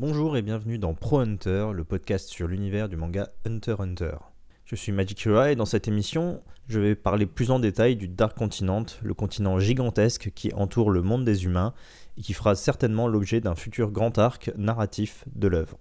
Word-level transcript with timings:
Bonjour 0.00 0.36
et 0.36 0.42
bienvenue 0.42 0.78
dans 0.78 0.94
Pro 0.94 1.18
Hunter, 1.18 1.70
le 1.74 1.82
podcast 1.82 2.28
sur 2.28 2.46
l'univers 2.46 2.88
du 2.88 2.94
manga 2.94 3.30
Hunter 3.44 3.74
Hunter. 3.80 4.14
Je 4.64 4.76
suis 4.76 4.92
Magic 4.92 5.26
Hura 5.26 5.50
et 5.50 5.56
dans 5.56 5.64
cette 5.64 5.88
émission, 5.88 6.40
je 6.68 6.78
vais 6.78 6.94
parler 6.94 7.26
plus 7.26 7.50
en 7.50 7.58
détail 7.58 7.96
du 7.96 8.06
Dark 8.06 8.38
Continent, 8.38 8.86
le 9.02 9.12
continent 9.12 9.58
gigantesque 9.58 10.30
qui 10.36 10.54
entoure 10.54 10.92
le 10.92 11.02
monde 11.02 11.24
des 11.24 11.46
humains 11.46 11.74
et 12.16 12.20
qui 12.20 12.32
fera 12.32 12.54
certainement 12.54 13.08
l'objet 13.08 13.40
d'un 13.40 13.56
futur 13.56 13.90
grand 13.90 14.16
arc 14.18 14.52
narratif 14.56 15.24
de 15.34 15.48
l'œuvre. 15.48 15.78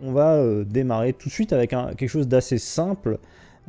On 0.00 0.12
va 0.12 0.36
euh, 0.36 0.62
démarrer 0.62 1.12
tout 1.12 1.28
de 1.28 1.34
suite 1.34 1.52
avec 1.52 1.70
quelque 1.70 2.06
chose 2.06 2.28
d'assez 2.28 2.58
simple. 2.58 3.18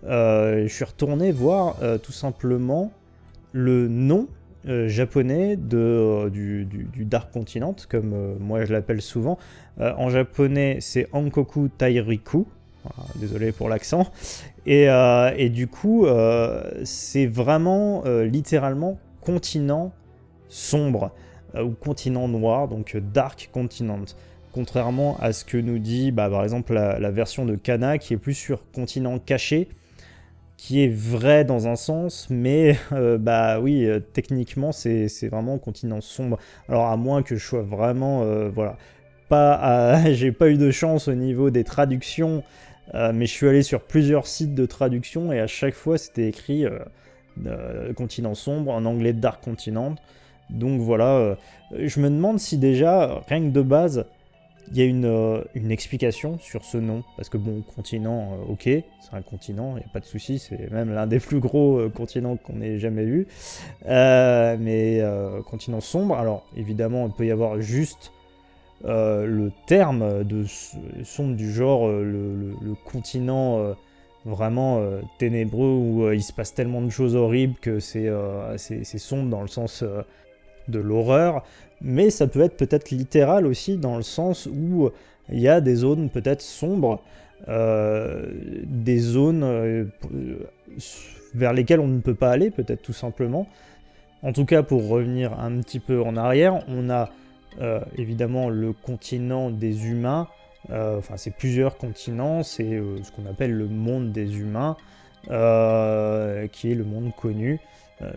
Euh, 0.04 0.68
je 0.68 0.72
suis 0.72 0.86
retourné 0.86 1.32
voir 1.32 1.78
euh, 1.82 1.98
tout 1.98 2.12
simplement 2.12 2.94
le 3.52 3.88
nom 3.88 4.28
japonais 4.66 5.58
de, 5.58 6.30
du, 6.30 7.06
Dark 7.06 7.32
Continent, 7.32 7.76
comme 7.90 8.38
moi 8.40 8.66
je 8.66 8.74
l'appelle 8.74 9.02
souvent. 9.02 9.38
en 9.80 10.10
japonais, 10.10 10.78
c'est 10.80 11.08
Ankoku 11.12 11.70
Tairiku. 11.70 12.46
désolé 13.16 13.52
pour 13.52 13.70
l'accent. 13.70 14.08
Et, 14.66 14.88
et, 15.38 15.50
du 15.50 15.68
coup, 15.68 16.06
c'est 16.84 17.26
vraiment 17.26 18.04
littéralement 18.06 19.00
continent 19.22 19.92
sombre 20.48 21.12
ou 21.56 21.72
continent 21.72 22.28
noir, 22.28 22.68
donc 22.68 22.98
Dark 23.14 23.50
Continent 23.52 24.06
contrairement 24.54 25.18
à 25.20 25.34
ce 25.34 25.44
que 25.44 25.58
nous 25.58 25.80
dit 25.80 26.12
bah, 26.12 26.30
par 26.30 26.44
exemple 26.44 26.74
la, 26.74 27.12
version 27.12 27.46
de 27.46 27.56
Kana 27.56 27.98
qui 27.98 28.14
est 28.14 28.18
plus 28.18 28.36
sur 28.36 28.64
continent 28.72 29.20
caché, 29.20 29.68
qui 30.58 30.84
est 30.84 30.94
vrai 30.94 31.44
dans 31.44 31.68
un 31.68 31.76
sens, 31.76 32.28
mais 32.30 32.78
euh, 32.92 33.18
bah 33.18 33.60
oui, 33.60 33.86
euh, 33.86 34.00
techniquement 34.00 34.72
c'est 34.72 35.08
vraiment 35.30 35.58
continent 35.58 36.02
sombre. 36.02 36.38
Alors 36.70 36.88
à 36.88 36.98
moins 36.98 37.24
que 37.24 37.36
je 37.36 37.46
sois 37.46 37.64
vraiment, 37.64 38.24
euh, 38.24 38.50
voilà, 38.50 38.78
pas, 39.30 40.12
j'ai 40.14 40.32
pas 40.32 40.50
eu 40.50 40.58
de 40.58 40.72
chance 40.72 41.08
au 41.08 41.16
niveau 41.16 41.50
des 41.50 41.64
traductions, 41.64 42.44
mais 42.94 43.26
je 43.26 43.32
suis 43.32 43.48
allé 43.48 43.64
sur 43.64 43.82
plusieurs 43.82 44.28
sites 44.28 44.54
de 44.54 44.66
traduction 44.66 45.32
et 45.32 45.40
à 45.40 45.48
chaque 45.48 45.74
fois 45.74 45.98
c'était 45.98 46.28
écrit 46.28 46.66
continent 47.96 48.36
sombre 48.36 48.72
en 48.72 48.86
anglais 48.86 49.14
Dark 49.14 49.44
Continent. 49.44 49.96
Donc 50.50 50.82
voilà, 50.82 51.38
je 51.78 52.00
me 52.00 52.10
demande 52.10 52.40
si 52.40 52.58
déjà, 52.58 53.22
rien 53.28 53.42
que 53.42 53.50
de 53.50 53.62
base, 53.62 54.06
il 54.72 54.78
y 54.78 54.82
a 54.82 54.86
une, 54.86 55.06
euh, 55.06 55.44
une, 55.56 55.72
explication 55.72 56.38
sur 56.40 56.64
ce 56.64 56.78
nom, 56.78 57.04
parce 57.16 57.30
que 57.30 57.38
bon, 57.38 57.62
continent, 57.76 58.34
euh, 58.34 58.52
ok, 58.52 58.64
c'est 58.64 59.14
un 59.14 59.22
continent, 59.22 59.72
il 59.76 59.80
n'y 59.80 59.86
a 59.86 59.90
pas 59.92 60.00
de 60.00 60.06
souci, 60.06 60.40
c'est 60.40 60.72
même 60.72 60.94
l'un 60.94 61.08
des 61.08 61.20
plus 61.20 61.40
gros 61.40 61.80
euh, 61.80 61.90
continents 61.90 62.38
qu'on 62.38 62.62
ait 62.62 62.80
jamais 62.80 63.06
vu. 63.06 63.28
mais 63.86 65.02
continent 65.46 65.82
sombre, 65.82 66.16
alors 66.16 66.46
évidemment, 66.56 67.08
il 67.08 67.14
peut 67.14 67.26
y 67.26 67.32
avoir 67.32 67.60
juste 67.62 68.12
le 68.86 69.52
terme 69.68 70.24
de 70.24 70.46
sombre 71.04 71.36
du 71.36 71.52
genre 71.52 71.88
le, 71.88 72.54
continent 72.86 73.76
vraiment 74.26 74.82
ténébreux 75.20 75.74
où 75.74 76.12
il 76.12 76.24
se 76.24 76.34
passe 76.34 76.54
tellement 76.54 76.82
de 76.82 76.90
choses 76.90 77.16
horribles 77.16 77.56
que 77.62 77.80
c'est 77.80 78.10
sombre 78.98 79.30
dans 79.30 79.42
le 79.42 79.48
sens 79.48 79.84
de 80.68 80.80
l'horreur, 80.80 81.44
mais 81.84 82.10
ça 82.10 82.28
peut 82.28 82.42
être 82.42 82.58
peut-être 82.58 82.90
littéral 82.90 83.46
aussi 83.46 83.78
dans 83.78 83.98
le 83.98 84.04
sens 84.04 84.48
où 84.48 84.90
il 85.30 85.40
y 85.40 85.48
a 85.48 85.62
des 85.62 85.76
zones 85.76 86.10
peut-être 86.10 86.42
sombres, 86.42 87.02
euh, 87.50 88.26
des 88.64 88.98
zones 88.98 89.44
euh, 89.44 89.86
vers 91.34 91.54
lesquelles 91.54 91.80
on 91.80 91.88
ne 91.88 92.00
peut 92.00 92.16
pas 92.16 92.32
aller, 92.32 92.50
peut-être 92.50 92.82
tout 92.82 92.94
simplement. 92.94 93.48
En 94.22 94.32
tout 94.32 94.46
cas, 94.46 94.64
pour 94.64 94.88
revenir 94.88 95.38
un 95.40 95.60
petit 95.62 95.80
peu 95.80 96.02
en 96.02 96.16
arrière, 96.16 96.64
on 96.70 96.90
a 96.90 97.10
euh, 97.62 97.82
évidemment 97.98 98.50
le 98.50 98.72
continent 98.72 99.50
des 99.50 99.88
humains, 99.88 100.28
enfin 100.70 101.18
c'est 101.18 101.36
plusieurs 101.36 101.78
continents, 101.78 102.42
c'est 102.42 102.82
ce 103.04 103.12
qu'on 103.12 103.30
appelle 103.30 103.52
le 103.52 103.68
monde 103.68 104.14
des 104.14 104.40
humains, 104.40 104.78
qui 105.26 105.32
est 106.72 106.76
le 106.76 106.86
monde 106.86 107.12
connu. 107.20 107.60
Euh, 108.04 108.12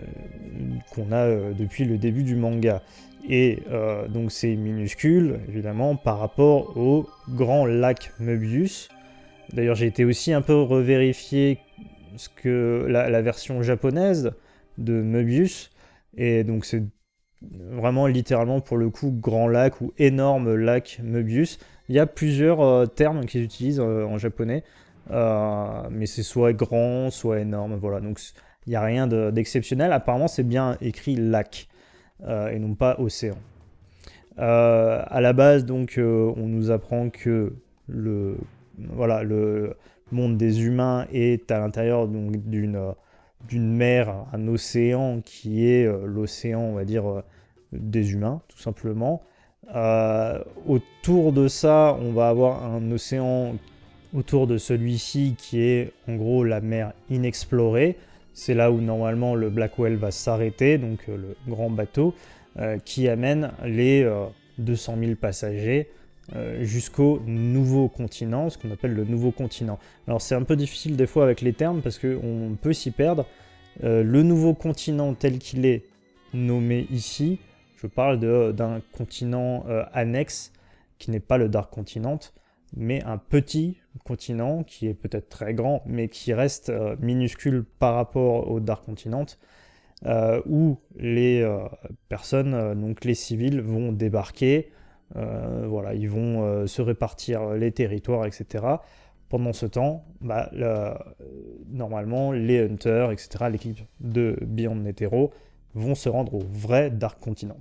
qu'on 0.91 1.12
a 1.12 1.26
euh, 1.26 1.52
depuis 1.52 1.84
le 1.84 1.98
début 1.98 2.22
du 2.22 2.36
manga. 2.36 2.82
Et 3.28 3.62
euh, 3.70 4.08
donc 4.08 4.32
c'est 4.32 4.54
minuscule, 4.54 5.41
évidemment, 5.48 5.97
par 5.97 6.19
rapport 6.19 6.76
au 6.76 7.08
grand 7.28 7.66
lac 7.66 8.12
Möbius. 8.20 8.88
D'ailleurs, 9.52 9.74
j'ai 9.74 9.86
été 9.86 10.04
aussi 10.04 10.32
un 10.32 10.42
peu 10.42 10.54
revérifier 10.54 11.58
ce 12.16 12.28
que 12.28 12.86
la, 12.88 13.22
version 13.22 13.62
japonaise 13.62 14.32
de 14.78 15.02
Möbius. 15.02 15.70
Et 16.16 16.44
donc 16.44 16.64
c'est 16.64 16.82
vraiment 17.42 18.06
littéralement 18.06 18.60
pour 18.60 18.76
le 18.76 18.88
coup 18.91 19.10
grand 19.10 19.48
lac 19.48 19.80
ou 19.80 19.92
énorme 19.98 20.54
lac 20.54 21.00
Möbius. 21.03 21.58
Il 21.88 21.94
y 21.94 21.98
a 21.98 22.06
plusieurs 22.06 22.92
termes 22.94 23.26
qu'ils 23.26 23.42
utilisent 23.42 23.80
en 23.80 24.18
japonais, 24.18 24.64
mais 25.10 26.06
c'est 26.06 26.22
soit 26.22 26.53
grand, 26.53 27.10
soit 27.10 27.41
énorme. 27.41 27.76
Voilà, 27.76 28.00
donc 28.00 28.18
il 28.66 28.71
n'y 28.71 28.77
a 28.77 28.82
rien 28.82 29.06
d'exceptionnel. 29.06 29.93
Apparemment, 29.93 30.28
c'est 30.28 30.43
bien 30.43 30.77
écrit 30.81 31.16
lac 31.16 31.69
euh, 32.25 32.50
et 32.50 32.59
non 32.59 32.75
pas 32.75 32.97
océan. 32.99 33.37
Euh, 34.38 35.03
à 35.06 35.21
la 35.21 35.32
base, 35.32 35.65
donc, 35.65 35.99
euh, 35.99 36.32
on 36.37 36.47
nous 36.47 36.71
apprend 36.71 37.09
que 37.09 37.54
le, 37.87 38.37
voilà, 38.78 39.22
le 39.22 39.77
monde 40.10 40.37
des 40.37 40.65
humains 40.65 41.06
est 41.12 41.50
à 41.50 41.60
l'intérieur 41.60 42.09
d'une 42.09 42.94
d'une 43.49 43.77
mer, 43.77 44.27
un 44.32 44.49
océan 44.49 45.21
qui 45.21 45.69
est 45.69 45.87
l'océan, 46.04 46.62
on 46.62 46.75
va 46.75 46.84
dire, 46.84 47.22
des 47.71 48.12
humains, 48.12 48.41
tout 48.48 48.59
simplement. 48.59 49.22
autour 50.66 51.33
de 51.33 51.47
ça, 51.47 51.97
on 52.00 52.12
va 52.12 52.28
avoir 52.28 52.65
un 52.65 52.91
océan 52.91 53.54
autour 54.16 54.48
de 54.48 54.59
celui-ci 54.59 55.37
qui 55.38 55.60
est 55.60 55.93
en 56.09 56.16
gros 56.16 56.43
la 56.43 56.60
mer 56.60 56.93
inexplorée. 57.09 57.97
C'est 58.36 58.52
là 58.52 58.70
où 58.70 58.82
normalement 58.82 59.34
le 59.34 59.48
Blackwell 59.48 59.97
va 59.97 60.10
s'arrêter, 60.10 60.76
donc 60.76 61.08
euh, 61.08 61.16
le 61.16 61.36
grand 61.50 61.70
bateau, 61.70 62.14
euh, 62.58 62.76
qui 62.84 63.08
amène 63.08 63.50
les 63.64 64.06
200 64.58 64.92
euh, 64.92 65.00
000 65.00 65.14
passagers 65.16 65.88
jusqu'au 66.60 67.22
nouveau 67.24 67.88
continent, 67.88 68.50
ce 68.50 68.58
qu'on 68.58 68.70
appelle 68.72 68.92
le 68.92 69.04
nouveau 69.04 69.30
continent. 69.30 69.78
Alors 70.06 70.20
c'est 70.20 70.34
un 70.34 70.42
peu 70.42 70.56
difficile 70.56 70.97
des 70.97 71.06
fois 71.06 71.22
avec 71.22 71.41
les 71.41 71.52
termes 71.52 71.80
parce 71.82 71.98
qu'on 71.98 72.58
peut 72.60 72.72
s'y 72.72 72.91
perdre. 72.91 73.26
le 73.80 74.22
nouveau 74.22 74.53
continent 74.53 75.14
tel 75.14 75.38
qu'il 75.38 75.64
est 75.64 75.84
nommé 76.34 76.88
ici, 76.91 77.38
je 77.76 77.86
parle 77.86 78.18
d'un 78.18 78.80
continent 78.91 79.64
annexe 79.92 80.53
qui 80.98 81.12
n'est 81.12 81.20
pas 81.20 81.38
le 81.38 81.48
Dark 81.48 81.72
Continent, 81.72 82.18
mais 82.76 83.04
un 83.04 83.18
petit 83.18 83.76
continent 84.05 84.62
qui 84.62 84.87
est 84.87 84.95
peut-être 84.95 85.29
très 85.29 85.55
grand, 85.55 85.83
mais 85.87 86.09
qui 86.09 86.33
reste 86.33 86.71
euh, 86.71 86.97
minuscule 87.01 87.65
par 87.79 87.95
rapport 87.95 88.51
au 88.51 88.61
Dark 88.61 88.84
Continent, 88.84 89.27
euh, 90.05 90.41
où 90.47 90.79
les 90.97 91.41
euh, 91.41 91.59
personnes, 92.09 92.81
donc 92.81 93.05
les 93.05 93.15
civils, 93.15 93.61
vont 93.61 93.93
débarquer, 93.93 94.71
voilà, 95.15 95.95
ils 95.95 96.11
vont 96.11 96.67
se 96.67 96.83
répartir 96.83 97.51
les 97.51 97.71
territoires, 97.71 98.27
etc. 98.27 98.65
Pendant 99.29 99.53
ce 99.53 99.65
temps, 99.65 100.05
bah, 100.21 100.51
normalement, 101.71 102.33
les 102.33 102.61
hunters, 102.61 103.13
etc., 103.13 103.45
l'équipe 103.49 103.78
de 104.01 104.37
Beyond 104.43 104.75
Netero, 104.75 105.33
vont 105.75 105.95
se 105.95 106.09
rendre 106.09 106.34
au 106.34 106.43
vrai 106.51 106.91
Dark 106.91 107.21
Continent. 107.21 107.61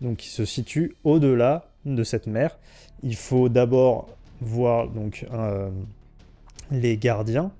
Donc, 0.00 0.24
il 0.24 0.28
se 0.28 0.44
situe 0.44 0.94
au-delà 1.02 1.70
de 1.84 2.04
cette 2.04 2.26
mer. 2.28 2.58
Il 3.02 3.16
faut 3.16 3.48
d'abord 3.48 4.08
voir 4.40 4.88
donc 4.88 5.26
euh, 5.32 5.70
les 6.70 6.96
gardiens. 6.96 7.50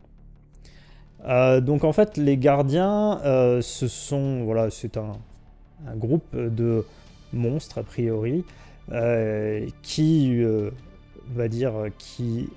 Euh, 1.27 1.61
donc 1.61 1.85
en 1.85 1.93
fait, 1.93 2.17
les 2.17 2.37
gardiens, 2.37 3.21
euh, 3.25 3.61
sont 3.63 4.47
c'est 4.71 4.97
un, 4.97 5.19
groupe 5.97 6.35
de 6.35 6.85
monstres 7.33 7.79
a 7.79 7.83
priori 7.85 8.45
qui 9.83 10.43
va 11.35 11.47
dire 11.47 11.73
qui 11.99 12.49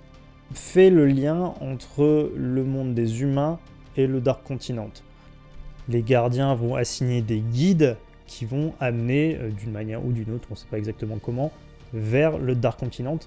fait 0.54 0.90
le 0.90 1.06
lien 1.06 1.54
entre 1.62 2.32
le 2.36 2.64
monde 2.64 2.96
des 2.96 3.22
humains 3.22 3.60
et 3.96 4.08
le 4.08 4.22
Dark 4.22 4.44
Continent. 4.44 4.90
Les 5.88 6.02
gardiens 6.02 6.56
vont 6.56 6.76
assigner 6.76 7.22
des 7.22 7.42
guides 7.42 7.96
qui 8.26 8.46
vont 8.46 8.74
amener 8.80 9.38
d'une 9.60 9.72
manière 9.72 10.04
ou 10.04 10.14
d'une 10.14 10.34
autre, 10.34 10.48
on 10.50 10.54
ne 10.54 10.58
sait 10.58 10.68
pas 10.72 10.78
exactement 10.78 11.20
comment, 11.22 11.52
vers 11.94 12.40
le 12.40 12.56
Dark 12.56 12.80
Continent 12.80 13.20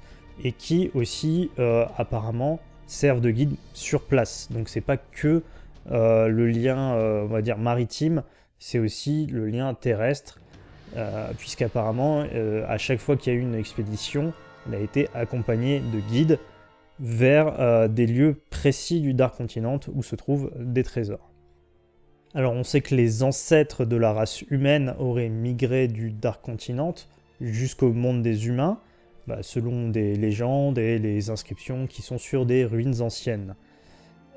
et 0.43 0.53
qui 0.53 0.91
aussi 0.95 1.51
euh, 1.59 1.87
apparemment 1.97 2.61
servent 2.87 3.21
de 3.21 3.31
guide 3.31 3.55
sur 3.73 4.03
place. 4.03 4.49
Donc 4.51 4.69
c'est 4.69 4.81
pas 4.81 4.97
que 4.97 5.43
euh, 5.91 6.29
le 6.29 6.47
lien, 6.47 6.95
euh, 6.95 7.23
on 7.23 7.27
va 7.27 7.43
dire 7.43 7.59
maritime, 7.59 8.23
c'est 8.59 8.79
aussi 8.79 9.27
le 9.27 9.47
lien 9.47 9.75
terrestre, 9.75 10.41
puisqu'apparemment 11.39 12.25
à 12.69 12.79
chaque 12.79 13.01
fois 13.01 13.17
qu'il 13.17 13.33
y 13.33 13.37
a 13.37 13.39
eu 13.39 13.43
une 13.43 13.57
expédition, 13.57 14.33
il 14.69 14.77
a 14.77 14.79
été 14.79 15.09
accompagné 15.13 15.81
de 15.81 15.99
guides 15.99 16.39
vers 17.01 17.89
des 17.89 18.07
lieux 18.07 18.41
précis 18.49 19.01
du 19.01 19.13
Dark 19.13 19.37
Continent 19.37 19.81
où 19.93 20.05
se 20.05 20.15
trouvent 20.15 20.53
des 20.57 20.85
trésors. 20.85 21.33
Alors 22.33 22.53
on 22.53 22.63
sait 22.63 22.81
que 22.81 22.95
les 22.95 23.25
ancêtres 23.25 23.85
de 23.85 23.97
la 23.97 24.13
race 24.13 24.43
humaine 24.43 24.95
auraient 24.99 25.29
migré 25.29 25.89
du 25.89 26.13
Dark 26.13 26.41
Continent 26.41 26.95
jusqu'au 27.41 27.93
monde 27.93 28.23
des 28.23 28.47
humains, 28.47 28.79
bah, 29.27 29.39
selon 29.43 29.89
des 29.89 30.17
légendes 30.17 30.79
et 30.79 30.99
les 30.99 31.31
inscriptions 31.31 31.87
qui 31.87 32.03
sont 32.03 32.19
sur 32.19 32.47
des 32.47 32.65
ruines 32.65 33.01
anciennes. 33.01 33.55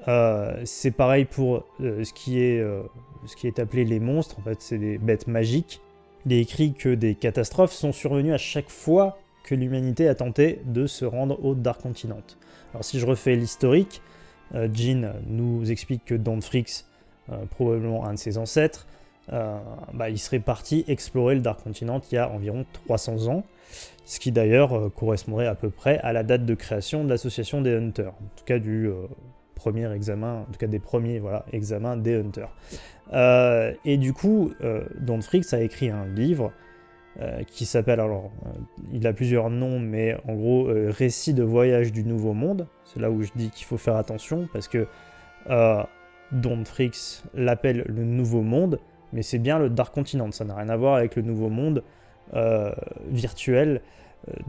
Euh, 0.07 0.61
c'est 0.63 0.91
pareil 0.91 1.25
pour 1.25 1.65
euh, 1.81 2.03
ce, 2.03 2.13
qui 2.13 2.39
est, 2.41 2.59
euh, 2.59 2.83
ce 3.25 3.35
qui 3.35 3.47
est 3.47 3.59
appelé 3.59 3.83
les 3.83 3.99
monstres, 3.99 4.39
en 4.39 4.43
fait 4.43 4.61
c'est 4.61 4.77
des 4.77 4.97
bêtes 4.97 5.27
magiques. 5.27 5.81
Il 6.25 6.33
est 6.33 6.39
écrit 6.39 6.73
que 6.73 6.93
des 6.95 7.15
catastrophes 7.15 7.73
sont 7.73 7.91
survenues 7.91 8.33
à 8.33 8.37
chaque 8.37 8.69
fois 8.69 9.17
que 9.43 9.55
l'humanité 9.55 10.07
a 10.07 10.15
tenté 10.15 10.61
de 10.65 10.87
se 10.87 11.05
rendre 11.05 11.43
au 11.43 11.55
Dark 11.55 11.81
Continent. 11.81 12.21
Alors 12.73 12.83
si 12.83 12.99
je 12.99 13.05
refais 13.05 13.35
l'historique, 13.35 14.01
Jean 14.73 15.13
nous 15.27 15.71
explique 15.71 16.03
que 16.05 16.15
Danfrix, 16.15 16.85
probablement 17.51 18.05
un 18.05 18.13
de 18.13 18.19
ses 18.19 18.37
ancêtres, 18.37 18.87
bah, 19.29 20.09
il 20.09 20.19
serait 20.19 20.39
parti 20.39 20.83
explorer 20.89 21.35
le 21.35 21.41
Dark 21.41 21.63
Continent 21.63 22.01
il 22.11 22.15
y 22.15 22.17
a 22.17 22.29
environ 22.29 22.65
300 22.85 23.27
ans, 23.27 23.43
ce 24.07 24.19
qui 24.19 24.31
d'ailleurs 24.31 24.91
correspondrait 24.95 25.47
à 25.47 25.55
peu 25.55 25.69
près 25.69 25.99
à 25.99 26.13
la 26.13 26.23
date 26.23 26.45
de 26.45 26.55
création 26.55 27.03
de 27.03 27.09
l'association 27.09 27.61
des 27.61 27.75
Hunters, 27.75 28.13
en 28.13 28.37
tout 28.37 28.45
cas 28.45 28.57
du 28.57 28.89
premier 29.57 29.91
examen, 29.91 30.45
en 30.47 30.51
tout 30.51 30.59
cas 30.59 30.67
des 30.67 30.79
premiers 30.79 31.21
examens 31.51 31.97
des 31.97 32.15
Hunters. 32.15 32.53
Euh, 33.13 33.73
et 33.85 33.97
du 33.97 34.13
coup, 34.13 34.53
euh, 34.61 34.83
Don 34.99 35.19
a 35.19 35.59
écrit 35.59 35.89
un 35.89 36.05
livre 36.05 36.53
euh, 37.19 37.41
qui 37.47 37.65
s'appelle, 37.65 37.99
alors 37.99 38.31
il 38.93 39.05
a 39.07 39.13
plusieurs 39.13 39.49
noms, 39.49 39.79
mais 39.79 40.15
en 40.27 40.35
gros, 40.35 40.69
Récit 40.87 41.33
de 41.33 41.43
voyage 41.43 41.91
du 41.91 42.03
Nouveau 42.03 42.33
Monde. 42.33 42.67
C'est 42.85 42.99
là 42.99 43.11
où 43.11 43.21
je 43.23 43.31
dis 43.35 43.49
qu'il 43.49 43.65
faut 43.65 43.77
faire 43.77 43.95
attention 43.95 44.47
parce 44.53 44.67
que 44.67 44.87
Don 46.31 46.63
l'appelle 47.33 47.83
le 47.87 48.03
Nouveau 48.03 48.41
Monde, 48.41 48.79
mais 49.11 49.21
c'est 49.21 49.39
bien 49.39 49.59
le 49.59 49.69
Dark 49.69 49.93
Continent, 49.93 50.31
ça 50.31 50.45
n'a 50.45 50.55
rien 50.55 50.69
à 50.69 50.77
voir 50.77 50.95
avec 50.95 51.15
le 51.15 51.23
Nouveau 51.23 51.49
Monde 51.49 51.83
virtuel 53.09 53.81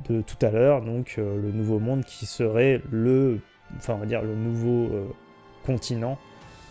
de 0.08 0.22
tout 0.22 0.44
à 0.44 0.50
l'heure, 0.50 0.82
donc 0.82 1.14
le 1.16 1.52
Nouveau 1.52 1.78
Monde 1.78 2.04
qui 2.04 2.26
serait 2.26 2.80
le 2.90 3.40
enfin 3.76 3.94
on 3.94 3.98
va 3.98 4.06
dire 4.06 4.22
le 4.22 4.34
nouveau 4.34 4.92
euh, 4.92 5.06
continent 5.64 6.18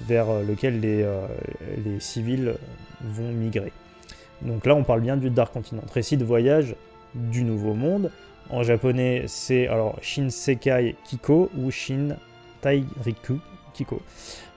vers 0.02 0.30
euh, 0.30 0.44
lequel 0.44 0.80
les, 0.80 1.04
euh, 1.04 1.26
les, 1.84 2.00
civils 2.00 2.56
vont 3.02 3.32
migrer. 3.32 3.72
Donc 4.42 4.66
là 4.66 4.76
on 4.76 4.84
parle 4.84 5.02
bien 5.02 5.18
du 5.18 5.30
Dark 5.30 5.54
Continent, 5.54 5.84
récit 5.94 6.18
de 6.18 6.26
voyage 6.26 6.76
du 7.16 7.44
Nouveau 7.44 7.74
Monde. 7.74 8.12
En 8.50 8.64
japonais 8.64 9.24
c'est 9.28 9.68
alors 9.68 9.98
Shinsekai 10.02 10.96
Kiko 11.04 11.50
ou 11.58 11.72
Shin 11.72 12.16
Tairiku 12.62 13.40
Kiko. 13.74 14.02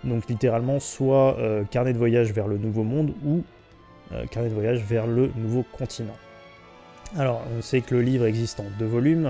Donc 0.05 0.29
littéralement 0.29 0.81
soit 0.81 1.37
carnet 1.70 1.93
de 1.93 1.99
voyage 1.99 2.32
vers 2.32 2.47
le 2.47 2.58
Nouveau 2.58 2.85
Monde 2.85 3.12
ou 3.25 3.43
carnet 4.31 4.49
de 4.49 4.55
voyage 4.55 4.82
vers 4.82 5.06
le 5.06 5.31
Nouveau 5.37 5.64
Continent. 5.76 6.17
Alors 7.16 7.42
on 7.56 7.62
sait 7.62 7.80
que 7.80 7.94
le 7.94 8.02
livre 8.02 8.26
existe 8.26 8.60
en 8.60 8.66
deux 8.78 8.86
volumes 8.86 9.28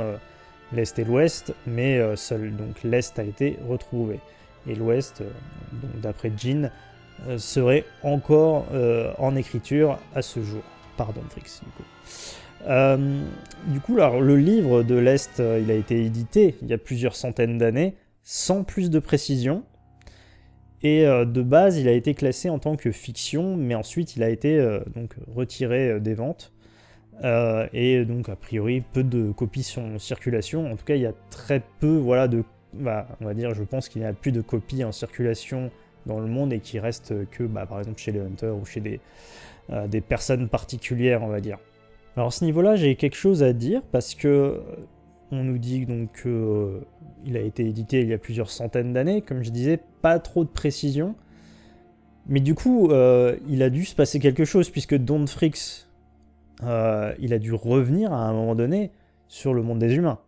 l'Est 0.73 0.99
et 0.99 1.05
l'Ouest, 1.05 1.55
mais 1.67 1.99
euh, 1.99 2.17
seul 2.17 2.55
donc 2.55 2.83
l'Est 2.85 3.19
a 3.19 3.25
été 3.25 3.59
retrouvé. 3.69 4.21
Et 4.69 4.75
l'Ouest, 4.75 5.21
euh, 5.21 5.31
d'après 6.03 6.33
Jean, 6.37 6.71
euh, 7.29 7.39
serait 7.39 7.85
encore 8.03 8.67
en 9.19 9.37
écriture 9.37 9.99
à 10.15 10.23
ce 10.23 10.43
jour, 10.43 10.63
par 10.97 11.13
Fricks, 11.29 11.61
du 11.63 11.71
coup. 11.71 11.83
du 13.67 13.81
coup, 13.81 13.95
alors, 13.95 14.21
le 14.21 14.37
livre 14.37 14.83
de 14.83 14.95
l'Est, 14.95 15.39
il 15.39 15.71
a 15.71 15.75
été 15.75 16.05
édité 16.05 16.57
il 16.63 16.69
y 16.69 16.73
a 16.73 16.79
plusieurs 16.79 17.17
centaines 17.17 17.59
d'années, 17.59 17.97
sans 18.23 18.65
plus 18.65 18.91
de 18.91 18.99
précision. 18.99 19.65
Et 20.83 21.05
de 21.05 21.43
base, 21.43 21.77
il 21.77 21.89
a 21.89 21.93
été 21.93 22.15
classé 22.15 22.49
en 22.49 22.59
tant 22.59 22.77
que 22.77 22.91
fiction, 22.91 23.55
mais 23.55 23.75
ensuite 23.75 24.17
il 24.17 24.23
a 24.23 24.31
été 24.31 24.59
donc 24.95 25.15
retiré 25.35 26.01
des 26.01 26.15
ventes. 26.15 26.55
Euh, 27.25 27.67
et 27.73 28.05
donc, 28.05 28.29
a 28.29 28.37
priori, 28.37 28.81
peu 28.81 29.05
de 29.05 29.33
copies 29.33 29.63
sont 29.63 29.95
en 29.95 29.99
circulation. 29.99 30.71
En 30.73 30.77
tout 30.77 30.85
cas, 30.85 30.95
il 30.95 31.03
y 31.03 31.07
a 31.07 31.15
très 31.31 31.63
peu, 31.81 31.97
voilà, 31.97 32.29
de. 32.29 32.45
Bah, 32.73 33.07
on 33.21 33.25
va 33.25 33.35
dire, 33.35 33.53
je 33.53 33.65
pense 33.65 33.89
qu'il 33.89 34.01
n'y 34.01 34.07
a 34.07 34.13
plus 34.13 34.33
de 34.33 34.41
copies 34.41 34.85
en 34.85 34.93
circulation 34.93 35.71
dans 36.07 36.21
le 36.21 36.27
monde 36.27 36.53
et 36.53 36.61
qu'il 36.61 36.81
reste 36.81 37.29
que, 37.31 37.43
bah, 37.43 37.67
par 37.67 37.81
exemple, 37.81 37.99
chez 37.99 38.13
les 38.13 38.21
hunters 38.21 38.57
ou 38.57 38.65
chez 38.65 38.81
des, 38.81 39.01
euh, 39.71 39.89
des 39.89 40.01
personnes 40.01 40.49
particulières, 40.49 41.23
on 41.23 41.29
va 41.29 41.41
dire. 41.41 41.59
Alors, 42.17 42.29
à 42.29 42.31
ce 42.31 42.45
niveau-là, 42.45 42.77
j'ai 42.77 42.95
quelque 42.97 43.17
chose 43.17 43.43
à 43.43 43.53
dire 43.53 43.83
parce 43.93 44.15
que. 44.15 44.29
Euh, 44.29 44.61
on 45.33 45.45
nous 45.45 45.59
dit 45.59 45.87
donc 45.87 46.23
qu'il 46.23 47.37
a 47.37 47.41
été 47.41 47.65
édité 47.65 48.01
il 48.01 48.09
y 48.09 48.13
a 48.13 48.19
plusieurs 48.19 48.51
centaines 48.51 48.93
d'années, 48.93 49.23
comme 49.23 49.45
je 49.45 49.51
disais, 49.51 49.79
pas 50.03 50.19
trop 50.19 50.43
de 50.43 50.49
précision. 50.49 51.15
Mais 52.27 52.41
du 52.41 52.57
coup, 52.57 52.91
il 53.49 53.63
a 53.63 53.71
dû 53.71 53.85
se 53.85 53.95
passer 53.95 54.19
quelque 54.19 54.45
chose 54.45 54.71
puisque 54.71 54.97
Don't 54.97 55.29
Fricks, 55.29 55.87
euh, 56.63 57.15
il 57.19 57.33
a 57.33 57.39
dû 57.39 57.53
revenir 57.53 58.13
à 58.13 58.27
un 58.27 58.33
moment 58.33 58.55
donné 58.55 58.91
sur 59.29 59.55
le 59.55 59.63
monde 59.63 59.79
des 59.79 59.95
humains. 59.95 60.19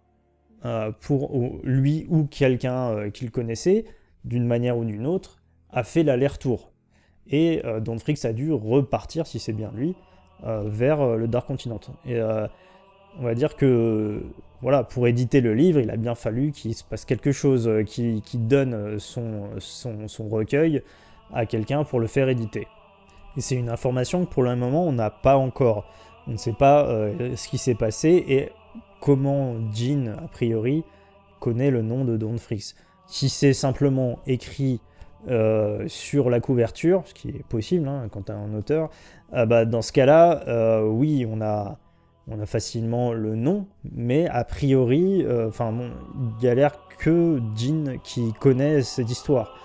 Euh, 0.65 0.93
pour 1.01 1.59
lui 1.65 2.07
ou 2.09 2.25
quelqu'un 2.25 2.91
euh, 2.91 3.11
qu'il 3.11 3.31
connaissait, 3.31 3.85
d'une 4.25 4.47
manière 4.47 4.79
ou 4.79 4.85
d'une 4.85 5.07
autre, 5.07 5.39
a 5.71 5.83
fait 5.83 6.05
l'aller-retour. 6.05 6.71
Et 7.29 7.63
Don 7.81 7.99
Fricks 7.99 8.25
a 8.25 8.33
dû 8.33 8.53
repartir, 8.53 9.27
si 9.27 9.39
c'est 9.39 9.53
bien 9.53 9.71
lui, 9.75 9.95
vers 10.43 11.17
le 11.17 11.29
Dark 11.29 11.47
Continent. 11.47 11.81
Et 12.05 12.21
on 12.21 13.23
va 13.23 13.35
dire 13.35 13.55
que 13.57 14.23
voilà, 14.61 14.83
pour 14.83 15.07
éditer 15.07 15.41
le 15.41 15.55
livre, 15.55 15.81
il 15.81 15.91
a 15.91 15.97
bien 15.97 16.17
fallu 16.17 16.51
qu'il 16.51 16.75
se 16.75 16.83
passe 16.83 17.05
quelque 17.05 17.31
chose 17.31 17.71
qui, 17.87 18.23
donne 18.35 18.99
son, 18.99 19.51
son, 19.61 20.29
recueil 20.29 20.83
à 21.33 21.47
quelqu'un 21.47 21.85
pour 21.85 22.01
le 22.01 22.09
faire 22.09 22.29
éditer. 22.29 22.67
Et 23.37 23.41
c'est 23.41 23.55
une 23.55 23.71
information 23.71 24.27
que 24.27 24.31
pour 24.31 24.43
le 24.43 24.55
moment 24.57 24.85
on 24.87 24.93
n'a 24.93 25.11
pas 25.11 25.37
encore. 25.37 25.87
On 26.29 26.33
ne 26.33 26.37
sait 26.37 26.53
pas 26.53 26.85
euh, 26.87 27.35
ce 27.37 27.49
qui 27.49 27.59
s'est 27.59 27.75
passé 27.75 28.25
et 28.29 28.51
comment 29.01 29.55
Jean, 29.73 30.15
a 30.23 30.29
priori, 30.29 30.85
connaît 31.41 31.71
le 31.71 31.83
nom 31.83 32.05
de 32.05 32.17
Don 32.17 32.39
Fricks. 32.39 32.75
Si 33.07 33.29
c'est 33.29 33.53
simplement 33.53 34.21
écrit 34.27 34.81
euh, 35.29 35.85
sur 35.89 36.31
la 36.31 36.41
couverture, 36.41 37.03
ce 37.07 37.15
qui 37.15 37.29
est 37.31 37.47
possible 37.49 37.89
hein, 37.89 38.09
quand 38.11 38.31
un 38.31 38.55
auteur, 38.55 38.91
euh, 39.35 39.47
bah, 39.47 39.65
dans 39.65 39.83
ce 39.83 39.93
cas-là, 39.93 40.83
oui, 40.85 41.27
on 41.29 41.41
a, 41.41 41.79
on 42.29 42.41
a 42.41 42.47
facilement 42.47 43.13
le 43.13 43.35
nom, 43.35 43.67
mais 43.93 44.29
a 44.29 44.45
priori, 44.45 45.27
enfin, 45.47 45.75
il 46.39 46.45
y 46.45 46.49
a 46.49 46.55
l'air 46.55 46.79
que 46.99 47.41
Jean 47.57 47.99
qui 48.05 48.33
connaît 48.35 48.83
cette 48.83 49.11
histoire. 49.11 49.57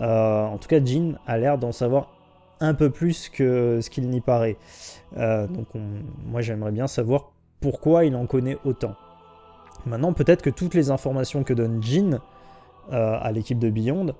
en 0.00 0.56
tout 0.58 0.68
cas, 0.68 0.82
Jean 0.82 1.18
a 1.26 1.36
l'air 1.36 1.58
d'en 1.58 1.72
savoir 1.72 2.17
un 2.60 2.74
peu 2.74 2.90
plus 2.90 3.28
que 3.28 3.80
ce 3.80 3.90
qu'il 3.90 4.08
n'y 4.08 4.20
paraît. 4.20 4.56
Euh, 5.16 5.46
donc 5.46 5.68
moi 6.26 6.40
j'aimerais 6.40 6.72
bien 6.72 6.86
savoir 6.86 7.32
pourquoi 7.60 8.04
il 8.04 8.14
en 8.16 8.26
connaît 8.26 8.56
autant. 8.64 8.94
Maintenant 9.86 10.12
peut-être 10.12 10.42
que 10.42 10.50
toutes 10.50 10.74
les 10.74 10.90
informations 10.90 11.44
que 11.44 11.54
donne 11.54 11.82
Jean 11.82 12.20
euh, 12.92 13.18
à 13.20 13.32
l'équipe 13.32 13.58
de 13.58 13.70
Beyond 13.70 14.14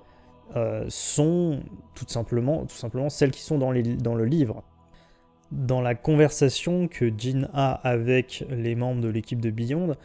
euh, 0.55 0.85
sont 0.87 1.59
tout 1.95 2.05
simplement, 2.07 2.65
tout 2.65 2.75
simplement 2.75 3.09
celles 3.09 3.31
qui 3.31 3.41
sont 3.41 3.57
dans, 3.57 3.71
le 3.71 4.25
livre. 4.25 4.63
Dans 5.51 5.81
la 5.81 5.95
conversation 5.95 6.87
que 6.87 7.11
Jean 7.15 7.49
a 7.53 7.73
avec 7.87 8.45
les 8.49 8.75
membres 8.75 9.01
de 9.01 9.09
l'équipe 9.09 9.41
de 9.41 9.51
Beyond, 9.51 9.95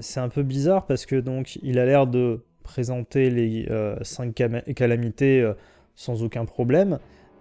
c'est 0.00 0.20
un 0.20 0.30
peu 0.30 0.42
bizarre 0.42 0.86
parce 0.86 1.06
que 1.06 1.16
donc 1.16 1.56
il 1.62 1.78
a 1.78 1.84
l'air 1.84 2.06
de 2.06 2.42
présenter 2.62 3.30
les 3.30 3.68
cinq 4.02 4.34
calamités 4.74 5.52
sans 5.94 6.22
aucun 6.22 6.46
problème, 6.46 6.98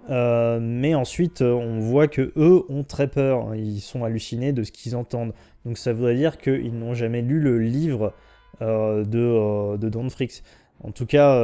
euh, 0.10 0.60
mais 0.62 0.96
ensuite, 0.96 1.42
euh, 1.42 1.54
on 1.54 1.80
voit 1.80 2.08
que 2.08 2.32
eux 2.36 2.64
ont 2.70 2.84
très 2.84 3.08
peur. 3.08 3.56
Ils 3.56 3.82
sont 3.82 4.04
hallucinés 4.04 4.54
de 4.54 4.64
ce 4.64 4.72
qu'ils 4.72 4.96
entendent. 4.96 5.34
Donc 5.66 5.78
ça 5.78 5.94
voudrait 5.94 6.16
dire 6.16 6.38
qu'ils 6.38 6.78
n'ont 6.78 6.94
jamais 6.94 7.22
lu 7.22 7.40
le 7.40 7.60
livre 7.60 8.14
euh, 8.62 9.04
de, 9.04 9.78
de 9.78 9.90
Don 9.90 10.10
Fricks. 10.10 10.44
En 10.84 10.92
tout 10.92 11.06
cas, 11.06 11.36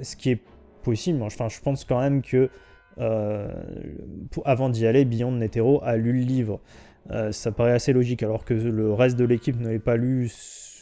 ce 0.00 0.16
qui 0.16 0.30
est 0.30 0.40
possible, 0.82 1.22
enfin, 1.22 1.48
je 1.48 1.60
pense 1.60 1.84
quand 1.84 2.00
même 2.00 2.22
que 2.22 2.50
avant 4.44 4.68
d'y 4.68 4.86
aller, 4.86 5.04
Beyond 5.04 5.32
Netero 5.32 5.80
a 5.84 5.96
lu 5.96 6.12
le 6.12 6.24
livre. 6.24 6.60
ça 7.30 7.52
paraît 7.52 7.72
assez 7.72 7.92
logique, 7.92 8.24
alors 8.24 8.44
que 8.44 8.52
le 8.52 8.92
reste 8.92 9.16
de 9.16 9.24
l'équipe 9.24 9.58
n'avait 9.60 9.78
pas 9.78 9.96
lu. 9.96 10.30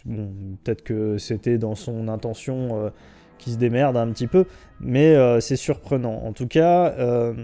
Bon, 0.07 0.33
peut-être 0.65 0.83
que 0.83 1.19
c'était 1.19 1.59
dans 1.59 1.75
son 1.75 2.09
intention 2.09 2.91
qui 3.41 3.51
se 3.51 3.57
démerde 3.57 3.97
un 3.97 4.09
petit 4.13 4.27
peu, 4.29 4.45
mais 4.81 5.17
euh, 5.17 5.41
c'est 5.41 5.57
surprenant. 5.57 6.23
En 6.25 6.33
tout 6.33 6.47
cas, 6.47 6.95
euh, 6.99 7.35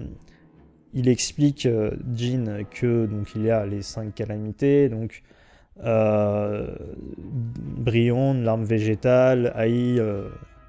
il 0.92 1.08
explique, 1.08 1.66
euh, 1.66 1.90
Jean, 2.14 2.64
que 2.70 3.06
donc 3.06 3.34
il 3.34 3.42
y 3.42 3.50
a 3.50 3.66
les 3.66 3.82
cinq 3.82 4.14
calamités, 4.14 4.88
donc 4.88 5.22
Brion, 7.78 8.32
l'arme 8.32 8.64
végétale, 8.64 9.52
Aïe, 9.54 10.00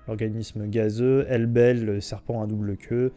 l'organisme 0.06 0.68
gazeux, 0.68 1.26
Elbel, 1.30 1.86
le 1.86 2.02
serpent 2.02 2.42
à 2.42 2.46
double 2.46 2.76
queue, 2.76 3.14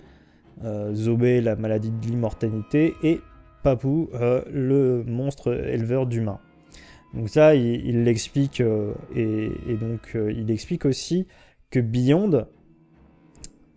Zobé, 0.93 1.40
la 1.40 1.57
maladie 1.57 1.90
de 1.90 2.07
l'immortalité, 2.07 2.95
et 3.02 3.19
Papou, 3.64 4.09
le 4.52 5.02
monstre 5.05 5.52
éleveur 5.52 6.07
d'humains. 6.07 6.38
Donc 7.12 7.29
ça, 7.29 7.57
il 7.57 8.05
l'explique, 8.05 8.62
et, 9.17 9.50
et, 9.69 9.75
donc 9.75 10.14
il 10.14 10.49
explique 10.52 10.85
aussi 10.85 11.26
que 11.71 11.81
Beyond 11.81 12.47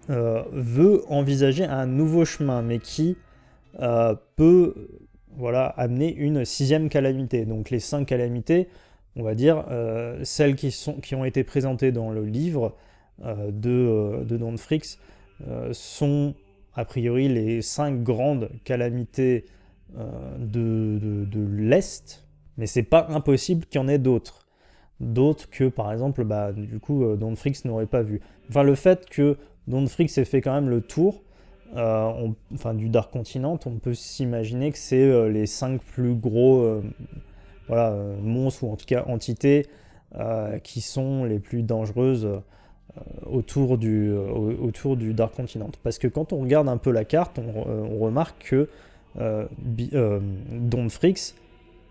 veut 0.07 1.03
envisager 1.07 1.63
un 1.63 1.85
nouveau 1.85 2.25
chemin, 2.25 2.62
mais 2.62 2.79
qui 2.79 3.15
peut 4.35 4.88
voilà, 5.35 5.65
amener 5.67 6.13
une 6.13 6.45
sixième 6.45 6.89
calamité. 6.89 7.45
Donc 7.45 7.69
les 7.69 7.79
cinq 7.79 8.05
calamités, 8.05 8.67
on 9.15 9.23
va 9.23 9.35
dire, 9.35 9.65
celles 10.23 10.55
qui, 10.55 10.71
sont, 10.71 10.95
qui 10.95 11.15
ont 11.15 11.25
été 11.25 11.43
présentées 11.43 11.91
dans 11.91 12.12
le 12.12 12.25
livre 12.25 12.75
de, 13.23 14.23
de 14.23 14.38
Don 14.38 14.57
Fricks, 14.57 14.97
sont 15.71 16.35
a 16.75 16.85
priori 16.85 17.29
les 17.29 17.62
cinq 17.62 18.03
grandes 18.03 18.50
calamités 18.63 19.45
de, 19.95 21.00
de 21.00 21.47
l'Est, 21.55 22.25
mais 22.57 22.65
c'est 22.65 22.83
pas 22.83 23.07
impossible 23.09 23.65
qu'il 23.65 23.79
y 23.79 23.83
en 23.83 23.88
ait 23.88 24.00
d'autres 24.00 24.42
d'autres 25.03 25.50
que 25.50 25.65
par 25.65 25.91
exemple 25.91 26.24
bah, 26.24 26.51
du 26.51 26.79
coup 26.79 27.03
euh, 27.03 27.15
Don 27.15 27.36
Fricks 27.36 27.65
n'aurait 27.65 27.86
pas 27.86 28.01
vu. 28.01 28.22
Enfin 28.50 28.63
le 28.63 28.75
fait 28.75 29.10
que 29.10 29.38
Don 29.67 29.86
Fricks 29.88 30.17
ait 30.17 30.25
fait 30.25 30.41
quand 30.41 30.53
même 30.53 30.69
le 30.69 30.81
tour 30.81 31.22
euh, 31.75 32.27
enfin, 32.53 32.74
du 32.74 32.89
Dark 32.89 33.12
Continent, 33.12 33.60
on 33.65 33.77
peut 33.77 33.93
s'imaginer 33.93 34.72
que 34.72 34.77
c'est 34.77 35.01
euh, 35.01 35.29
les 35.29 35.45
cinq 35.45 35.81
plus 35.81 36.13
gros 36.13 36.81
voilà, 37.67 37.95
monstres 38.22 38.63
ou 38.63 38.72
en 38.72 38.75
tout 38.75 38.86
cas 38.86 39.05
entités 39.07 39.67
qui 40.63 40.81
sont 40.81 41.24
les 41.24 41.39
plus 41.39 41.63
dangereuses 41.63 42.27
autour, 43.25 43.79
du, 43.79 44.12
autour 44.13 44.95
du 44.95 45.15
Dark 45.15 45.33
Continent. 45.33 45.72
Parce 45.81 45.98
que 45.98 46.07
quand 46.07 46.33
on 46.33 46.41
regarde 46.41 46.69
un 46.69 46.77
peu 46.77 46.91
la 46.91 47.03
carte, 47.03 47.39
on, 47.39 47.98
remarque 47.98 48.43
que 48.43 48.69
Don 49.15 50.89
Fricks 50.89 51.33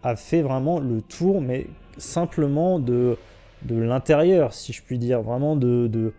a 0.03 0.17
fait 0.17 0.43
vraiment 0.43 0.79
le 0.79 1.01
tour, 1.01 1.41
mais 1.41 1.67
simplement 1.99 2.79
de, 2.79 3.17
de 3.65 3.77
l'intérieur, 3.77 4.53
si 4.53 4.73
je 4.73 4.83
puis 4.83 4.99
dire, 4.99 5.23
vraiment 5.23 5.57
de, 5.57 5.87
de, 5.87 6.13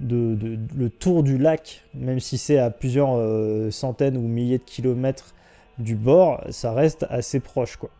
de, 0.00 0.58
le 0.76 0.90
tour 0.90 1.22
du 1.22 1.38
lac, 1.38 1.84
même 1.94 2.20
si 2.20 2.38
c'est 2.38 2.58
à 2.58 2.70
plusieurs 2.70 3.16
euh, 3.16 3.70
centaines 3.70 4.16
ou 4.16 4.22
milliers 4.22 4.58
de 4.58 4.64
kilomètres 4.64 5.34
du 5.78 5.94
bord, 5.94 6.42
ça 6.50 6.72
reste 6.72 7.06
assez 7.10 7.40
proche. 7.40 7.76
Quoi. 7.76 7.90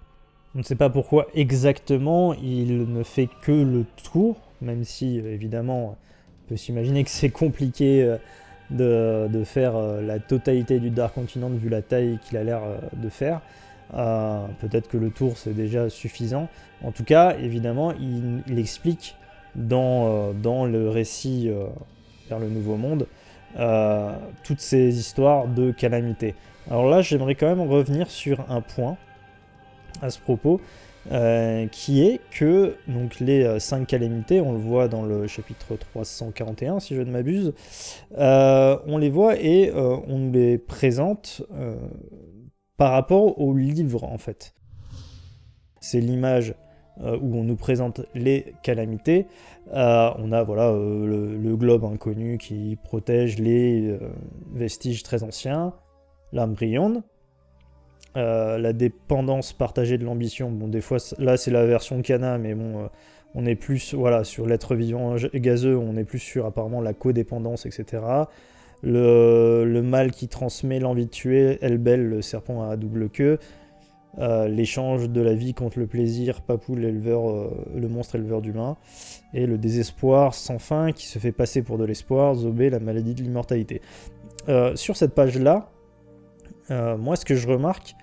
On 0.54 0.58
ne 0.58 0.64
sait 0.64 0.76
pas 0.76 0.90
pourquoi 0.90 1.26
exactement 1.34 2.34
il 2.34 2.90
ne 2.90 3.02
fait 3.02 3.28
que 3.42 3.52
le 3.52 3.84
tour, 4.10 4.36
même 4.62 4.84
si 4.84 5.18
évidemment 5.18 5.96
on 6.44 6.48
peut 6.48 6.56
s'imaginer 6.56 7.04
que 7.04 7.10
c'est 7.10 7.30
compliqué 7.30 8.02
euh, 8.02 8.16
de, 8.70 9.28
de, 9.30 9.44
faire 9.44 9.76
euh, 9.76 10.00
la 10.00 10.18
totalité 10.18 10.80
du 10.80 10.90
Dark 10.90 11.14
Continent 11.14 11.50
vu 11.50 11.68
la 11.68 11.82
taille 11.82 12.18
qu'il 12.24 12.36
a 12.36 12.44
l'air 12.44 12.62
de 12.94 13.08
faire. 13.08 13.40
Euh, 13.94 14.46
peut-être 14.60 14.88
que 14.88 14.96
le 14.96 15.10
tour 15.10 15.36
c'est 15.36 15.54
déjà 15.54 15.88
suffisant. 15.88 16.48
En 16.82 16.92
tout 16.92 17.04
cas, 17.04 17.36
évidemment, 17.38 17.92
il, 17.92 18.58
explique 18.58 19.16
dans, 19.54 20.06
euh, 20.06 20.32
dans, 20.32 20.66
le 20.66 20.90
récit 20.90 21.48
euh, 21.48 21.66
vers 22.28 22.38
le 22.38 22.48
Nouveau 22.48 22.76
Monde 22.76 23.06
toutes 24.42 24.60
ces 24.60 24.98
histoires 24.98 25.48
de 25.48 25.70
calamité. 25.70 26.34
Alors 26.70 26.90
là, 26.90 27.00
j'aimerais 27.00 27.36
quand 27.36 27.46
même 27.46 27.66
revenir 27.66 28.10
sur 28.10 28.44
un 28.50 28.60
point 28.60 28.98
à 30.02 30.10
ce 30.10 30.18
propos, 30.18 30.60
qui 31.70 32.02
est 32.02 32.20
que 32.30 32.74
donc, 32.86 33.18
les 33.18 33.58
cinq 33.58 33.86
calamités, 33.86 34.42
on 34.42 34.52
le 34.52 34.58
voit 34.58 34.88
dans 34.88 35.04
le 35.04 35.26
chapitre 35.26 35.74
341 35.74 36.80
si 36.80 36.94
je 36.94 37.00
ne 37.00 37.10
m'abuse, 37.10 37.54
on 38.18 38.98
les 38.98 39.08
voit 39.08 39.36
et 39.36 39.72
on 39.74 40.30
les 40.30 40.58
présente 40.58 41.42
par 42.76 42.92
rapport 42.92 43.40
au 43.40 43.54
livre 43.54 44.04
en 44.04 44.18
fait. 44.18 44.54
C'est 45.80 46.00
l'image 46.00 46.54
euh, 47.02 47.18
où 47.20 47.36
on 47.36 47.44
nous 47.44 47.56
présente 47.56 48.00
les 48.14 48.54
calamités. 48.62 49.26
Euh, 49.74 50.10
on 50.18 50.32
a 50.32 50.42
voilà 50.42 50.68
euh, 50.68 51.36
le, 51.36 51.56
globe 51.56 51.84
inconnu 51.84 52.38
qui 52.38 52.78
protège 52.82 53.38
les 53.38 53.98
vestiges 54.54 55.02
très 55.02 55.22
anciens, 55.22 55.74
l'embryon, 56.32 57.02
la 58.14 58.72
dépendance 58.72 59.52
partagée 59.52 59.98
de 59.98 60.04
l'ambition. 60.04 60.50
Bon, 60.50 60.68
des 60.68 60.80
fois 60.80 60.98
là 61.18 61.36
c'est 61.36 61.50
la 61.50 61.66
version 61.66 62.00
Cana, 62.00 62.38
mais 62.38 62.54
bon, 62.54 62.88
on 63.34 63.44
est 63.44 63.56
plus 63.56 63.94
voilà 63.94 64.24
sur 64.24 64.46
l'être 64.46 64.74
vivant 64.74 65.16
gazeux, 65.34 65.76
on 65.76 65.96
est 65.96 66.04
plus 66.04 66.18
sur 66.18 66.46
apparemment 66.46 66.80
la 66.80 66.94
codépendance, 66.94 67.66
etc 67.66 68.00
le, 68.86 69.82
mal 69.82 70.12
qui 70.12 70.28
transmet 70.28 70.78
l'envie 70.78 71.06
de 71.06 71.10
tuer, 71.10 71.58
Elbel, 71.60 72.08
le 72.08 72.22
serpent 72.22 72.68
à 72.68 72.76
double 72.76 73.08
queue, 73.10 73.38
euh, 74.18 74.48
l'échange 74.48 75.10
de 75.10 75.20
la 75.20 75.34
vie 75.34 75.52
contre 75.52 75.78
le 75.78 75.86
plaisir, 75.86 76.40
Papou, 76.40 76.74
l'éleveur, 76.74 77.28
euh, 77.28 77.50
le 77.74 77.88
monstre 77.88 78.14
éleveur 78.14 78.40
d'humains, 78.40 78.76
et 79.34 79.46
le 79.46 79.58
désespoir 79.58 80.34
sans 80.34 80.58
fin 80.58 80.92
qui 80.92 81.06
se 81.06 81.18
fait 81.18 81.32
passer 81.32 81.62
pour 81.62 81.78
de 81.78 81.84
l'espoir, 81.84 82.34
Zobé, 82.34 82.70
la 82.70 82.80
maladie 82.80 83.14
de 83.14 83.22
l'immortalité. 83.22 83.82
Euh, 84.48 84.74
sur 84.76 84.96
cette 84.96 85.14
page-là, 85.14 85.70
moi 86.68 87.14
ce 87.14 87.24
que 87.24 87.36
je 87.36 87.46
remarque, 87.46 87.94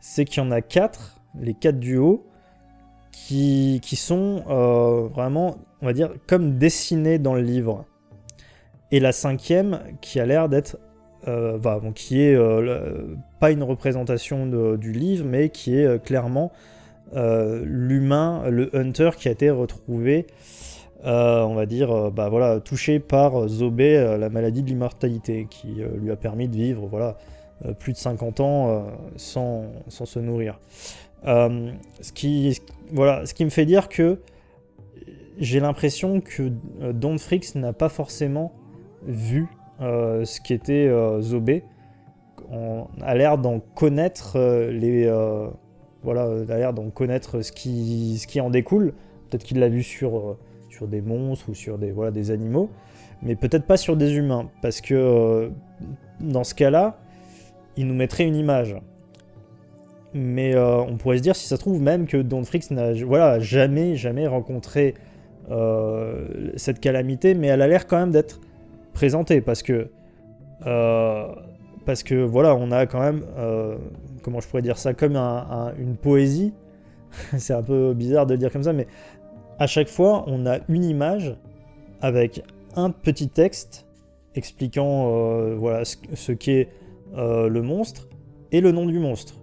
c'est 0.00 0.24
qu'il 0.24 0.44
y 0.44 0.46
en 0.46 0.52
a 0.52 0.60
quatre, 0.60 1.20
les 1.40 1.54
quatre 1.54 1.80
du 1.80 1.98
qui, 3.10 3.80
qui 3.82 3.96
sont 3.96 4.44
vraiment, 5.12 5.56
on 5.80 5.86
va 5.86 5.92
dire, 5.92 6.12
comme 6.28 6.56
dessinés 6.56 7.18
dans 7.18 7.34
le 7.34 7.40
livre. 7.40 7.84
Et 8.92 9.00
la 9.00 9.12
cinquième, 9.12 9.80
qui 10.02 10.20
a 10.20 10.26
l'air 10.26 10.50
d'être, 10.50 10.76
euh, 11.26 11.58
qui 11.94 12.20
est 12.20 12.34
euh, 12.34 13.16
pas 13.40 13.50
une 13.50 13.62
représentation 13.62 14.46
du 14.76 14.92
livre, 14.92 15.24
mais 15.26 15.48
qui 15.48 15.76
est 15.76 15.86
euh, 15.86 15.98
clairement 15.98 16.52
l'humain, 17.14 18.48
le 18.48 18.74
hunter 18.74 19.10
qui 19.18 19.28
a 19.28 19.32
été 19.32 19.50
retrouvé, 19.50 20.26
on 21.04 21.54
va 21.54 21.66
dire, 21.66 22.10
bah, 22.10 22.30
voilà, 22.30 22.58
touché 22.58 23.00
par 23.00 23.48
Zobé, 23.48 24.16
la 24.18 24.30
maladie 24.30 24.62
de 24.62 24.68
l'immortalité, 24.68 25.46
qui 25.50 25.82
lui 26.00 26.10
a 26.10 26.16
permis 26.16 26.48
de 26.48 26.56
vivre 26.56 26.86
voilà, 26.86 27.18
plus 27.78 27.92
de 27.92 27.98
50 27.98 28.40
ans 28.40 28.86
sans, 29.16 29.64
sans, 29.88 30.06
se 30.06 30.20
nourrir. 30.20 30.58
ce, 31.26 32.12
qui, 32.14 32.58
voilà, 32.90 33.26
ce 33.26 33.34
qui 33.34 33.44
me 33.44 33.50
fait 33.50 33.66
dire 33.66 33.90
que 33.90 34.18
j'ai 35.36 35.60
l'impression 35.60 36.22
que 36.22 36.50
Don 36.94 37.18
Fricks 37.18 37.56
n'a 37.56 37.74
pas 37.74 37.90
forcément 37.90 38.54
vu 39.06 39.48
euh, 39.80 40.24
ce 40.24 40.40
qui 40.40 40.52
était 40.52 40.86
euh, 40.86 41.20
Zobé. 41.20 41.64
On 42.50 42.86
a 43.00 43.14
l'air 43.14 43.38
d'en 43.38 43.60
connaître 43.74 44.36
euh, 44.36 44.70
les. 44.70 45.10
voilà, 46.02 46.28
l'air 46.48 46.72
d'en 46.72 46.90
connaître 46.90 47.40
ce 47.42 47.52
qui, 47.52 48.18
ce 48.18 48.26
qui 48.26 48.40
en 48.40 48.50
découle. 48.50 48.94
Peut-être 49.28 49.44
qu'il 49.44 49.58
l'a 49.58 49.68
vu 49.68 49.82
sur, 49.82 50.36
sur 50.68 50.86
des 50.86 51.00
monstres 51.00 51.48
ou 51.48 51.54
sur 51.54 51.78
des, 51.78 51.90
voilà, 51.90 52.10
des 52.10 52.30
animaux, 52.30 52.68
mais 53.22 53.34
peut-être 53.34 53.64
pas 53.64 53.78
sur 53.78 53.96
des 53.96 54.14
humains. 54.16 54.50
Parce 54.60 54.80
que 54.80 55.50
dans 56.20 56.44
ce 56.44 56.54
cas-là, 56.54 56.98
il 57.76 57.86
nous 57.86 57.94
mettrait 57.94 58.24
une 58.24 58.36
image. 58.36 58.76
Mais 60.12 60.54
on 60.58 60.98
pourrait 60.98 61.16
se 61.16 61.22
dire, 61.22 61.34
si 61.34 61.48
ça 61.48 61.56
se 61.56 61.60
trouve, 61.60 61.80
même 61.80 62.06
que 62.06 62.18
Don 62.18 62.44
Fricks 62.44 62.70
n'a 62.70 62.92
voilà, 62.92 63.40
jamais, 63.40 63.96
jamais 63.96 64.26
rencontré 64.26 64.94
cette 66.56 66.80
calamité, 66.80 67.32
mais 67.32 67.46
elle 67.46 67.62
a 67.62 67.66
l'air 67.66 67.86
quand 67.86 67.98
même 67.98 68.10
d'être 68.10 68.38
présenté 68.92 69.40
parce 69.40 69.62
que 69.62 69.88
euh, 70.66 71.26
parce 71.84 72.02
que 72.02 72.14
voilà, 72.14 72.54
on 72.54 72.70
a 72.70 72.86
quand 72.86 73.00
même 73.00 73.24
euh, 73.36 73.76
comment 74.22 74.40
je 74.40 74.48
pourrais 74.48 74.62
dire 74.62 74.78
ça 74.78 74.94
comme 74.94 75.16
une 75.16 75.96
poésie. 75.96 76.54
c'est 77.38 77.52
un 77.52 77.62
peu 77.62 77.92
bizarre 77.94 78.26
de 78.26 78.34
le 78.34 78.38
dire 78.38 78.52
comme 78.52 78.62
ça, 78.62 78.72
mais 78.72 78.86
à 79.58 79.66
chaque 79.66 79.88
fois, 79.88 80.24
on 80.28 80.46
a 80.46 80.58
une 80.68 80.84
image 80.84 81.36
avec 82.00 82.42
un 82.74 82.90
petit 82.90 83.28
texte 83.28 83.86
expliquant 84.34 85.10
euh, 85.12 85.54
voilà 85.56 85.84
ce, 85.84 86.32
qu'est 86.32 86.68
le 87.14 87.60
monstre 87.60 88.08
et 88.50 88.60
le 88.60 88.72
nom 88.72 88.86
du 88.86 88.98
monstre. 88.98 89.34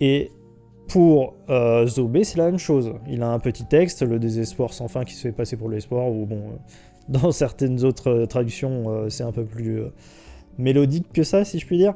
Et 0.00 0.30
pour 0.86 1.34
Zobé, 1.86 2.24
c'est 2.24 2.38
la 2.38 2.46
même 2.46 2.58
chose. 2.58 2.94
Il 3.08 3.22
a 3.22 3.28
un 3.28 3.38
petit 3.38 3.64
texte, 3.64 4.02
le 4.02 4.18
désespoir 4.18 4.72
sans 4.72 4.88
fin 4.88 5.04
qui 5.04 5.14
se 5.14 5.22
fait 5.22 5.32
passer 5.32 5.56
pour 5.56 5.68
l'espoir, 5.68 6.08
ou 6.08 6.24
bon, 6.24 6.58
dans 7.08 7.32
certaines 7.32 7.84
autres 7.84 8.10
euh, 8.10 8.26
traductions, 8.26 8.84
euh, 8.88 9.08
c'est 9.08 9.24
un 9.24 9.32
peu 9.32 9.44
plus 9.44 9.80
euh, 9.80 9.92
mélodique 10.58 11.12
que 11.12 11.22
ça, 11.22 11.44
si 11.44 11.58
je 11.58 11.66
puis 11.66 11.78
dire. 11.78 11.94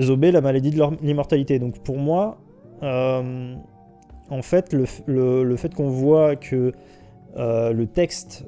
Zobé, 0.00 0.32
la 0.32 0.40
maladie 0.40 0.70
de 0.70 0.82
l'immortalité. 1.02 1.58
Donc 1.58 1.80
pour 1.80 1.98
moi, 1.98 2.38
en 2.82 4.42
fait, 4.42 4.72
le, 4.72 5.56
fait 5.56 5.74
qu'on 5.74 5.88
voit 5.88 6.36
que 6.36 6.72
le 7.36 7.84
texte 7.86 8.46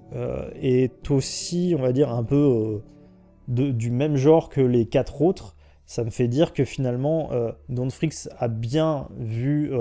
est 0.62 1.10
aussi, 1.10 1.74
on 1.76 1.82
va 1.82 1.92
dire, 1.92 2.12
un 2.12 2.22
peu 2.22 2.82
du 3.48 3.90
même 3.90 4.14
genre 4.16 4.48
que 4.48 4.60
les 4.60 4.86
quatre 4.86 5.22
autres, 5.22 5.56
ça 5.86 6.04
me 6.04 6.10
fait 6.10 6.28
dire 6.28 6.52
que 6.52 6.64
finalement, 6.64 7.30
Don 7.68 7.90
Fricks 7.90 8.28
a 8.38 8.46
bien 8.46 9.08
vu 9.18 9.72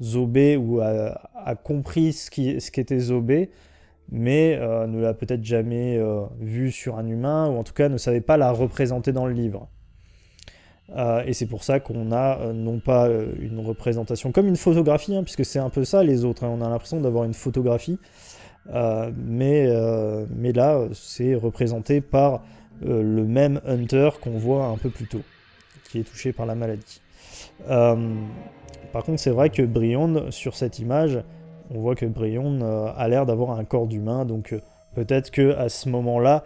Zobé 0.00 0.56
ou 0.56 0.80
a, 0.80 1.54
compris 1.56 2.12
ce 2.12 2.30
qu'était 2.30 3.00
ce 3.00 3.06
Zobé 3.06 3.50
mais 4.10 4.56
euh, 4.60 4.86
ne 4.86 5.00
l'a 5.00 5.14
peut-être 5.14 5.44
jamais 5.44 5.96
euh, 5.96 6.22
vu 6.40 6.70
sur 6.70 6.96
un 6.96 7.06
humain, 7.06 7.48
ou 7.48 7.58
en 7.58 7.64
tout 7.64 7.72
cas 7.72 7.88
ne 7.88 7.98
savait 7.98 8.20
pas 8.20 8.36
la 8.36 8.52
représenter 8.52 9.12
dans 9.12 9.26
le 9.26 9.32
livre. 9.32 9.68
Euh, 10.96 11.24
et 11.26 11.32
c'est 11.32 11.46
pour 11.46 11.64
ça 11.64 11.80
qu'on 11.80 12.12
a 12.12 12.52
non 12.52 12.78
pas 12.78 13.08
une 13.40 13.58
représentation 13.58 14.30
comme 14.30 14.46
une 14.46 14.56
photographie, 14.56 15.16
hein, 15.16 15.24
puisque 15.24 15.44
c'est 15.44 15.58
un 15.58 15.70
peu 15.70 15.84
ça 15.84 16.04
les 16.04 16.24
autres, 16.24 16.44
hein. 16.44 16.56
on 16.56 16.62
a 16.62 16.68
l'impression 16.68 17.00
d'avoir 17.00 17.24
une 17.24 17.34
photographie, 17.34 17.98
mais, 18.72 19.68
mais 20.36 20.52
là 20.52 20.88
c'est 20.92 21.34
représenté 21.34 22.00
par 22.00 22.44
le 22.82 23.24
même 23.24 23.60
Hunter 23.66 24.10
qu'on 24.20 24.38
voit 24.38 24.66
un 24.66 24.76
peu 24.76 24.90
plus 24.90 25.06
tôt, 25.06 25.22
qui 25.90 25.98
est 25.98 26.04
touché 26.04 26.32
par 26.32 26.46
la 26.46 26.54
maladie. 26.54 27.00
par 27.66 29.02
contre, 29.04 29.18
c'est 29.18 29.30
vrai 29.30 29.50
que 29.50 29.62
Brion, 29.62 30.30
sur 30.30 30.54
cette 30.54 30.78
image, 30.78 31.20
on 31.70 31.80
voit 31.80 31.94
que 31.94 32.06
Brion 32.06 32.60
a 32.96 33.08
l'air 33.08 33.26
d'avoir 33.26 33.58
un 33.58 33.64
corps 33.64 33.86
d'humain, 33.86 34.24
donc 34.24 34.54
peut-être 34.94 35.30
que 35.30 35.54
à 35.56 35.68
ce 35.68 35.88
moment-là, 35.88 36.44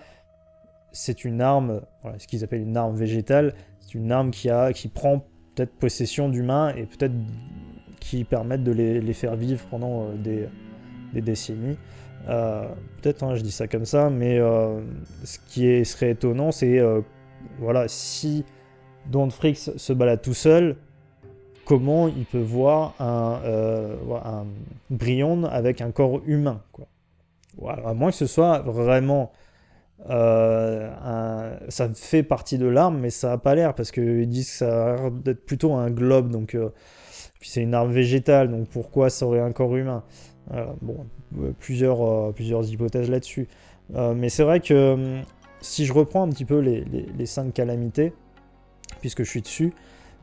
c'est 0.92 1.24
une 1.24 1.40
arme, 1.40 1.82
ce 2.18 2.26
qu'ils 2.26 2.42
appellent 2.42 2.62
une 2.62 2.76
arme 2.76 2.96
végétale, 2.96 3.54
c'est 3.80 3.94
une 3.94 4.10
arme 4.12 4.30
qui, 4.30 4.50
a, 4.50 4.72
qui 4.72 4.88
prend 4.88 5.24
peut-être 5.54 5.72
possession 5.72 6.28
d'humains 6.28 6.74
et 6.74 6.86
peut-être 6.86 7.14
qui 8.00 8.24
permettent 8.24 8.64
de 8.64 8.72
les, 8.72 9.12
faire 9.12 9.36
vivre 9.36 9.64
pendant 9.70 10.08
des, 10.14 10.48
des 11.12 11.20
décennies. 11.20 11.76
Euh, 12.28 12.66
peut-être, 13.00 13.22
hein, 13.22 13.34
je 13.34 13.42
dis 13.42 13.50
ça 13.50 13.66
comme 13.66 13.84
ça, 13.84 14.10
mais 14.10 14.38
euh, 14.38 14.80
ce 15.24 15.38
qui 15.48 15.84
serait 15.84 16.10
étonnant, 16.10 16.52
c'est 16.52 16.78
euh, 16.78 17.00
voilà, 17.58 17.88
si 17.88 18.44
Don 19.10 19.30
Fricks 19.30 19.70
se 19.76 19.92
balade 19.92 20.22
tout 20.22 20.34
seul, 20.34 20.76
comment 21.70 22.08
il 22.08 22.24
peut 22.24 22.42
voir 22.42 22.94
un, 22.98 24.44
Brion 24.90 25.44
avec 25.44 25.80
un 25.80 25.90
corps 25.90 26.20
humain, 26.26 26.60
quoi. 26.72 26.86
à 27.84 27.94
moins 27.94 28.10
que 28.10 28.16
ce 28.16 28.26
soit 28.26 28.58
vraiment 28.60 29.32
ça 30.08 31.88
fait 31.94 32.22
partie 32.22 32.58
de 32.58 32.66
l'arme, 32.66 32.98
mais 32.98 33.10
ça 33.10 33.28
n'a 33.28 33.38
pas 33.38 33.54
l'air 33.54 33.74
parce 33.74 33.92
qu'ils 33.92 34.28
disent 34.28 34.50
que 34.50 34.56
ça 34.56 34.92
a 34.92 34.96
l'air 34.96 35.10
d'être 35.10 35.44
plutôt 35.44 35.74
un 35.74 35.90
globe, 35.90 36.30
donc 36.30 36.56
puis 37.38 37.48
c'est 37.48 37.62
une 37.62 37.74
arme 37.74 37.92
végétale, 37.92 38.50
donc 38.50 38.68
pourquoi 38.68 39.08
ça 39.08 39.26
aurait 39.26 39.40
un 39.40 39.52
corps 39.52 39.76
humain? 39.76 40.02
Bon, 40.82 41.06
euh, 41.38 41.52
plusieurs, 41.58 42.02
euh, 42.02 42.32
plusieurs 42.32 42.68
hypothèses 42.68 43.08
là-dessus. 43.08 43.46
Euh, 43.94 44.14
mais 44.14 44.28
c'est 44.28 44.42
vrai 44.42 44.60
que 44.60 44.92
hum, 44.94 45.22
si 45.60 45.84
je 45.84 45.92
reprends 45.92 46.22
un 46.22 46.28
petit 46.30 46.44
peu 46.44 46.58
les, 46.58 46.84
les, 47.16 47.26
cinq 47.26 47.54
calamités, 47.54 48.12
puisque 49.00 49.22
je 49.22 49.30
suis 49.30 49.42
dessus, 49.42 49.72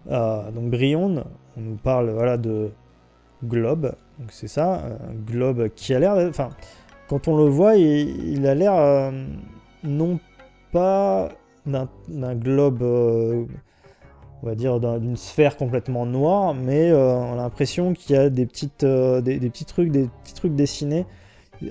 donc 0.07 0.69
Brion, 0.69 1.23
on 1.57 1.61
nous 1.61 1.75
parle 1.75 2.11
voilà, 2.11 2.37
de 2.37 2.71
globe, 3.43 3.93
donc 4.19 4.31
c'est 4.31 4.47
ça, 4.47 4.83
un 5.09 5.13
globe 5.13 5.69
qui 5.75 5.93
a 5.93 5.99
l'air, 5.99 6.13
enfin, 6.29 6.49
quand 7.07 7.27
on 7.27 7.37
le 7.37 7.49
voit, 7.49 7.75
il, 7.75 8.45
a 8.47 8.55
l'air 8.55 9.11
non 9.83 10.19
pas 10.71 11.29
d'un 11.65 12.35
globe, 12.35 12.81
on 12.81 14.45
va 14.45 14.55
dire 14.55 14.79
d'une 14.79 15.17
sphère 15.17 15.57
complètement 15.57 16.05
noire, 16.05 16.53
mais 16.53 16.91
on 16.93 17.33
a 17.33 17.35
l'impression 17.35 17.93
qu'il 17.93 18.15
y 18.15 18.19
a 18.19 18.29
des 18.29 18.45
petites, 18.45 18.79
petits 18.79 19.65
trucs, 19.65 19.91
des 19.91 20.09
petits 20.23 20.33
trucs 20.33 20.55
dessinés. 20.55 21.05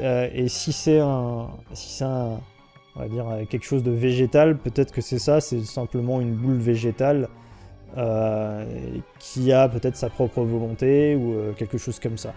Euh, 0.00 0.28
et 0.32 0.48
si 0.48 0.72
c'est 0.72 0.98
un, 0.98 1.48
si 1.72 1.90
c'est 1.90 2.04
on 2.04 3.00
va 3.00 3.08
dire 3.08 3.26
quelque 3.48 3.64
chose 3.64 3.82
de 3.82 3.90
végétal, 3.90 4.56
peut-être 4.56 4.92
que 4.92 5.00
c'est 5.00 5.18
ça, 5.18 5.40
c'est 5.40 5.60
simplement 5.60 6.20
une 6.20 6.34
boule 6.34 6.56
végétale. 6.56 7.24
euh, 7.24 7.45
qui 9.18 9.52
a 9.52 9.68
peut-être 9.68 9.96
sa 9.96 10.10
propre 10.10 10.42
volonté 10.42 11.14
ou 11.14 11.34
euh, 11.34 11.52
quelque 11.52 11.78
chose 11.78 11.98
comme 11.98 12.18
ça. 12.18 12.34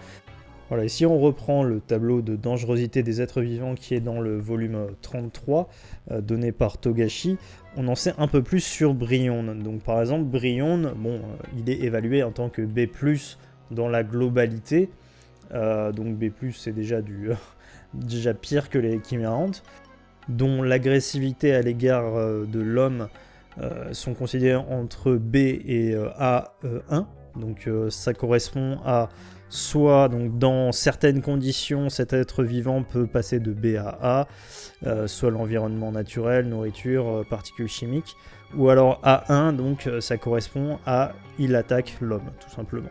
Voilà, 0.68 0.84
et 0.84 0.88
si 0.88 1.04
on 1.04 1.18
reprend 1.18 1.64
le 1.64 1.80
tableau 1.80 2.22
de 2.22 2.36
dangerosité 2.36 3.02
des 3.02 3.20
êtres 3.20 3.40
vivants 3.40 3.74
qui 3.74 3.94
est 3.94 4.00
dans 4.00 4.20
le 4.20 4.38
volume 4.38 4.86
33, 5.02 5.68
donné 6.20 6.52
par 6.52 6.78
Togashi, 6.78 7.38
on 7.76 7.88
en 7.88 7.96
sait 7.96 8.14
un 8.18 8.28
peu 8.28 8.40
plus 8.40 8.60
sur 8.60 8.94
Brion. 8.94 9.42
Donc 9.56 9.82
par 9.82 10.00
exemple, 10.00 10.26
Brion, 10.26 10.92
bon, 10.94 11.22
il 11.58 11.68
est 11.68 11.80
évalué 11.80 12.22
en 12.22 12.30
tant 12.30 12.50
que 12.50 12.62
B+, 12.62 12.86
dans 13.72 13.88
la 13.88 14.04
globalité, 14.04 14.90
euh, 15.52 15.92
donc 15.92 16.16
B+, 16.16 16.30
c'est 16.54 16.72
déjà, 16.72 17.02
du, 17.02 17.30
déjà 17.94 18.34
pire 18.34 18.68
que 18.68 18.78
les 18.78 19.00
chimérantes, 19.02 19.62
dont 20.28 20.62
l'agressivité 20.62 21.54
à 21.54 21.62
l'égard 21.62 22.16
euh, 22.16 22.44
de 22.44 22.60
l'homme 22.60 23.02
euh, 23.02 23.06
sont 23.92 24.14
considérées 24.14 24.54
entre 24.54 25.12
B 25.12 25.36
et 25.36 25.94
A1. 25.94 27.06
Donc 27.36 27.68
ça 27.90 28.14
correspond 28.14 28.78
à 28.84 29.08
soit 29.48 30.08
donc 30.08 30.38
dans 30.38 30.72
certaines 30.72 31.20
conditions 31.20 31.88
cet 31.88 32.12
être 32.12 32.44
vivant 32.44 32.82
peut 32.84 33.06
passer 33.06 33.40
de 33.40 33.52
B 33.52 33.76
à 33.76 34.26
A, 34.82 35.06
soit 35.06 35.30
l'environnement 35.30 35.92
naturel, 35.92 36.48
nourriture, 36.48 37.24
particules 37.28 37.68
chimiques, 37.68 38.16
ou 38.56 38.70
alors 38.70 39.00
A1 39.02 39.56
donc 39.56 39.88
ça 40.00 40.16
correspond 40.16 40.78
à 40.86 41.12
il 41.38 41.54
attaque 41.54 41.96
l'homme 42.00 42.30
tout 42.40 42.50
simplement. 42.50 42.90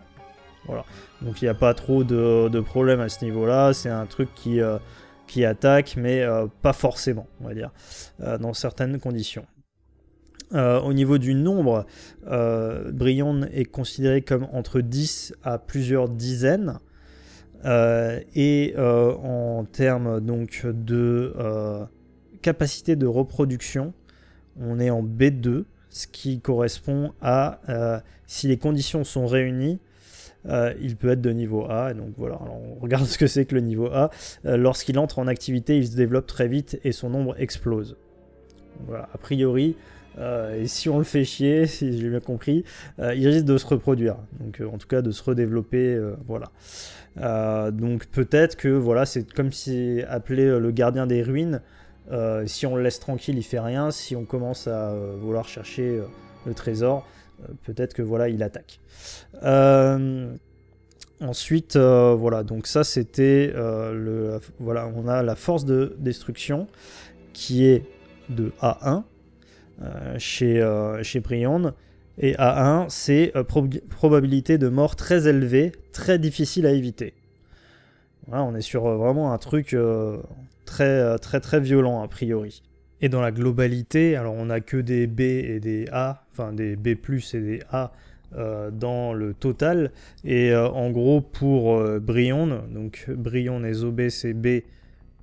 Voilà. 0.66 0.86
Donc 1.22 1.42
il 1.42 1.46
n'y 1.46 1.50
a 1.50 1.56
pas 1.56 1.74
trop 1.74 2.04
de, 2.04 2.60
problèmes 2.60 3.02
à 3.02 3.10
ce 3.10 3.26
niveau-là. 3.26 3.74
C'est 3.74 3.90
un 3.90 4.06
truc 4.06 4.30
qui, 4.36 4.62
euh, 4.62 4.78
qui 5.28 5.44
attaque, 5.46 5.96
mais 5.98 6.22
euh, 6.22 6.48
pas 6.62 6.74
forcément, 6.74 7.28
on 7.42 7.48
va 7.48 7.54
dire, 7.54 7.72
euh, 8.22 8.38
dans 8.38 8.54
certaines 8.54 9.00
conditions. 9.00 9.46
Au 10.54 10.94
niveau 10.94 11.18
du 11.18 11.36
nombre, 11.36 11.86
Brion 12.26 13.42
est 13.54 13.66
considéré 13.66 14.22
comme 14.22 14.48
entre 14.52 14.82
10 14.82 15.34
à 15.44 15.58
plusieurs 15.58 16.10
dizaines. 16.10 16.80
et 17.66 18.74
en 18.78 19.66
termes 19.72 20.22
donc 20.22 20.66
de 20.66 21.34
capacité 22.42 22.96
de 22.96 23.06
reproduction, 23.06 23.94
on 24.60 24.80
est 24.80 24.90
en 24.90 25.04
B2, 25.04 25.66
ce 25.90 26.08
qui 26.08 26.40
correspond 26.40 27.14
à 27.22 28.02
si 28.28 28.48
les 28.48 28.58
conditions 28.58 29.04
sont 29.04 29.28
réunies, 29.28 29.80
euh, 30.48 30.74
il 30.80 30.96
peut 30.96 31.10
être 31.10 31.22
de 31.22 31.32
niveau 31.32 31.66
A. 31.70 31.94
donc 31.94 32.14
voilà, 32.18 32.40
on 32.42 32.76
regarde 32.80 33.06
ce 33.08 33.18
que 33.18 33.28
c'est 33.28 33.46
que 33.46 33.56
le 33.56 33.62
niveau 33.62 33.88
A. 33.88 34.10
Euh, 34.46 34.58
lorsqu'il 34.58 34.98
entre 35.00 35.20
en 35.20 35.28
activité, 35.28 35.78
il 35.78 35.88
se 35.88 35.96
développe 35.96 36.28
très 36.28 36.48
vite 36.48 36.80
et 36.84 36.92
son 36.92 37.10
nombre 37.10 37.36
explose. 37.40 37.98
A 38.94 39.18
priori, 39.18 39.76
euh, 39.76 39.99
et 40.20 40.68
si 40.68 40.90
on 40.90 40.98
le 40.98 41.04
fait 41.04 41.24
chier, 41.24 41.66
si 41.68 42.00
j'ai 42.00 42.10
bien 42.10 42.20
compris, 42.20 42.64
il 42.98 43.28
risque 43.28 43.46
de 43.46 43.58
se 43.58 43.66
reproduire. 43.66 44.18
Donc 44.40 44.62
en 44.62 44.78
tout 44.78 44.88
cas 44.88 45.02
de 45.02 45.12
se 45.12 45.24
redévelopper, 45.24 46.00
voilà. 46.28 46.52
donc 47.72 48.08
peut-être 48.08 48.56
que 48.56 48.70
voilà, 48.70 49.06
c'est 49.06 49.32
comme 49.32 49.52
si 49.52 50.02
appelé 50.08 50.46
le 50.46 50.72
gardien 50.72 51.08
des 51.08 51.24
ruines. 51.24 51.62
si 52.46 52.66
on 52.66 52.76
le 52.76 52.84
laisse 52.84 53.00
tranquille, 53.00 53.38
il 53.38 53.44
fait 53.44 53.60
rien. 53.60 53.92
Si 53.92 54.16
on 54.16 54.26
commence 54.26 54.68
à 54.68 54.94
vouloir 55.20 55.48
chercher 55.48 56.02
le 56.46 56.54
trésor, 56.54 57.06
euh, 57.42 57.54
peut-être 57.64 57.94
que 57.94 58.02
voilà, 58.02 58.30
il 58.30 58.44
attaque. 58.44 58.80
Euh, 59.44 60.34
ensuite, 61.22 61.76
euh, 61.76 62.16
voilà, 62.16 62.44
donc 62.44 62.68
ça 62.68 62.84
c'était 62.84 63.52
le. 63.56 64.40
Voilà, 64.60 64.92
on 64.96 65.08
a 65.08 65.24
la 65.24 65.36
force 65.36 65.66
de 65.66 65.96
destruction 66.00 66.68
qui 67.34 67.66
est 67.66 67.84
de 68.30 68.52
A1 68.62 69.04
chez, 70.18 70.62
chez 71.04 71.20
Briand. 71.20 71.74
Et 72.18 72.34
A1, 72.34 72.88
c'est 72.90 73.34
probabilité 73.90 74.58
de 74.58 74.68
mort 74.68 74.96
très 74.96 75.28
élevée, 75.28 75.72
très 75.94 76.20
difficile 76.20 76.66
à 76.66 76.72
éviter. 76.72 77.14
Voilà, 78.28 78.44
on 78.44 78.56
est 78.56 78.62
sur 78.62 78.84
vraiment 78.98 79.32
un 79.32 79.38
truc 79.38 79.76
très, 80.66 81.18
très, 81.20 81.40
très 81.40 81.60
violent 81.60 82.02
a 82.02 82.08
priori. 82.08 82.62
Et 83.02 83.10
dans 83.10 83.22
la 83.22 83.32
globalité, 83.32 84.16
alors 84.16 84.34
on 84.34 84.46
n'a 84.46 84.60
que 84.60 84.78
des 84.78 85.08
B 85.08 85.22
et 85.22 85.60
des 85.60 85.86
A, 85.92 86.26
enfin 86.32 86.52
des 86.52 86.76
B 86.76 86.88
et 86.88 87.40
des 87.40 87.62
A 87.72 87.94
euh, 88.38 88.72
dans 88.72 89.14
le 89.14 89.34
total. 89.34 89.92
Et 90.26 90.52
euh, 90.52 90.68
en 90.70 90.92
gros, 90.92 91.22
pour 91.22 91.78
euh, 91.78 92.00
Brion, 92.00 92.62
donc 92.70 93.06
Brion 93.10 93.64
et 93.64 93.74
Zobé 93.74 94.10
c'est 94.10 94.34
B 94.34 94.64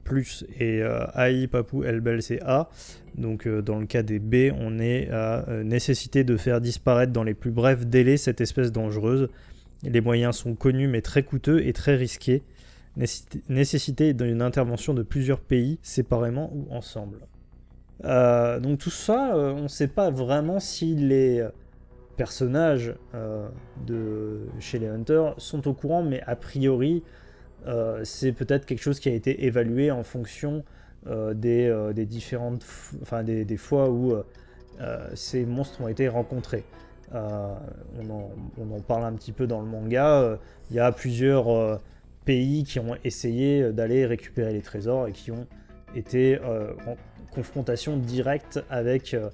plus 0.07 0.47
et 0.59 0.81
AI, 1.15 1.47
Papou, 1.49 1.85
Elbel 1.85 2.23
c'est 2.23 2.41
A. 2.43 2.71
Donc 3.17 3.49
dans 3.49 3.79
le 3.79 3.87
cas 3.87 4.03
des 4.03 4.19
B, 4.19 4.53
on 4.59 4.79
est 4.79 5.11
à 5.11 5.45
nécessité 5.65 6.25
de 6.25 6.37
faire 6.37 6.61
disparaître 6.61 7.13
dans 7.13 7.25
les 7.25 7.35
plus 7.35 7.51
brefs 7.51 7.87
délais 7.87 8.17
cette 8.17 8.41
espèce 8.41 8.73
dangereuse. 8.73 9.29
Les 9.83 10.01
moyens 10.01 10.37
sont 10.37 10.55
connus 10.55 10.89
mais 10.89 11.03
très 11.03 11.23
coûteux 11.23 11.67
et 11.67 11.73
très 11.73 11.97
risqués. 11.97 12.43
Nécessité 13.49 14.15
d'une 14.15 14.41
intervention 14.41 14.95
de 14.95 15.03
plusieurs 15.03 15.41
pays 15.41 15.79
séparément 15.83 16.51
ou 16.55 16.67
ensemble. 16.75 17.19
Euh, 18.05 18.61
donc 18.61 18.79
tout 18.79 18.91
ça, 18.91 19.35
euh, 19.35 19.53
on 19.53 19.63
ne 19.63 19.69
sait 19.69 19.89
pas 19.89 20.11
vraiment 20.11 20.61
si 20.61 20.95
les 20.95 21.47
personnages 22.17 22.95
euh, 23.15 23.49
de 23.87 24.47
chez 24.61 24.79
les 24.79 24.87
Hunters 24.87 25.35
sont 25.39 25.67
au 25.69 25.75
courant, 25.75 26.03
mais 26.03 26.23
a 26.27 26.37
priori, 26.37 27.03
c'est 28.05 28.33
peut-être 28.33 28.67
quelque 28.67 28.83
chose 28.83 29.01
qui 29.01 29.09
a 29.09 29.13
été 29.13 29.45
évalué 29.45 29.91
en 29.91 30.05
fonction 30.05 30.65
des, 31.07 32.07
différentes, 32.07 32.65
enfin 33.03 33.25
des, 33.25 33.57
fois 33.57 33.91
où 33.91 34.15
ces 35.15 35.45
monstres 35.45 35.81
ont 35.81 35.89
été 35.89 36.09
rencontrés. 36.09 36.65
On 37.13 38.11
en, 38.11 38.31
en, 38.71 38.81
parle 38.81 39.05
un 39.05 39.13
petit 39.15 39.33
peu 39.33 39.47
dans 39.47 39.61
le 39.61 39.67
manga. 39.67 40.39
Il 40.71 40.77
y 40.77 40.81
a 40.81 40.93
plusieurs 40.93 41.81
pays 42.25 42.65
qui 42.65 42.79
ont 42.79 42.97
essayé 43.05 43.73
d'aller 43.73 44.07
récupérer 44.07 44.53
les 44.53 44.63
trésors 44.63 45.09
et 45.09 45.13
qui 45.13 45.33
ont 45.33 45.47
été 45.95 46.39
confrontation 47.37 47.99
directe 47.99 48.65
avec 48.71 49.13
euh, 49.13 49.29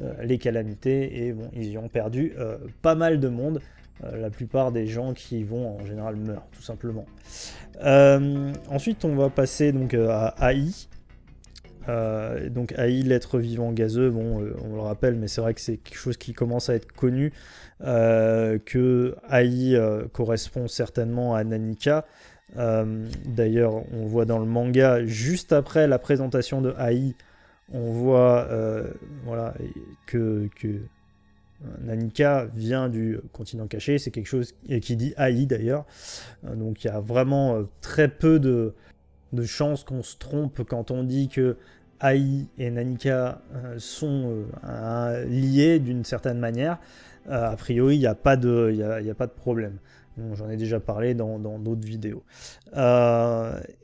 euh, 0.00 0.14
les 0.22 0.38
calamités 0.38 1.26
et 1.26 1.32
bon, 1.32 1.50
ils 1.52 1.72
y 1.72 1.78
ont 1.78 1.88
perdu 1.88 2.32
euh, 2.38 2.56
pas 2.82 2.94
mal 2.94 3.18
de 3.18 3.28
monde. 3.28 3.60
La 4.02 4.30
plupart 4.30 4.72
des 4.72 4.86
gens 4.86 5.12
qui 5.12 5.42
vont 5.42 5.78
en 5.80 5.84
général 5.84 6.16
meurent 6.16 6.46
tout 6.52 6.62
simplement. 6.62 7.06
ensuite, 7.80 9.04
on 9.04 9.14
va 9.14 9.30
passer 9.30 9.72
donc 9.72 9.94
à 9.94 10.34
AI. 10.40 10.70
donc 12.50 12.72
AI, 12.76 13.02
l'être 13.02 13.38
vivant 13.38 13.72
gazeux, 13.72 14.12
on 14.14 14.40
le 14.40 14.80
rappelle, 14.80 15.16
mais 15.16 15.28
c'est 15.28 15.40
vrai 15.40 15.54
que 15.54 15.60
c'est 15.60 15.78
quelque 15.78 15.98
chose 15.98 16.16
qui 16.16 16.32
commence 16.32 16.68
à 16.68 16.74
être 16.74 16.92
connu, 16.92 17.32
que 17.80 19.16
AI 19.30 19.78
correspond 20.12 20.68
certainement 20.68 21.34
à 21.34 21.44
Nanika. 21.44 22.04
D'ailleurs, 22.56 23.82
on 23.92 24.06
voit 24.06 24.24
dans 24.24 24.38
le 24.38 24.46
manga, 24.46 25.04
juste 25.04 25.52
après 25.52 25.86
la 25.86 25.98
présentation 25.98 26.60
de 26.60 26.74
AI, 26.78 27.14
on 27.72 27.92
voit 27.92 28.48
voilà, 29.24 29.54
que 30.06 30.48
Nanika 31.80 32.46
vient 32.54 32.88
du 32.88 33.18
continent 33.32 33.66
caché, 33.66 33.98
c'est 33.98 34.10
quelque 34.10 34.26
chose 34.26 34.54
qui 34.80 34.96
dit 34.96 35.14
AI 35.18 35.46
d'ailleurs. 35.46 35.84
Euh, 36.46 36.54
donc 36.54 36.84
il 36.84 36.88
y 36.88 36.90
a 36.90 37.00
vraiment 37.00 37.56
euh, 37.56 37.62
très 37.80 38.08
peu 38.08 38.38
de, 38.38 38.74
chances 39.44 39.84
qu'on 39.84 40.02
se 40.02 40.16
trompe 40.16 40.62
quand 40.62 40.90
on 40.90 41.02
dit 41.02 41.28
que 41.28 41.56
AI 42.00 42.46
et 42.58 42.70
Nanika 42.70 43.42
euh, 43.54 43.74
sont 43.78 44.44
liés 45.26 45.80
d'une 45.80 46.04
certaine 46.04 46.38
manière. 46.38 46.78
a 47.28 47.56
priori, 47.56 47.96
il 47.96 48.00
n'y 48.00 48.06
a, 48.06 48.14
pas 48.14 48.36
de, 48.36 49.10
a 49.10 49.14
pas 49.14 49.26
de 49.26 49.32
problème. 49.32 49.78
J'en 50.34 50.48
ai 50.48 50.56
déjà 50.56 50.80
parlé 50.80 51.14
dans 51.14 51.38
d'autres 51.38 51.86
vidéos. 51.86 52.24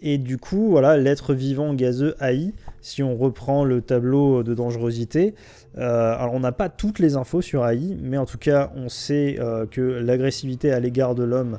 et 0.01 0.19
du 0.19 0.39
coup, 0.39 0.71
voilà, 0.71 0.97
l'être 0.97 1.35
vivant 1.35 1.75
gazeux 1.75 2.15
AI, 2.21 2.53
si 2.85 3.03
on 3.03 3.16
reprend 3.16 3.64
le 3.64 3.81
tableau 3.81 4.42
de 4.42 4.53
dangerosité, 4.53 5.35
euh, 5.79 6.14
alors 6.18 6.35
on 6.35 6.40
n'a 6.40 6.53
pas 6.53 6.68
toutes 6.68 6.99
les 6.99 7.16
infos 7.16 7.40
sur 7.40 7.66
AI, 7.66 7.97
mais 8.01 8.18
en 8.18 8.27
tout 8.27 8.37
cas 8.37 8.73
on 8.77 8.90
sait 8.90 9.37
euh, 9.40 9.64
que 9.66 9.81
l'agressivité 9.81 10.70
à 10.70 10.81
l'égard 10.81 11.14
de 11.14 11.25
l'homme 11.25 11.59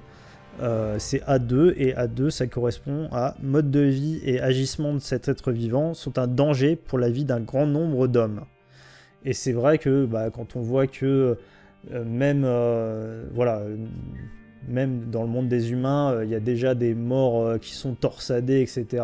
euh, 0.62 0.98
c'est 1.00 1.24
A2 1.24 1.74
et 1.78 1.94
A2 1.94 2.30
ça 2.30 2.46
correspond 2.46 3.10
à 3.12 3.36
mode 3.42 3.72
de 3.72 3.80
vie 3.80 4.22
et 4.24 4.40
agissement 4.40 4.94
de 4.94 5.00
cet 5.00 5.28
être 5.28 5.52
vivant 5.52 5.96
sont 5.96 6.20
un 6.20 6.28
danger 6.28 6.76
pour 6.76 7.00
la 7.00 7.10
vie 7.10 7.26
d'un 7.26 7.42
grand 7.42 7.66
nombre 7.66 8.08
d'hommes. 8.08 8.42
Et 9.26 9.34
c'est 9.34 9.52
vrai 9.52 9.80
que 9.80 10.06
bah, 10.06 10.30
quand 10.30 10.56
on 10.56 10.62
voit 10.62 10.86
que 10.86 11.38
même 11.92 12.48
voilà 13.34 13.64
même 14.68 15.10
dans 15.10 15.24
le 15.24 15.30
monde 15.30 15.48
des 15.48 15.72
humains 15.72 16.24
il 16.24 16.30
y 16.30 16.36
a 16.36 16.40
déjà 16.40 16.76
des 16.76 16.94
morts 16.94 17.60
qui 17.60 17.74
sont 17.74 17.96
torsadés 17.96 18.62
etc. 18.62 19.04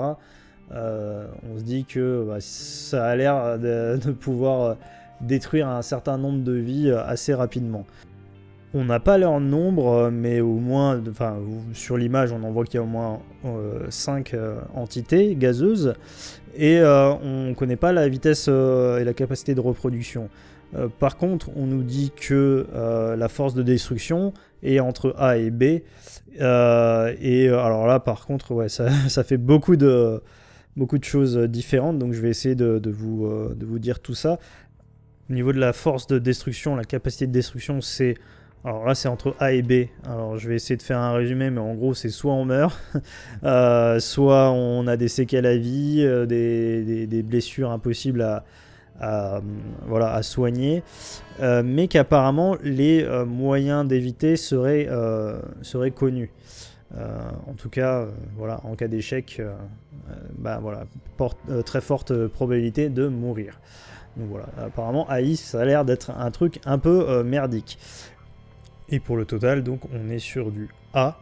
on 0.73 1.57
se 1.57 1.63
dit 1.63 1.85
que 1.85 2.25
bah, 2.27 2.37
ça 2.39 3.05
a 3.05 3.15
l'air 3.15 3.59
de 3.59 4.11
pouvoir 4.11 4.77
détruire 5.21 5.67
un 5.69 5.81
certain 5.81 6.17
nombre 6.17 6.43
de 6.43 6.53
vies 6.53 6.89
euh, 6.89 7.03
assez 7.03 7.33
rapidement. 7.33 7.85
On 8.73 8.85
n'a 8.85 8.99
pas 8.99 9.17
leur 9.17 9.39
nombre, 9.39 9.87
euh, 9.87 10.11
mais 10.11 10.39
au 10.39 10.55
moins, 10.55 11.01
enfin, 11.09 11.37
sur 11.73 11.97
l'image, 11.97 12.31
on 12.31 12.43
en 12.43 12.51
voit 12.51 12.63
qu'il 12.63 12.75
y 12.75 12.77
a 12.77 12.83
au 12.83 12.85
moins 12.85 13.19
5 13.89 14.33
euh, 14.33 14.59
entités 14.73 15.35
gazeuses, 15.35 15.93
et 16.55 16.81
on 16.83 17.47
ne 17.47 17.53
connaît 17.53 17.77
pas 17.77 17.93
la 17.93 18.09
vitesse 18.09 18.49
et 18.49 19.03
la 19.05 19.13
capacité 19.13 19.55
de 19.55 19.61
reproduction. 19.61 20.27
par 20.99 21.15
contre, 21.15 21.49
on 21.55 21.65
nous 21.65 21.81
dit 21.81 22.11
que 22.13 22.67
la 23.17 23.29
force 23.29 23.53
de 23.53 23.63
destruction 23.63 24.33
est 24.61 24.81
entre 24.81 25.15
A 25.17 25.37
et 25.37 25.49
B, 25.49 25.63
et 25.63 27.47
alors 27.47 27.87
là, 27.87 28.01
par 28.01 28.25
contre, 28.25 28.51
ouais, 28.51 28.67
ça, 28.67 28.89
fait 29.23 29.37
beaucoup 29.37 29.77
de, 29.77 30.21
beaucoup 30.77 30.97
de 30.97 31.03
choses 31.03 31.37
différentes, 31.37 31.99
donc 31.99 32.13
je 32.13 32.21
vais 32.21 32.29
essayer 32.29 32.55
de, 32.55 32.89
vous, 32.89 33.27
de 33.55 33.65
vous 33.65 33.79
dire 33.79 33.99
tout 33.99 34.15
ça. 34.15 34.39
Au 35.31 35.33
niveau 35.33 35.53
de 35.53 35.59
la 35.59 35.71
force 35.71 36.07
de 36.07 36.19
destruction, 36.19 36.75
la 36.75 36.83
capacité 36.83 37.25
de 37.25 37.31
destruction, 37.31 37.79
c'est. 37.79 38.15
Alors 38.65 38.85
là, 38.85 38.93
c'est 38.93 39.07
entre 39.07 39.33
A 39.39 39.53
et 39.53 39.61
B. 39.61 39.85
Alors 40.05 40.37
je 40.37 40.49
vais 40.49 40.55
essayer 40.55 40.75
de 40.75 40.81
faire 40.83 40.99
un 40.99 41.13
résumé, 41.13 41.49
mais 41.49 41.61
en 41.61 41.73
gros, 41.73 41.93
c'est 41.93 42.09
soit 42.09 42.33
on 42.33 42.43
meurt, 42.43 42.77
euh, 43.45 43.99
soit 44.01 44.51
on 44.51 44.87
a 44.87 44.97
des 44.97 45.07
séquelles 45.07 45.45
à 45.45 45.55
vie, 45.55 46.01
euh, 46.01 46.25
des, 46.25 47.23
blessures 47.23 47.71
impossibles 47.71 48.43
à, 48.99 49.41
soigner, 50.21 50.83
euh, 51.39 51.63
mais 51.65 51.87
qu'apparemment 51.87 52.57
les 52.61 53.07
moyens 53.25 53.87
d'éviter 53.87 54.35
seraient 54.35 54.89
connus. 55.95 56.29
En 56.95 57.53
tout 57.53 57.69
cas, 57.69 58.05
voilà, 58.35 58.59
en 58.65 58.75
cas 58.75 58.87
d'échec, 58.87 59.41
bah, 60.37 60.59
voilà, 60.61 60.85
très 61.65 61.81
forte 61.81 62.27
probabilité 62.27 62.89
de 62.89 63.07
mourir. 63.07 63.59
Donc 64.17 64.29
voilà, 64.29 64.47
apparemment 64.57 65.09
AI 65.09 65.35
ça 65.35 65.61
a 65.61 65.65
l'air 65.65 65.85
d'être 65.85 66.11
un 66.11 66.31
truc 66.31 66.59
un 66.65 66.77
peu 66.77 67.09
euh, 67.09 67.23
merdique. 67.23 67.77
Et 68.89 68.99
pour 68.99 69.15
le 69.15 69.25
total, 69.25 69.63
donc 69.63 69.81
on 69.93 70.09
est 70.09 70.19
sur 70.19 70.51
du 70.51 70.67
A, 70.93 71.17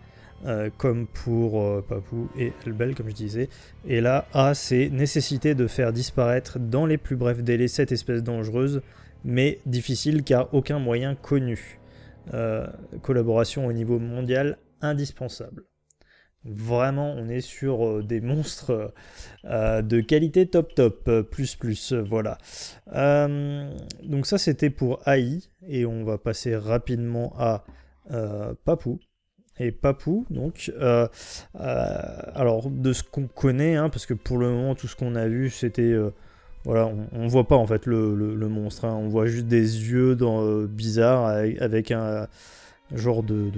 euh, 0.45 0.69
comme 0.77 1.05
pour 1.05 1.61
euh, 1.61 1.85
Papou 1.87 2.29
et 2.37 2.51
Elbel, 2.65 2.95
comme 2.95 3.09
je 3.09 3.15
disais. 3.15 3.49
Et 3.87 4.01
là, 4.01 4.25
A, 4.33 4.55
c'est 4.55 4.89
nécessité 4.89 5.53
de 5.53 5.67
faire 5.67 5.93
disparaître 5.93 6.57
dans 6.57 6.87
les 6.87 6.97
plus 6.97 7.15
brefs 7.15 7.43
délais 7.43 7.67
cette 7.67 7.91
espèce 7.91 8.23
dangereuse, 8.23 8.81
mais 9.23 9.59
difficile 9.67 10.23
car 10.23 10.51
aucun 10.53 10.79
moyen 10.79 11.15
connu. 11.15 11.79
collaboration 13.01 13.65
au 13.65 13.73
niveau 13.73 13.97
mondial 13.99 14.57
indispensable. 14.81 15.65
Vraiment, 16.45 17.13
on 17.17 17.27
est 17.27 17.41
sur 17.41 17.85
euh, 17.85 18.01
des 18.01 18.21
monstres 18.21 18.93
euh, 19.43 19.81
de 19.81 19.99
qualité 19.99 20.47
top 20.47 20.73
top, 20.73 21.03
euh, 21.09 21.21
plus 21.21 21.57
plus, 21.57 21.91
voilà. 21.91 22.37
donc 22.87 24.25
ça 24.25 24.37
c'était 24.37 24.69
pour 24.69 25.05
AI, 25.05 25.41
et 25.67 25.85
on 25.85 26.05
va 26.05 26.17
passer 26.17 26.55
rapidement 26.55 27.33
à 27.37 27.65
Papou. 28.63 28.99
Et 29.59 29.73
Papou, 29.73 30.25
donc, 30.29 30.71
alors 31.53 32.69
de 32.71 32.93
ce 32.93 33.03
qu'on 33.03 33.27
connaît, 33.27 33.75
hein, 33.75 33.89
parce 33.89 34.05
que 34.05 34.13
pour 34.13 34.37
le 34.37 34.49
moment 34.49 34.75
tout 34.75 34.87
ce 34.87 34.95
qu'on 34.95 35.15
a 35.15 35.27
vu 35.27 35.49
c'était 35.49 35.93
voilà, 36.63 36.89
on, 37.11 37.27
voit 37.27 37.47
pas 37.47 37.57
en 37.57 37.67
fait 37.67 37.85
le, 37.85 38.47
monstre, 38.47 38.85
hein. 38.85 38.95
on 38.95 39.09
voit 39.09 39.25
juste 39.25 39.47
des 39.47 39.91
yeux 39.91 40.15
dans, 40.15 40.63
bizarres 40.63 41.25
avec, 41.25 41.91
un 41.91 42.27
genre 42.93 43.23
de, 43.23 43.51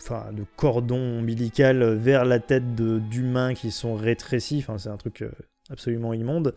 enfin, 0.00 0.26
de 0.32 0.44
cordon 0.56 1.18
ombilical 1.18 1.94
vers 1.94 2.24
la 2.24 2.38
tête 2.38 2.74
d'humains 2.74 3.54
qui 3.54 3.70
sont 3.70 3.94
rétrécis. 3.94 4.58
Enfin, 4.58 4.78
c'est 4.78 4.88
un 4.88 4.96
truc 4.96 5.22
euh, 5.22 5.30
absolument 5.70 6.12
immonde. 6.12 6.54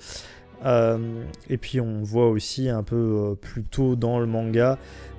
Euh, 0.64 1.24
et 1.50 1.58
puis 1.58 1.82
on 1.82 2.04
voit 2.04 2.30
aussi 2.30 2.70
un 2.70 2.84
peu 2.84 2.96
euh, 3.32 3.36
plus 3.36 3.64
tôt 3.64 3.96
dans 3.96 4.20
le 4.20 4.28
manga 4.28 4.78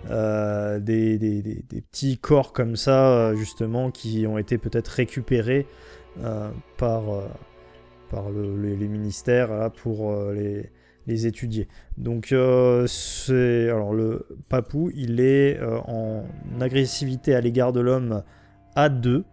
des, 0.08 1.64
petits 1.90 2.18
corps 2.18 2.52
comme 2.52 2.76
ça, 2.76 3.34
justement, 3.34 3.90
qui 3.90 4.26
ont 4.26 4.38
été 4.38 4.58
peut-être 4.58 4.88
récupérés 4.88 5.66
par, 6.76 7.02
par 8.10 8.30
les, 8.30 8.88
ministères 8.88 9.70
pour 9.76 10.12
les, 10.32 10.70
les 11.06 11.26
étudier. 11.26 11.68
Donc 11.98 12.32
euh, 12.32 12.86
c'est 12.86 13.68
alors 13.68 13.92
le 13.92 14.26
papou, 14.48 14.90
il 14.94 15.20
est 15.20 15.58
euh, 15.58 15.78
en 15.86 16.24
agressivité 16.60 17.34
à 17.34 17.40
l'égard 17.40 17.72
de 17.72 17.80
l'homme 17.80 18.22
à 18.74 18.88
2. 18.88 19.24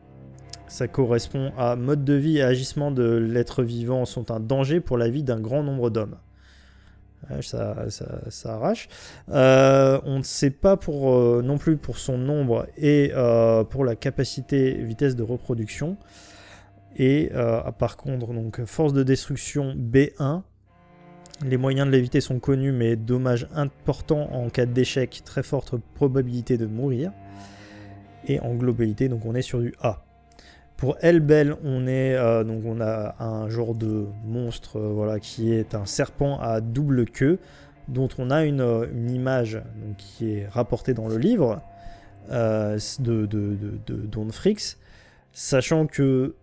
Ça 0.67 0.87
correspond 0.87 1.51
à 1.57 1.75
mode 1.75 2.03
de 2.03 2.13
vie 2.13 2.37
et 2.37 2.43
agissement 2.43 2.91
de 2.91 3.03
l'être 3.03 3.63
vivant 3.63 4.05
sont 4.05 4.31
un 4.31 4.39
danger 4.39 4.79
pour 4.79 4.97
la 4.97 5.09
vie 5.09 5.23
d'un 5.23 5.39
grand 5.39 5.63
nombre 5.63 5.89
d'hommes. 5.89 6.17
Ça, 7.41 7.85
ça, 7.89 8.53
arrache. 8.53 8.87
Euh, 9.29 9.99
on 10.05 10.19
ne 10.19 10.23
sait 10.23 10.51
pas 10.51 10.77
pour, 10.77 11.43
non 11.43 11.57
plus 11.57 11.75
pour 11.75 11.97
son 11.97 12.17
nombre 12.17 12.65
et 12.77 13.11
pour 13.69 13.83
la 13.83 13.95
capacité 13.95 14.73
vitesse 14.73 15.15
de 15.15 15.23
reproduction. 15.23 15.97
Et 16.95 17.31
par 17.77 17.97
contre, 17.97 18.33
donc 18.33 18.63
force 18.65 18.93
de 18.93 19.03
destruction 19.03 19.75
B1, 19.75 20.43
les 21.45 21.57
moyens 21.57 21.87
de 21.87 21.91
l'éviter 21.91 22.21
sont 22.21 22.39
connus, 22.39 22.71
mais 22.71 22.95
dommages 22.95 23.47
importants 23.53 24.29
en 24.33 24.49
cas 24.49 24.65
d'échec, 24.65 25.21
très 25.23 25.43
forte 25.43 25.75
probabilité 25.95 26.57
de 26.57 26.65
mourir. 26.65 27.11
Et 28.27 28.39
en 28.41 28.53
globalité, 28.55 29.07
donc 29.09 29.25
on 29.25 29.33
est 29.35 29.41
sur 29.41 29.59
du 29.59 29.73
A. 29.81 30.03
Pour 30.77 30.97
Elbel, 31.01 31.55
on 31.63 31.87
est 31.87 32.15
euh, 32.15 32.43
donc 32.43 32.63
on 32.65 32.79
a 32.79 33.15
un 33.19 33.49
genre 33.49 33.75
de 33.75 34.05
monstre, 34.25 34.77
euh, 34.77 34.91
voilà, 34.93 35.19
qui 35.19 35.51
est 35.51 35.75
un 35.75 35.85
serpent 35.85 36.39
à 36.39 36.61
double 36.61 37.05
queue, 37.05 37.39
dont 37.87 38.07
on 38.17 38.29
a 38.29 38.45
une, 38.45 38.61
euh, 38.61 38.85
image 39.09 39.61
qui 39.97 40.31
est 40.31 40.47
rapportée 40.47 40.93
dans 40.93 41.07
le 41.07 41.17
livre 41.17 41.61
de, 42.29 43.25
de, 43.25 43.57
de, 43.87 43.95
Don 43.95 44.29
Frix, 44.31 44.77
sachant 45.33 45.87
que 45.87 46.35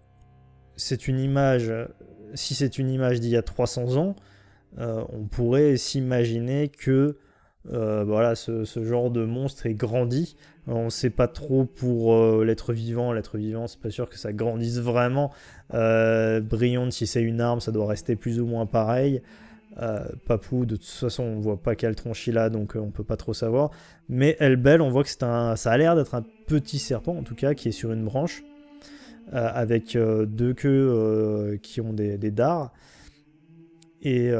c'est 0.76 1.06
une 1.06 1.20
image, 1.20 1.72
si 2.34 2.56
c'est 2.56 2.78
une 2.78 2.90
image 2.90 3.20
d'il 3.20 3.30
y 3.30 3.36
a 3.36 3.42
300 3.42 3.96
ans, 3.96 4.16
euh, 4.78 5.02
on 5.08 5.24
pourrait 5.24 5.76
s'imaginer 5.76 6.68
que 6.68 7.16
euh, 7.72 8.04
voilà, 8.04 8.34
ce, 8.34 8.64
genre 8.84 9.10
de 9.10 9.24
monstre 9.24 9.66
est 9.66 9.74
grandi. 9.74 10.36
On 10.68 10.86
ne 10.86 10.90
sait 10.90 11.10
pas 11.10 11.28
trop 11.28 11.64
pour 11.64 12.14
euh, 12.14 12.44
l'être 12.44 12.72
vivant. 12.72 13.12
L'être 13.12 13.38
vivant, 13.38 13.66
c'est 13.66 13.80
pas 13.80 13.90
sûr 13.90 14.08
que 14.08 14.18
ça 14.18 14.32
grandisse 14.32 14.78
vraiment. 14.78 15.32
Brillante, 15.70 16.92
si 16.92 17.06
c'est 17.06 17.22
une 17.22 17.40
arme, 17.40 17.60
ça 17.60 17.72
doit 17.72 17.86
rester 17.86 18.16
plus 18.16 18.40
ou 18.40 18.46
moins 18.46 18.66
pareil. 18.66 19.22
Papou, 20.26 20.64
de 20.64 20.76
toute 20.76 20.86
façon, 20.86 21.22
on 21.22 21.40
voit 21.40 21.60
pas 21.60 21.74
quelle 21.74 21.94
tronche 21.94 22.26
il 22.28 22.38
a, 22.38 22.48
donc 22.48 22.76
on 22.76 22.90
peut 22.90 23.04
pas 23.04 23.18
trop 23.18 23.34
savoir. 23.34 23.70
Mais 24.08 24.36
Elbel, 24.40 24.80
on 24.80 24.88
voit 24.88 25.02
que 25.02 25.10
c'est 25.10 25.22
un, 25.22 25.54
ça 25.54 25.72
a 25.72 25.76
l'air 25.76 25.96
d'être 25.96 26.14
un 26.14 26.24
petit 26.46 26.78
serpent, 26.78 27.14
en 27.14 27.22
tout 27.22 27.34
cas, 27.34 27.52
qui 27.52 27.68
est 27.68 27.72
sur 27.72 27.92
une 27.92 28.02
branche, 28.02 28.42
avec 29.32 29.98
deux 29.98 30.54
queues 30.54 31.58
qui 31.62 31.82
ont 31.82 31.92
des 31.92 32.30
dards. 32.30 32.72
Et, 34.02 34.30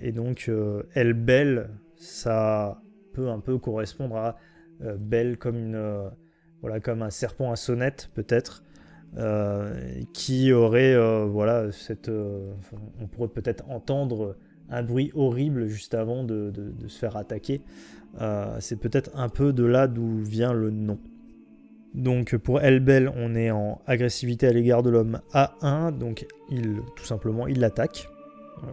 et 0.00 0.12
donc, 0.12 0.50
Elle 0.94 1.14
Belle, 1.14 1.70
ça 1.96 2.80
peut 3.12 3.28
un 3.28 3.40
peu 3.40 3.58
correspondre 3.58 4.16
à 4.16 4.36
Belle 4.98 5.38
comme, 5.38 5.74
un 5.74 7.10
serpent 7.10 7.50
à 7.50 7.56
sonnette, 7.56 8.10
peut-être. 8.14 8.62
qui 10.12 10.52
aurait, 10.52 10.96
voilà, 11.26 11.72
cette. 11.72 12.08
on 12.10 13.06
pourrait 13.06 13.28
peut-être 13.28 13.64
entendre 13.68 14.36
un 14.70 14.82
bruit 14.82 15.12
horrible 15.14 15.66
juste 15.66 15.94
avant 15.94 16.24
de, 16.24 16.52
se 16.86 16.98
faire 16.98 17.16
attaquer. 17.16 17.62
Euh, 18.20 18.56
c'est 18.60 18.76
peut-être 18.76 19.10
un 19.14 19.28
peu 19.28 19.52
de 19.52 19.64
là 19.64 19.86
d'où 19.88 20.18
vient 20.22 20.52
le 20.52 20.70
nom. 20.70 20.98
Donc 21.94 22.36
pour 22.36 22.60
Elbel, 22.60 23.10
on 23.16 23.34
est 23.34 23.50
en 23.50 23.80
agressivité 23.86 24.46
à 24.46 24.52
l'égard 24.52 24.82
de 24.82 24.90
l'homme 24.90 25.20
A1, 25.32 25.96
donc 25.96 26.26
il 26.50 26.80
tout 26.96 27.04
simplement 27.04 27.46
il 27.46 27.60
l'attaque. 27.60 28.08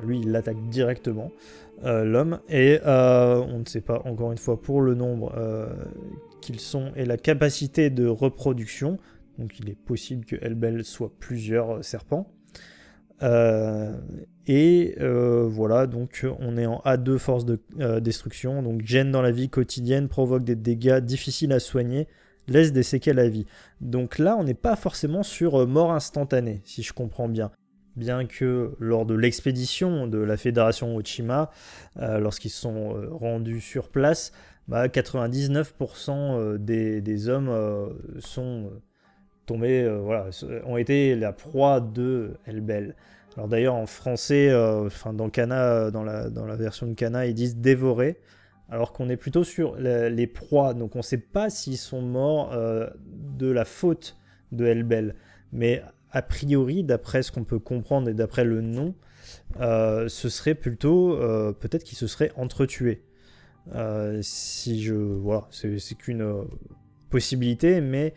Lui, 0.03 0.19
il 0.19 0.31
l'attaque 0.31 0.69
directement, 0.69 1.31
euh, 1.83 2.03
l'homme, 2.03 2.39
et 2.49 2.79
euh, 2.85 3.37
on 3.37 3.59
ne 3.59 3.65
sait 3.65 3.81
pas 3.81 4.01
encore 4.05 4.31
une 4.31 4.37
fois 4.37 4.61
pour 4.61 4.81
le 4.81 4.95
nombre 4.95 5.33
qu'ils 6.41 6.59
sont 6.59 6.91
et 6.95 7.05
la 7.05 7.17
capacité 7.17 7.89
de 7.89 8.07
reproduction. 8.07 8.97
Donc 9.37 9.59
il 9.59 9.69
est 9.69 9.77
possible 9.77 10.25
que 10.25 10.35
Elbel 10.41 10.83
soit 10.83 11.11
plusieurs 11.19 11.83
serpents. 11.83 12.27
Euh, 13.21 13.93
et 14.47 14.95
euh, 14.99 15.47
voilà, 15.47 15.87
donc 15.87 16.25
on 16.39 16.57
est 16.57 16.65
en 16.65 16.81
A2 16.85 17.17
force 17.17 17.45
de 17.45 17.61
euh, 17.79 17.99
destruction, 17.99 18.61
donc 18.61 18.81
gêne 18.85 19.11
dans 19.11 19.21
la 19.21 19.31
vie 19.31 19.49
quotidienne, 19.49 20.09
provoque 20.09 20.43
des 20.43 20.55
dégâts 20.55 20.99
difficiles 20.99 21.53
à 21.53 21.59
soigner, 21.59 22.07
laisse 22.47 22.73
des 22.73 22.83
séquelles 22.83 23.19
à 23.19 23.29
vie. 23.29 23.45
Donc 23.79 24.19
là, 24.19 24.35
on 24.37 24.43
n'est 24.43 24.53
pas 24.53 24.75
forcément 24.75 25.23
sur 25.23 25.65
mort 25.67 25.93
instantanée, 25.93 26.61
si 26.65 26.83
je 26.83 26.91
comprends 26.91 27.29
bien. 27.29 27.51
Bien 27.95 28.25
que 28.25 28.75
lors 28.79 29.05
de 29.05 29.13
l'expédition 29.13 30.07
de 30.07 30.17
la 30.17 30.35
fédération 30.35 30.95
Ochima, 30.95 31.51
lorsqu'ils 31.95 32.49
sont 32.49 32.95
rendus 33.11 33.61
sur 33.61 33.89
place, 33.89 34.31
99% 34.67 36.51
bah, 36.51 36.57
des, 36.57 37.01
des, 37.01 37.29
hommes 37.29 37.95
sont 38.17 38.71
tombés, 39.45 39.87
voilà, 40.01 40.29
ont 40.65 40.77
été 40.77 41.15
la 41.15 41.33
proie 41.33 41.81
de 41.81 42.31
Elbel. 42.47 42.95
Alors 43.35 43.47
d'ailleurs 43.47 43.75
en 43.75 43.85
français, 43.85 44.49
euh, 44.51 44.89
dans 45.13 45.29
Kana, 45.29 45.91
dans 45.91 46.03
la, 46.03 46.29
dans 46.29 46.45
la 46.45 46.55
version 46.55 46.87
de 46.87 46.93
Kana, 46.93 47.25
ils 47.25 47.33
disent 47.33 47.57
dévorer, 47.57 48.19
alors 48.69 48.93
qu'on 48.93 49.09
est 49.09 49.17
plutôt 49.17 49.43
sur 49.43 49.75
les 49.75 50.27
proies, 50.27 50.73
donc 50.73 50.95
on 50.95 50.99
ne 50.99 51.03
sait 51.03 51.17
pas 51.17 51.49
s'ils 51.49 51.77
sont 51.77 52.01
morts 52.01 52.53
euh, 52.53 52.89
de 53.05 53.49
la 53.49 53.65
faute 53.65 54.17
de 54.51 54.65
Elbel. 54.65 55.15
Mais 55.51 55.83
a 56.13 56.21
priori, 56.21 56.83
d'après 56.83 57.23
ce 57.23 57.31
qu'on 57.31 57.43
peut 57.43 57.59
comprendre 57.59 58.07
et 58.07 58.13
d'après 58.13 58.45
le 58.45 58.61
nom, 58.61 58.95
euh, 59.59 60.07
ce 60.07 60.29
serait 60.29 60.55
plutôt 60.55 61.17
peut-être 61.59 61.83
qu'ils 61.83 61.97
se 61.97 62.07
seraient 62.07 62.31
entretués. 62.37 63.03
si 64.21 64.81
je 64.81 64.93
voilà, 64.93 65.47
c'est 65.51 65.97
qu'une 65.97 66.45
possibilité, 67.09 67.81
mais 67.81 68.13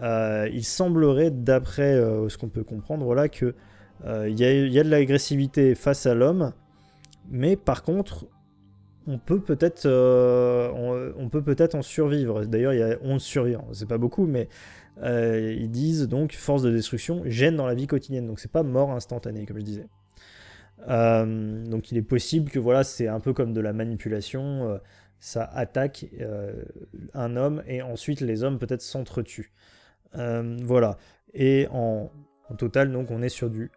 il 0.00 0.64
semblerait, 0.64 1.30
d'après 1.30 1.94
ce 2.28 2.38
qu'on 2.38 2.48
peut 2.48 2.64
comprendre, 2.64 3.04
voilà 3.04 3.28
que 3.28 3.54
euh, 4.06 4.28
il 4.28 4.38
y, 4.38 4.78
a 4.78 4.82
de 4.82 4.88
l'agressivité 4.88 5.74
face 5.74 6.06
à 6.06 6.14
l'homme, 6.14 6.52
mais 7.30 7.56
par 7.56 7.82
contre, 7.82 8.26
on 9.06 9.18
peut 9.18 9.40
peut-être 9.40 9.84
euh, 9.86 11.12
en 11.74 11.82
survivre. 11.82 12.44
D'ailleurs, 12.44 12.72
il 12.72 12.78
y 12.78 12.82
a 12.82 12.96
11 13.02 13.22
survivants, 13.22 13.68
c'est 13.72 13.88
pas 13.88 13.98
beaucoup, 13.98 14.26
mais 14.26 14.48
euh, 15.02 15.54
ils 15.58 15.70
disent 15.70 16.08
donc 16.08 16.32
force 16.32 16.62
de 16.62 16.70
destruction, 16.70 17.22
gêne 17.26 17.56
dans 17.56 17.66
la 17.66 17.74
vie 17.74 17.86
quotidienne. 17.86 18.26
Donc 18.26 18.40
c'est 18.40 18.50
pas 18.50 18.62
mort 18.62 18.90
instantanée, 18.92 19.46
comme 19.46 19.58
je 19.58 19.64
disais. 19.64 19.86
donc 20.86 21.90
il 21.92 21.98
est 21.98 22.02
possible 22.02 22.50
que 22.50 22.58
voilà, 22.58 22.84
c'est 22.84 23.08
un 23.08 23.20
peu 23.20 23.32
comme 23.32 23.52
de 23.52 23.60
la 23.60 23.72
manipulation. 23.72 24.80
ça 25.18 25.44
attaque 25.44 26.06
un 27.14 27.36
homme 27.36 27.62
et 27.66 27.82
ensuite 27.82 28.20
les 28.20 28.42
hommes 28.42 28.58
peut-être 28.58 28.82
s'entretuent. 28.82 29.52
voilà. 30.14 30.96
Et 31.32 31.68
en, 31.70 32.10
total, 32.58 32.90
donc 32.90 33.10
on 33.10 33.22
est 33.22 33.28
sur 33.28 33.50
du 33.50 33.70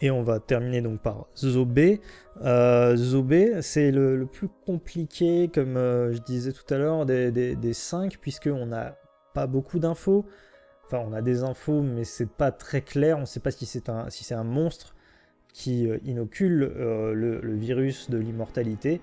et 0.00 0.10
on 0.10 0.22
va 0.22 0.40
terminer 0.40 0.80
donc 0.80 1.00
par 1.00 1.26
Zobé. 1.36 2.00
Euh, 2.42 2.96
Zobé, 2.96 3.62
c'est 3.62 3.90
le, 3.90 4.26
plus 4.26 4.48
compliqué, 4.64 5.50
comme 5.52 5.76
euh, 5.76 6.12
je 6.12 6.18
disais 6.18 6.52
tout 6.52 6.72
à 6.72 6.78
l'heure, 6.78 7.06
des, 7.06 7.30
des, 7.32 7.72
cinq, 7.72 8.18
puisqu'on 8.20 8.66
n'a 8.66 8.96
beaucoup 9.46 9.78
d'infos. 9.78 10.26
Enfin, 10.86 11.02
on 11.06 11.12
a 11.12 11.22
des 11.22 11.42
infos, 11.42 11.82
mais 11.82 12.04
c'est 12.04 12.28
pas 12.28 12.50
très 12.50 12.80
clair. 12.80 13.18
On 13.18 13.22
ne 13.22 13.26
sait 13.26 13.40
pas 13.40 13.50
si 13.50 13.66
c'est 13.66 13.88
un, 13.88 14.08
si 14.10 14.32
un 14.32 14.44
monstre 14.44 14.94
qui 15.52 15.88
euh, 15.88 15.98
inocule 16.04 16.58
le, 16.58 17.40
le, 17.40 17.54
virus 17.54 18.10
de 18.10 18.18
l'immortalité, 18.18 19.00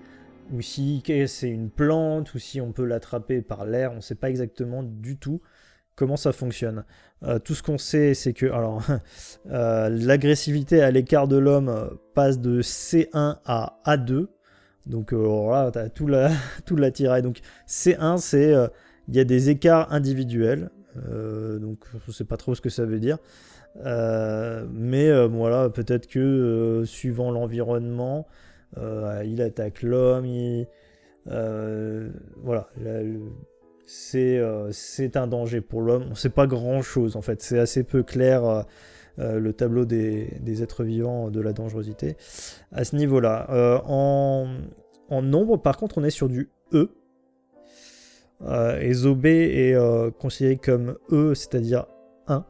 ou 0.52 0.60
si 0.60 1.02
c'est 1.26 1.50
une 1.50 1.70
plante, 1.70 2.34
ou 2.34 2.38
si 2.38 2.60
on 2.60 2.72
peut 2.72 2.84
l'attraper 2.84 3.42
par 3.42 3.66
l'air. 3.66 3.92
On 3.92 3.96
ne 3.96 4.00
sait 4.00 4.14
pas 4.14 4.30
exactement 4.30 4.82
du 4.82 5.16
tout 5.16 5.40
comment 5.96 6.16
ça 6.16 6.32
fonctionne. 6.32 6.84
Euh, 7.24 7.38
tout 7.38 7.54
ce 7.54 7.62
qu'on 7.62 7.78
sait, 7.78 8.14
c'est 8.14 8.34
que 8.34 8.46
alors 8.46 8.82
euh, 9.50 9.88
l'agressivité 9.88 10.82
à 10.82 10.90
l'écart 10.90 11.26
de 11.26 11.36
l'homme 11.36 11.70
euh, 11.70 11.88
passe 12.14 12.38
de 12.38 12.62
C1 12.62 13.38
à 13.44 13.80
A2. 13.84 14.28
Donc 14.84 15.12
voilà, 15.12 15.72
tu 15.72 15.78
as 15.78 15.88
tout 15.88 16.06
la, 16.06 16.30
tout 16.66 16.76
l'attirail. 16.76 17.22
Donc 17.22 17.40
C1, 17.66 18.18
c'est 18.18 18.54
il 19.08 19.16
y 19.16 19.20
a 19.20 19.24
des 19.24 19.50
écarts 19.50 19.92
individuels. 19.92 20.70
donc 20.94 21.84
je 22.06 22.12
sais 22.12 22.24
pas 22.24 22.36
trop 22.36 22.54
ce 22.54 22.60
que 22.60 22.70
ça 22.70 22.84
veut 22.84 23.00
dire. 23.00 23.18
mais 23.84 25.26
voilà, 25.26 25.68
peut-être 25.70 26.06
que 26.06 26.82
suivant 26.86 27.30
l'environnement, 27.30 28.26
il 28.76 29.42
attaque 29.42 29.82
l'homme. 29.82 30.26
voilà, 32.42 32.68
euh, 34.14 34.68
c'est 34.72 35.16
un 35.16 35.26
danger 35.26 35.60
pour 35.60 35.80
l'homme. 35.80 36.04
On 36.06 36.10
ne 36.10 36.14
sait 36.14 36.30
pas 36.30 36.46
grand-chose 36.46 37.16
en 37.16 37.22
fait. 37.22 37.42
C'est 37.42 37.58
assez 37.58 37.84
peu 37.84 38.02
clair 38.02 38.44
euh, 38.44 38.62
euh, 39.18 39.38
le 39.38 39.52
tableau 39.52 39.84
des, 39.84 40.62
êtres 40.62 40.84
vivants 40.84 41.30
de 41.30 41.40
la 41.40 41.52
dangerosité 41.52 42.16
à 42.72 42.84
ce 42.84 42.96
niveau-là. 42.96 43.46
En, 43.86 45.22
nombre, 45.22 45.56
par 45.56 45.76
contre, 45.76 45.98
on 45.98 46.04
est 46.04 46.10
sur 46.10 46.28
du 46.28 46.50
E. 46.72 46.90
et 48.42 48.92
Zobé 48.92 49.70
est 49.70 49.76
considéré 50.18 50.56
comme 50.56 50.98
E, 51.10 51.34
c'est-à-dire 51.34 51.86
1. 52.26 52.44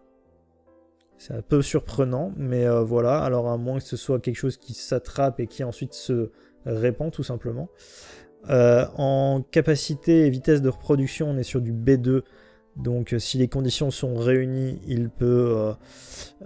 C'est 1.18 1.35
un 1.35 1.42
peu 1.42 1.62
surprenant, 1.62 2.33
mais 2.37 2.66
voilà. 2.83 3.20
Alors, 3.20 3.49
à 3.49 3.57
moins 3.57 3.79
que 3.79 3.85
ce 3.85 3.96
soit 3.96 4.20
quelque 4.20 4.37
chose 4.37 4.57
qui 4.57 4.75
s'attrape 4.75 5.40
et 5.40 5.46
qui 5.46 5.62
ensuite 5.64 5.94
se 5.94 6.31
répand, 6.66 7.12
tout 7.12 7.22
simplement. 7.22 7.68
Euh, 8.49 8.87
en 8.96 9.42
capacité 9.51 10.27
et 10.27 10.31
vitesse 10.31 10.62
de 10.62 10.68
reproduction, 10.68 11.31
on 11.31 11.37
est 11.37 11.42
sur 11.42 11.61
du 11.61 11.72
B2. 11.72 12.22
Donc 12.77 13.12
euh, 13.12 13.18
si 13.18 13.38
les 13.38 13.49
conditions 13.49 13.90
sont 13.90 14.16
réunies, 14.16 14.79
il 14.87 15.09
peut, 15.09 15.75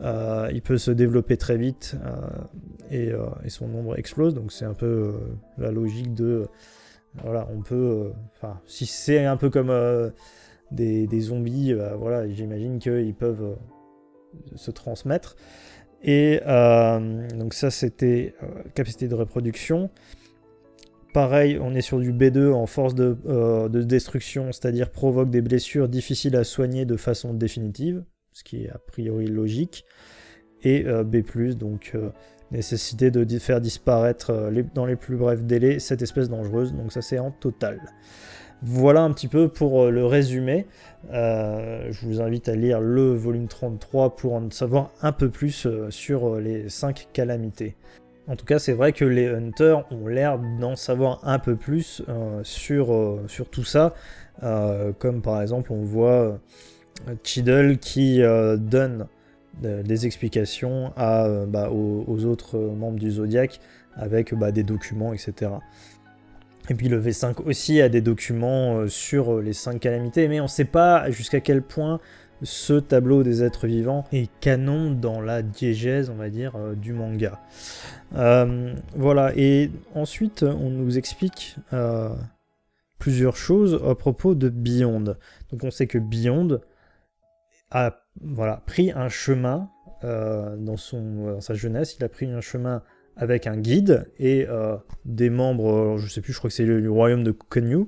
euh, 0.01 0.49
il 0.53 0.63
peut 0.63 0.79
se 0.79 0.91
développer 0.91 1.37
très 1.37 1.57
vite 1.57 1.97
et, 2.91 3.13
son 3.49 3.69
nombre 3.69 3.99
explose. 3.99 4.35
Donc 4.35 4.53
c'est 4.53 4.65
un 4.65 4.75
peu 4.75 5.15
la 5.59 5.71
logique 5.71 6.15
de... 6.15 6.47
Voilà, 7.23 7.49
on 7.53 7.61
peut... 7.63 8.13
Enfin, 8.37 8.61
si 8.67 8.87
c'est 8.87 9.25
un 9.25 9.37
peu 9.37 9.51
comme 9.51 9.73
des, 10.71 11.21
zombies, 11.21 11.75
voilà, 11.99 12.29
j'imagine 12.29 12.79
qu'ils 12.79 13.15
peuvent 13.15 13.57
se 14.55 14.71
transmettre. 14.71 15.37
Et 16.03 16.41
donc 17.35 17.53
ça 17.53 17.71
c'était 17.71 18.35
capacité 18.75 19.09
de 19.09 19.15
reproduction. 19.15 19.91
Pareil, 21.13 21.59
on 21.61 21.75
est 21.75 21.81
sur 21.81 21.99
du 21.99 22.13
B2 22.13 22.53
en 22.53 22.67
force 22.67 22.95
euh, 22.99 23.69
de, 23.69 23.83
destruction, 23.83 24.53
c'est-à-dire 24.53 24.91
provoque 24.91 25.29
des 25.29 25.41
blessures 25.41 25.89
difficiles 25.89 26.37
à 26.37 26.45
soigner 26.45 26.85
de 26.85 26.97
façon 26.97 27.35
définitive, 27.35 28.05
ce 28.33 28.45
qui 28.45 28.65
est 28.65 28.71
a 28.71 28.79
priori 28.79 29.27
logique. 29.27 29.85
Et 30.63 30.87
euh, 30.87 31.03
B, 31.03 31.17
donc 31.57 31.93
euh, 31.95 32.11
nécessité 32.53 33.11
de 33.11 33.39
faire 33.39 33.61
disparaître 33.61 34.51
dans 34.75 34.87
les 34.87 34.97
plus 34.97 35.17
brefs 35.17 35.45
délais 35.45 35.79
cette 35.79 36.03
espèce 36.03 36.29
dangereuse, 36.29 36.75
donc 36.75 36.93
ça 36.93 37.03
c'est 37.03 37.19
en 37.19 37.31
total. 37.31 37.81
Voilà 38.63 39.03
un 39.03 39.13
petit 39.13 39.29
peu 39.29 39.49
pour 39.49 39.91
le 39.91 40.05
résumé. 40.05 40.67
je 41.11 42.07
vous 42.07 42.21
invite 42.21 42.49
à 42.49 42.55
lire 42.55 42.81
le 42.81 43.15
volume 43.15 43.49
33 43.49 44.17
pour 44.17 44.35
en 44.35 44.51
savoir 44.51 44.91
un 45.01 45.13
peu 45.13 45.31
plus 45.31 45.67
sur 45.91 46.37
les 46.37 46.69
5 46.69 47.09
calamités. 47.13 47.77
En 48.31 48.37
tout 48.37 48.45
cas, 48.45 48.61
c'est 48.61 48.75
vrai 48.75 48.93
que 48.93 49.05
les 49.05 49.27
Hunters 49.27 49.85
ont 49.91 50.07
l'air 50.07 50.39
d'en 50.39 50.77
savoir 50.77 51.19
un 51.25 51.41
peu 51.41 51.57
plus 51.57 52.01
euh, 52.09 52.41
sur, 52.45 52.95
euh, 52.95 53.25
sur 53.27 53.49
tout 53.49 53.65
ça. 53.65 53.93
Euh, 54.45 54.93
comme 54.97 55.21
par 55.21 55.43
exemple, 55.43 55.73
on 55.73 55.83
voit 55.83 56.39
Chiddle 57.25 57.79
qui 57.79 58.21
donne 58.21 59.09
des 59.55 60.07
explications 60.07 60.93
à, 60.97 61.29
bah, 61.47 61.71
aux, 61.71 62.25
autres 62.25 62.59
membres 62.59 62.99
du 62.99 63.11
Zodiac 63.11 63.61
avec 63.95 64.35
bah, 64.35 64.53
des 64.53 64.63
documents, 64.63 65.13
etc. 65.13 65.53
Et 66.69 66.75
puis 66.75 66.89
le 66.89 67.01
V5 67.01 67.43
aussi 67.45 67.81
a 67.81 67.89
des 67.89 68.01
documents 68.01 68.87
sur 68.89 69.41
les 69.41 69.53
5 69.53 69.81
calamités, 69.81 70.29
mais 70.29 70.41
on 70.41 70.45
ne 70.45 70.49
sait 70.49 70.65
pas 70.65 71.11
jusqu'à 71.11 71.41
quel 71.41 71.63
point 71.63 72.01
ce 72.43 72.75
tableau 72.75 73.23
des 73.23 73.43
êtres 73.43 73.67
vivants 73.67 74.05
est 74.13 74.31
canon 74.41 74.91
dans 74.91 75.21
la 75.21 75.43
diégèse, 75.43 76.09
on 76.11 76.15
va 76.15 76.31
dire, 76.31 76.55
du 76.77 76.93
manga. 76.93 77.39
voilà, 78.13 79.33
et 79.37 79.71
ensuite 79.95 80.43
on 80.45 80.71
nous 80.71 80.97
explique 80.97 81.57
plusieurs 83.01 83.37
choses 83.37 83.83
à 83.85 83.97
propos 83.97 84.37
de 84.37 84.49
Beyond. 84.49 85.17
Donc 85.51 85.65
on 85.65 85.73
sait 85.73 85.89
que 85.89 85.99
Beyond 85.99 86.61
a 87.73 88.00
voilà, 88.21 88.63
pris 88.67 88.93
un 88.93 89.09
chemin 89.09 89.71
dans, 90.03 90.77
son, 90.79 91.33
dans 91.33 91.41
sa 91.41 91.55
jeunesse, 91.55 91.97
il 91.99 92.05
a 92.05 92.09
pris 92.09 92.27
un 92.27 92.41
chemin 92.41 92.83
avec 93.21 93.47
un 93.47 93.57
guide 93.57 94.07
et 94.19 94.47
euh, 94.49 94.77
des 95.05 95.31
membres, 95.31 95.99
je 95.99 96.09
sais 96.09 96.21
plus, 96.23 96.33
je 96.33 96.39
crois 96.39 96.49
que 96.49 96.57
c'est 96.57 96.65
le, 96.65 96.91
royaume 96.91 97.23
de 97.23 97.33
Kukenyu. 97.33 97.87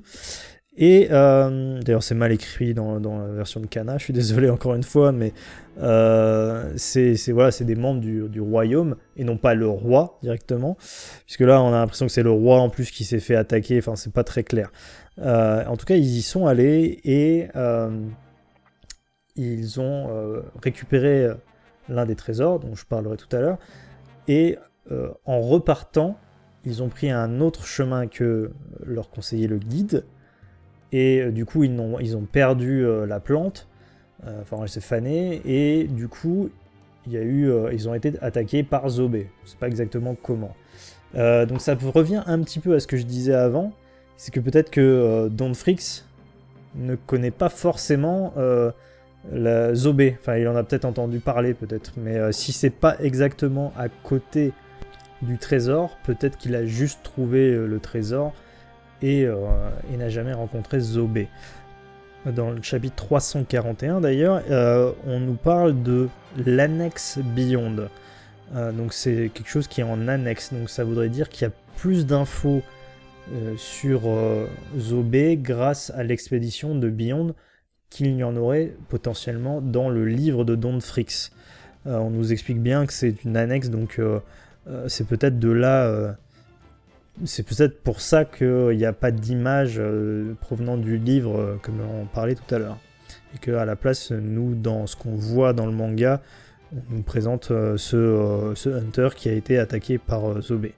Et 0.75 1.09
euh, 1.11 1.81
d'ailleurs, 1.83 2.03
c'est 2.03 2.15
mal 2.15 2.33
écrit 2.33 2.73
dans, 2.73 2.99
la 2.99 3.33
version 3.35 3.61
de 3.61 3.67
Kana, 3.67 3.99
je 3.99 4.05
suis 4.05 4.13
désolé 4.15 4.49
encore 4.49 4.75
une 4.75 4.83
fois, 4.83 5.13
mais 5.13 5.35
euh, 5.83 6.73
c'est 6.77 7.15
voilà, 7.29 7.51
des 7.51 7.75
membres 7.75 8.01
du, 8.01 8.41
royaume 8.41 8.97
et 9.17 9.25
non 9.25 9.37
pas 9.37 9.55
le 9.55 9.69
roi 9.69 10.19
directement, 10.23 10.77
puisque 11.27 11.41
là 11.41 11.63
on 11.63 11.69
a 11.69 11.79
l'impression 11.79 12.07
que 12.07 12.13
c'est 12.13 12.23
le 12.23 12.31
roi 12.31 12.59
en 12.59 12.71
plus 12.71 12.91
qui 12.91 13.05
s'est 13.05 13.21
fait 13.21 13.37
attaquer, 13.37 13.79
enfin 13.79 13.97
c'est 13.97 14.13
pas 14.13 14.25
très 14.25 14.45
clair. 14.45 14.71
en 15.19 15.77
tout 15.77 15.85
cas, 15.85 15.97
ils 15.97 16.17
y 16.17 16.23
sont 16.23 16.47
allés 16.47 17.01
et 17.05 17.49
ils 19.37 19.81
ont 19.81 20.43
récupéré 20.63 21.29
l'un 21.89 22.07
des 22.07 22.17
trésors 22.17 22.61
dont 22.61 22.75
je 22.75 22.85
parlerai 22.87 23.17
tout 23.17 23.35
à 23.35 23.41
l'heure. 23.41 23.59
Et 24.29 24.59
euh, 24.91 25.11
en 25.25 25.41
repartant, 25.41 26.19
ils 26.65 26.83
ont 26.83 26.89
pris 26.89 27.11
un 27.11 27.41
autre 27.41 27.65
chemin 27.67 28.07
que 28.07 28.51
leur 28.85 29.11
conseillait 29.11 29.49
le 29.49 29.59
guide. 29.59 30.05
Et 30.93 31.21
euh, 31.21 31.31
du 31.31 31.45
coup, 31.45 31.65
ils 31.65 31.79
ont, 31.81 31.99
ils 31.99 32.17
ont 32.17 32.23
perdu 32.23 32.85
euh, 32.85 33.07
la 33.07 33.21
plante. 33.21 33.69
Enfin, 34.41 34.59
elle 34.63 34.69
s'est 34.69 34.81
fanée. 34.81 35.43
Et 35.45 35.85
du 35.85 36.07
coup, 36.07 36.51
y 37.09 37.17
a 37.17 37.23
eu, 37.23 37.51
ils 37.73 37.89
ont 37.89 37.95
été 37.95 38.13
attaqués 38.21 38.63
par 38.63 38.89
Zobé. 38.89 39.29
Je 39.45 39.51
sais 39.51 39.57
pas 39.57 39.67
exactement 39.67 40.15
comment. 40.15 40.55
donc 41.15 41.61
ça 41.61 41.75
revient 41.75 42.23
un 42.27 42.41
petit 42.41 42.61
peu 42.61 42.77
à 42.77 42.79
ce 42.79 42.87
que 42.87 42.97
je 42.97 43.03
disais 43.03 43.35
avant. 43.35 43.73
C'est 44.17 44.33
que 44.33 44.39
peut-être 44.39 44.71
que 44.71 45.29
Don 45.29 45.55
Frix 45.55 46.05
ne 46.77 46.95
connaît 46.95 47.33
pas 47.33 47.49
forcément 47.49 48.33
la 49.31 49.75
Zobé. 49.75 50.17
Enfin, 50.21 50.37
il 50.37 50.49
en 50.49 50.57
a 50.57 50.65
peut-être 50.65 50.85
entendu 50.85 51.21
parler, 51.21 51.55
peut-être. 51.55 51.93
Mais 51.97 52.33
si 52.33 52.53
c'est 52.53 52.71
pas 52.71 52.97
exactement 53.01 53.73
à 53.77 53.89
côté 53.89 54.53
du 55.23 55.39
trésor. 55.39 55.97
Peut-être 56.05 56.37
qu'il 56.37 56.55
a 56.55 56.67
juste 56.67 57.03
trouvé 57.03 57.53
euh, 57.53 57.67
le 57.67 57.79
trésor 57.79 58.33
et, 59.01 59.25
euh, 59.25 59.37
n'a 59.97 60.09
jamais 60.09 60.33
rencontré 60.33 60.81
Zobé. 60.81 61.29
Dans 62.27 62.51
le 62.51 62.63
chapitre 62.63 62.95
341 62.97 64.01
d'ailleurs, 64.01 64.43
euh, 64.51 64.93
on 65.07 65.19
nous 65.19 65.35
parle 65.35 65.83
de 65.83 66.09
l'annexe 66.47 67.19
Beyond. 67.19 67.89
donc 68.55 68.93
c'est 68.93 69.29
quelque 69.35 69.49
chose 69.49 69.67
qui 69.67 69.81
est 69.81 69.85
en 69.85 70.07
annexe. 70.07 70.53
Donc 70.53 70.71
ça 70.71 70.85
voudrait 70.85 71.09
dire 71.09 71.29
qu'il 71.29 71.49
y 71.49 71.51
a 71.51 71.53
plus 71.77 72.07
d'infos 72.07 72.63
sur 73.57 74.03
Zobé 74.79 75.37
grâce 75.37 75.91
à 75.97 76.05
l'expédition 76.05 76.77
de 76.77 76.91
Beyond 76.91 77.35
qu'il 77.93 78.15
n'y 78.15 78.25
en 78.25 78.37
aurait 78.37 78.75
potentiellement 78.89 79.61
dans 79.61 79.89
le 79.89 80.07
livre 80.07 80.45
de 80.45 80.55
Don 80.55 80.81
Frix. 80.81 81.31
on 81.85 82.11
nous 82.11 82.33
explique 82.33 82.61
bien 82.61 82.87
que 82.87 82.93
c'est 82.93 83.25
une 83.25 83.37
annexe, 83.37 83.71
donc 83.71 84.01
euh, 84.69 84.89
c'est 84.89 85.07
peut-être 85.07 85.39
de 85.39 85.51
là. 85.51 85.85
Euh, 85.87 86.13
c'est 87.25 87.43
peut-être 87.43 87.83
pour 87.83 88.01
ça 88.01 88.25
qu'il 88.25 88.77
n'y 88.77 88.87
a 88.87 88.93
pas 88.93 89.11
d'image 89.11 89.75
euh, 89.79 90.35
provenant 90.41 90.77
du 90.77 90.97
livre, 90.97 91.59
comme 91.63 91.81
on 91.81 92.07
parlait 92.07 92.35
tout 92.35 92.55
à 92.55 92.59
l'heure. 92.59 92.79
Et 93.35 93.39
qu'à 93.39 93.65
la 93.65 93.77
place, 93.77 94.13
nous, 94.13 94.55
dans 94.55 94.87
ce 94.87 94.97
qu'on 94.97 95.15
voit 95.15 95.53
dans 95.53 95.67
le 95.67 95.73
manga, 95.73 96.23
on 96.73 96.97
nous 96.97 97.03
présente 97.03 97.49
ce, 97.49 98.69
Hunter 98.69 99.09
qui 99.15 99.29
a 99.29 99.33
été 99.33 99.59
attaqué 99.59 99.99
par 99.99 100.41
Zobé. 100.41 100.75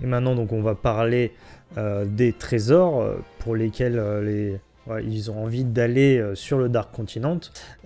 Et 0.00 0.06
maintenant, 0.06 0.34
donc, 0.34 0.52
on 0.52 0.62
va 0.62 0.74
parler 0.74 1.32
des 1.76 2.32
trésors 2.32 3.16
pour 3.40 3.56
lesquels 3.56 4.00
les, 4.24 4.60
ils 5.02 5.30
ont 5.30 5.42
envie 5.42 5.64
d'aller 5.64 6.22
sur 6.34 6.58
le 6.58 6.68
Dark 6.68 6.94
Continent. 6.94 7.40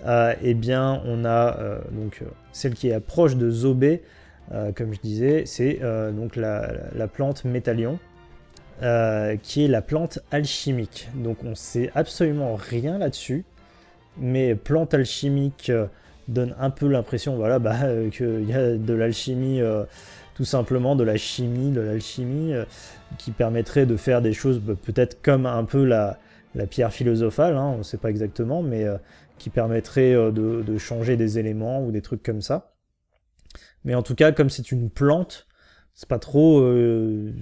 eh 0.06 0.54
bien, 0.54 1.02
on 1.06 1.24
a 1.24 1.80
donc 1.92 2.22
celle 2.52 2.74
qui 2.74 2.88
est 2.88 3.00
proche 3.00 3.36
de 3.36 3.50
Zobé, 3.50 4.02
euh, 4.52 4.72
comme 4.72 4.92
je 4.92 5.00
disais, 5.00 5.44
c'est 5.46 5.78
euh, 5.82 6.10
donc 6.10 6.34
la, 6.36 6.68
plante 7.12 7.44
métallion, 7.44 7.98
euh, 8.82 9.36
qui 9.40 9.64
est 9.64 9.68
la 9.68 9.82
plante 9.82 10.18
alchimique. 10.30 11.08
Donc 11.14 11.44
on 11.44 11.54
sait 11.54 11.90
absolument 11.94 12.56
rien 12.56 12.98
là-dessus, 12.98 13.44
mais 14.18 14.54
plante 14.54 14.94
alchimique 14.94 15.70
donne 16.26 16.54
un 16.58 16.70
peu 16.70 16.88
l'impression 16.88 17.36
voilà, 17.36 17.58
bah, 17.58 17.76
qu'il 18.12 18.48
y 18.48 18.52
a 18.52 18.76
de 18.76 18.94
l'alchimie, 18.94 19.60
tout 20.34 20.44
simplement 20.44 20.96
de 20.96 21.04
la 21.04 21.16
chimie, 21.16 21.70
de 21.70 21.80
l'alchimie, 21.80 22.52
qui 23.18 23.30
permettrait 23.30 23.86
de 23.86 23.96
faire 23.96 24.20
des 24.20 24.32
choses 24.32 24.58
bah, 24.58 24.74
peut-être 24.80 25.22
comme 25.22 25.46
un 25.46 25.64
peu 25.64 25.84
la, 25.84 26.18
pierre 26.68 26.92
philosophale, 26.92 27.56
hein, 27.56 27.72
on 27.74 27.78
ne 27.78 27.82
sait 27.82 27.98
pas 27.98 28.10
exactement, 28.10 28.62
mais 28.62 28.86
qui 29.38 29.50
permettrait 29.50 30.12
de, 30.12 30.78
changer 30.78 31.16
des 31.16 31.38
éléments 31.38 31.84
ou 31.84 31.92
des 31.92 32.02
trucs 32.02 32.22
comme 32.22 32.42
ça. 32.42 32.74
Mais 33.84 33.94
en 33.94 34.02
tout 34.02 34.14
cas, 34.14 34.32
comme 34.32 34.50
c'est 34.50 34.72
une 34.72 34.90
plante, 34.90 35.46
c'est 35.94 36.08
pas 36.08 36.18
trop 36.18 36.60
euh, 36.60 37.32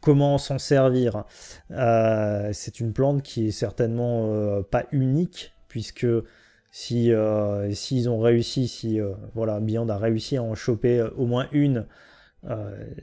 comment 0.00 0.38
s'en 0.38 0.58
servir. 0.58 1.24
Euh, 1.70 2.50
c'est 2.52 2.80
une 2.80 2.92
plante 2.92 3.22
qui 3.22 3.48
est 3.48 3.50
certainement 3.50 4.32
euh, 4.32 4.62
pas 4.62 4.86
unique, 4.92 5.52
puisque 5.68 6.06
si 6.72 7.10
s'ils 7.72 8.08
ont 8.08 8.20
réussi, 8.20 8.68
si 8.68 9.00
voilà, 9.34 9.60
Beyond 9.60 9.88
a 9.88 9.96
réussi 9.96 10.36
à 10.36 10.42
en 10.42 10.54
choper 10.54 11.02
au 11.16 11.24
moins 11.24 11.48
une, 11.52 11.86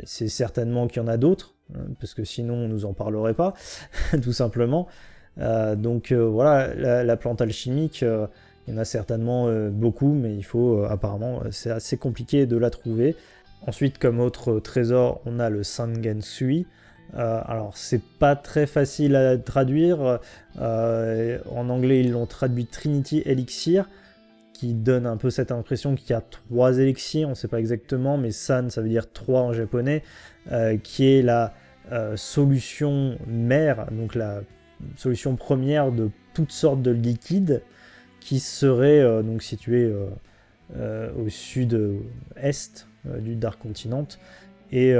c'est 0.04 0.30
certainement 0.30 0.88
qu'il 0.88 1.02
y 1.02 1.06
en 1.06 1.08
a 1.08 1.17
d'autres, 1.17 1.56
hein, 1.76 1.88
parce 1.99 2.13
que 2.13 2.23
sinon 2.23 2.54
on 2.54 2.67
nous 2.67 2.86
en 2.86 2.93
parlerait 2.93 3.34
pas, 3.34 3.54
tout 4.21 4.34
simplement. 4.34 4.88
Donc 5.38 6.12
voilà, 6.12 6.74
la, 6.76 7.04
la, 7.04 7.17
plante 7.17 7.41
alchimique 7.41 8.04
il 8.67 8.74
y 8.74 8.78
en 8.78 8.80
a 8.80 8.86
certainement 8.86 9.48
euh, 9.48 9.69
beaucoup, 9.69 10.13
mais 10.13 10.36
il 10.36 10.43
faut 10.43 10.80
euh, 10.80 10.88
apparemment, 10.89 11.41
euh, 11.43 11.52
c'est 11.52 11.72
assez 11.72 11.98
compliqué 11.98 12.46
de 12.46 12.58
la 12.58 12.69
trouver. 12.69 13.15
Ensuite, 13.67 13.98
comme 13.98 14.19
autre 14.19 14.60
trésor, 14.60 15.22
on 15.26 15.39
a 15.39 15.50
le 15.50 15.63
Sangen 15.63 16.22
Sui. 16.22 16.65
alors, 17.13 17.78
c'est 17.78 18.02
pas 18.19 18.36
très 18.36 18.65
facile 18.65 19.15
à 19.15 19.38
traduire. 19.38 20.19
en 20.60 21.69
anglais, 21.69 22.02
ils 22.02 22.12
l'ont 22.12 22.26
traduit 22.26 22.65
Trinity 22.65 23.22
Elixir, 23.26 23.89
qui 24.52 24.74
donne 24.74 25.06
un 25.06 25.15
peu 25.15 25.30
cette 25.30 25.52
impression 25.52 25.96
qu'il 25.96 26.10
y 26.10 26.13
a 26.13 26.22
trois 26.22 26.78
élixirs, 26.78 27.30
on 27.30 27.36
sait 27.36 27.48
pas 27.48 27.60
exactement, 27.60 28.17
mais 28.17 28.32
San, 28.32 28.69
ça 28.69 28.82
veut 28.82 28.89
dire 28.89 29.10
trois 29.10 29.41
en 29.41 29.54
japonais, 29.54 30.04
qui 30.84 31.08
est 31.08 31.22
la 31.22 31.54
solution 32.17 33.17
mère, 33.28 33.88
donc 33.91 34.15
la 34.15 34.41
solution 34.96 35.36
première 35.36 35.91
de 35.91 36.10
toutes 36.34 36.52
sortes 36.52 36.82
de 36.82 36.91
liquides 36.91 37.62
qui 38.19 38.39
serait 38.39 39.02
euh, 39.02 39.22
donc 39.22 39.43
situé 39.43 39.84
euh, 39.84 40.08
euh, 40.78 41.12
au 41.15 41.30
sud-est 41.30 42.88
du 43.19 43.36
Dark 43.36 43.62
Continent 43.62 44.08
et, 44.72 44.93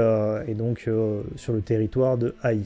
donc 0.54 0.90
sur 1.36 1.52
le 1.54 1.62
territoire 1.62 2.18
de 2.18 2.34
Haï. 2.42 2.62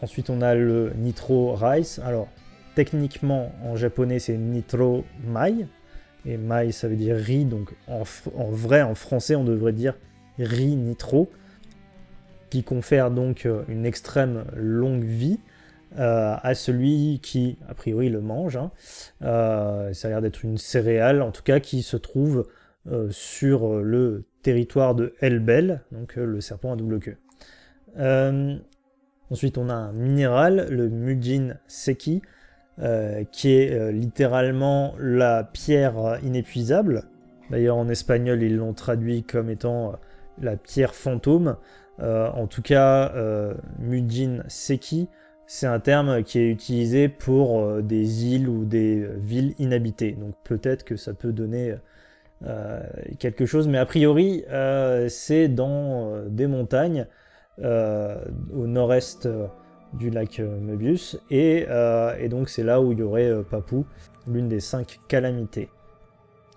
Ensuite, 0.00 0.30
on 0.30 0.40
a 0.40 0.54
le 0.54 0.92
Nitro 0.96 1.54
Rice. 1.56 1.98
Alors, 1.98 2.28
techniquement, 2.76 3.52
en 3.64 3.74
japonais, 3.74 4.20
c'est 4.20 4.36
Nitro 4.36 5.04
Mai. 5.26 5.66
Et 6.26 6.36
Mai, 6.36 6.70
ça 6.70 6.86
veut 6.86 6.96
dire 6.96 7.16
riz. 7.16 7.44
Donc, 7.44 7.72
en, 7.88 8.04
vrai, 8.50 8.82
en 8.82 8.94
français, 8.94 9.34
on 9.34 9.42
devrait 9.42 9.72
dire 9.72 9.94
riz 10.38 10.76
nitro. 10.76 11.28
Qui 12.50 12.62
confère 12.62 13.10
donc 13.10 13.48
une 13.68 13.86
extrême 13.86 14.44
longue 14.54 15.04
vie. 15.04 15.38
Euh, 15.98 16.36
à 16.42 16.54
celui 16.54 17.20
qui, 17.22 17.58
a 17.68 17.74
priori, 17.74 18.10
le 18.10 18.20
mange. 18.20 18.56
Hein. 18.56 18.70
Euh, 19.22 19.92
ça 19.94 20.08
a 20.08 20.10
l'air 20.10 20.20
d'être 20.20 20.44
une 20.44 20.58
céréale, 20.58 21.22
en 21.22 21.30
tout 21.30 21.42
cas, 21.42 21.58
qui 21.58 21.82
se 21.82 21.96
trouve 21.96 22.46
euh, 22.90 23.08
sur 23.10 23.76
le 23.78 24.24
territoire 24.42 24.94
de 24.94 25.14
Elbel, 25.20 25.82
donc 25.92 26.16
le 26.16 26.40
serpent 26.40 26.72
à 26.72 26.76
double 26.76 27.00
queue. 27.00 27.16
ensuite, 29.30 29.56
on 29.56 29.70
a 29.70 29.74
un 29.74 29.92
minéral, 29.92 30.66
le 30.70 30.88
Mujin 30.88 31.56
Seki, 31.66 32.20
qui 33.32 33.52
est 33.54 33.92
littéralement 33.92 34.94
la 34.98 35.44
pierre 35.44 36.18
inépuisable. 36.22 37.04
D'ailleurs, 37.50 37.76
en 37.76 37.88
espagnol, 37.88 38.42
ils 38.42 38.56
l'ont 38.56 38.74
traduit 38.74 39.22
comme 39.22 39.48
étant 39.48 39.94
la 40.40 40.56
pierre 40.56 40.94
fantôme. 40.94 41.56
En 42.00 42.46
tout 42.46 42.62
cas, 42.62 43.12
Mujin 43.78 44.42
Seki 44.48 45.08
c'est 45.46 45.66
un 45.66 45.78
terme 45.78 46.22
qui 46.24 46.40
est 46.40 46.50
utilisé 46.50 47.08
pour 47.08 47.60
euh, 47.60 47.80
des 47.80 48.26
îles 48.26 48.48
ou 48.48 48.64
des 48.64 49.00
euh, 49.00 49.16
villes 49.16 49.54
inhabitées. 49.58 50.12
Donc 50.12 50.34
peut-être 50.42 50.84
que 50.84 50.96
ça 50.96 51.14
peut 51.14 51.32
donner 51.32 51.76
euh, 52.44 52.80
quelque 53.18 53.46
chose, 53.46 53.68
mais 53.68 53.78
a 53.78 53.86
priori 53.86 54.44
c'est 55.08 55.48
dans 55.48 56.22
des 56.28 56.46
montagnes 56.46 57.06
au 57.58 58.66
nord-est 58.66 59.28
du 59.94 60.10
lac 60.10 60.40
Möbius. 60.40 61.18
Et, 61.30 61.66
et 62.18 62.28
donc 62.28 62.50
c'est 62.50 62.62
là 62.62 62.82
où 62.82 62.92
il 62.92 62.98
y 62.98 63.02
aurait 63.02 63.32
Papou, 63.48 63.86
l'une 64.26 64.48
des 64.48 64.60
cinq 64.60 65.00
calamités. 65.08 65.70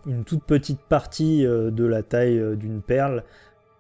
Une 0.06 0.26
toute 0.26 0.44
petite 0.44 0.82
partie 0.82 1.44
de 1.44 1.86
la 1.86 2.04
taille 2.04 2.58
d'une 2.58 2.82
perle 2.82 3.24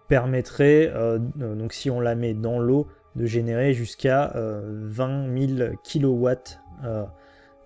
permettrait, 0.10 0.91
donc 1.36 1.72
si 1.72 1.89
on 1.89 2.01
la 2.01 2.16
met 2.16 2.34
dans 2.34 2.60
l'eau, 2.60 2.88
de 3.16 3.26
générer 3.26 3.74
jusqu'à 3.74 4.34
20 4.36 5.55
000 5.55 5.70
kW 5.84 6.30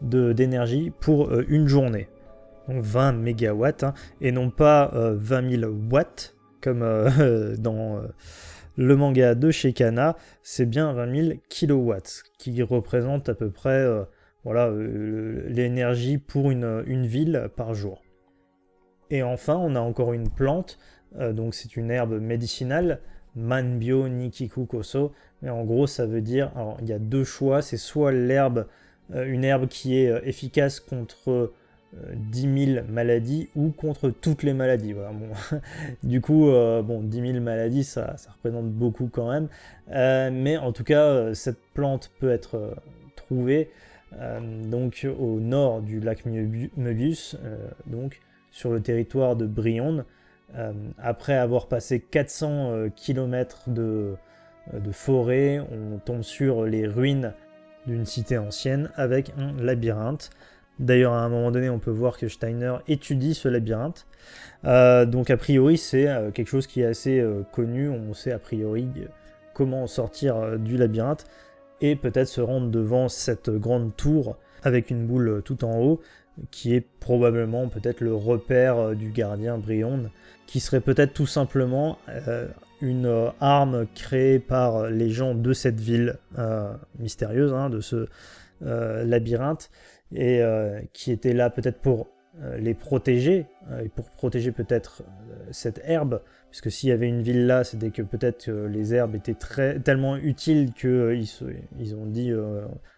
d'énergie 0.01 0.91
pour 0.99 1.33
une 1.47 1.67
journée. 1.67 2.09
Donc 2.67 2.83
20 2.83 3.13
mégawatts, 3.13 3.83
hein, 3.83 3.93
et 4.21 4.31
non 4.31 4.49
pas 4.49 4.91
20 4.93 5.59
000 5.61 5.71
watts, 5.89 6.35
comme 6.61 6.79
dans 7.57 8.01
le 8.75 8.95
manga 8.95 9.35
de 9.35 9.51
chez 9.51 9.73
Kana, 9.73 10.15
c'est 10.41 10.65
bien 10.65 10.93
20 10.93 11.15
000 11.15 11.37
kilowatts, 11.49 12.23
qui 12.37 12.61
représente 12.63 13.29
à 13.29 13.35
peu 13.35 13.49
près 13.49 13.69
euh, 13.69 14.03
voilà, 14.43 14.67
euh, 14.67 15.43
l'énergie 15.47 16.17
pour 16.17 16.51
une, 16.51 16.83
une, 16.87 17.05
ville 17.05 17.49
par 17.55 17.73
jour. 17.73 18.01
Et 19.09 19.21
enfin, 19.21 19.55
on 19.55 19.75
a 19.75 19.79
encore 19.79 20.13
une 20.13 20.29
plante, 20.29 20.79
euh, 20.79 21.02
donc 21.19 21.53
c'est 21.53 21.75
une 21.75 21.91
herbe 21.91 22.19
médicinale, 22.19 22.99
Manbyo 23.35 24.07
Nikiku 24.07 24.65
Koso, 24.65 25.13
mais 25.41 25.49
en 25.49 25.63
gros 25.63 25.87
ça 25.87 26.05
veut 26.05 26.21
dire, 26.21 26.51
alors 26.55 26.77
il 26.81 26.89
y 26.89 26.93
a 26.93 26.99
deux 26.99 27.23
choix, 27.23 27.61
c'est 27.61 27.77
soit 27.77 28.11
l'herbe, 28.11 28.67
une 29.13 29.43
herbe 29.43 29.67
qui 29.67 29.97
est 29.97 30.27
efficace 30.27 30.79
contre 30.79 31.51
10 32.15 32.65
000 32.75 32.85
maladies 32.89 33.49
ou 33.55 33.69
contre 33.69 34.09
toutes 34.09 34.43
les 34.43 34.53
maladies. 34.53 34.95
du 36.03 36.21
coup, 36.21 36.49
euh, 36.49 36.81
bon, 36.81 37.01
10 37.01 37.33
000 37.33 37.39
maladies, 37.39 37.83
ça, 37.83 38.15
représente 38.35 38.69
beaucoup 38.71 39.09
quand 39.11 39.31
même. 39.31 39.47
Euh, 39.91 40.29
mais 40.31 40.57
en 40.57 40.71
tout 40.71 40.83
cas, 40.83 41.03
euh, 41.03 41.33
cette 41.33 41.59
plante 41.73 42.11
peut 42.19 42.31
être 42.31 42.75
trouvée 43.15 43.69
donc 44.69 45.07
au 45.19 45.39
nord 45.39 45.81
du 45.81 45.99
lac 45.99 46.23
Möbius, 46.27 47.35
donc 47.87 48.21
sur 48.51 48.69
le 48.69 48.79
territoire 48.79 49.35
de 49.35 49.47
Brionne, 49.47 50.05
après 50.97 51.33
avoir 51.33 51.67
passé 51.67 51.99
400 51.99 52.89
km 52.95 53.69
de, 53.69 54.15
de 54.73 54.91
forêt, 54.91 55.59
on 55.59 55.97
tombe 55.97 56.21
sur 56.21 56.63
les 56.63 56.87
ruines 56.87 57.33
d'une 57.85 58.05
cité 58.05 58.37
ancienne 58.37 58.89
avec 58.95 59.31
un 59.37 59.53
labyrinthe. 59.61 60.29
D'ailleurs, 60.79 61.13
à 61.13 61.23
un 61.23 61.29
moment 61.29 61.51
donné, 61.51 61.69
on 61.69 61.79
peut 61.79 61.91
voir 61.91 62.17
que 62.17 62.27
Steiner 62.27 62.77
étudie 62.87 63.35
ce 63.35 63.47
labyrinthe. 63.47 64.07
Euh, 64.65 65.05
donc, 65.05 65.29
a 65.29 65.37
priori, 65.37 65.77
c'est 65.77 66.07
euh, 66.07 66.31
quelque 66.31 66.47
chose 66.47 66.67
qui 66.67 66.81
est 66.81 66.85
assez 66.85 67.19
euh, 67.19 67.43
connu. 67.51 67.89
On 67.89 68.13
sait 68.13 68.31
a 68.31 68.39
priori 68.39 68.87
comment 69.53 69.85
sortir 69.85 70.57
du 70.57 70.77
labyrinthe 70.77 71.25
et 71.81 71.95
peut-être 71.95 72.27
se 72.27 72.41
rendre 72.41 72.69
devant 72.69 73.07
cette 73.07 73.51
grande 73.51 73.95
tour 73.95 74.37
avec 74.63 74.89
une 74.89 75.05
boule 75.05 75.41
tout 75.43 75.63
en 75.63 75.79
haut, 75.79 76.01
qui 76.49 76.73
est 76.73 76.85
probablement 76.99 77.67
peut-être 77.67 78.01
le 78.01 78.15
repère 78.15 78.95
du 78.95 79.09
gardien 79.09 79.57
Brion, 79.57 80.09
qui 80.47 80.59
serait 80.59 80.81
peut-être 80.81 81.13
tout 81.13 81.27
simplement 81.27 81.97
une 82.81 83.31
arme 83.39 83.87
créée 83.95 84.39
par 84.39 84.89
les 84.89 85.09
gens 85.09 85.35
de 85.35 85.53
cette 85.53 85.79
ville 85.79 86.17
mystérieuse, 86.99 87.53
hein, 87.53 87.69
de 87.69 87.79
ce 87.79 88.07
labyrinthe 88.61 89.69
et 90.15 90.41
euh, 90.41 90.79
qui 90.93 91.11
était 91.11 91.33
là 91.33 91.49
peut-être 91.49 91.79
pour 91.79 92.07
euh, 92.41 92.57
les 92.57 92.73
protéger, 92.73 93.45
euh, 93.71 93.83
et 93.83 93.89
pour 93.89 94.09
protéger 94.09 94.51
peut-être 94.51 95.03
cette 95.51 95.81
herbe, 95.83 96.21
puisque 96.49 96.71
s'il 96.71 96.89
y 96.89 96.91
avait 96.91 97.07
une 97.07 97.21
ville 97.21 97.45
là, 97.45 97.63
c'était 97.63 97.91
que 97.91 98.01
peut-être 98.01 98.49
les 98.49 98.93
herbes 98.93 99.15
étaient 99.15 99.35
tellement 99.83 100.15
utiles 100.17 100.71
qu'ils 100.73 101.25
ils 101.79 101.95
ont 101.95 102.05
dit 102.05 102.31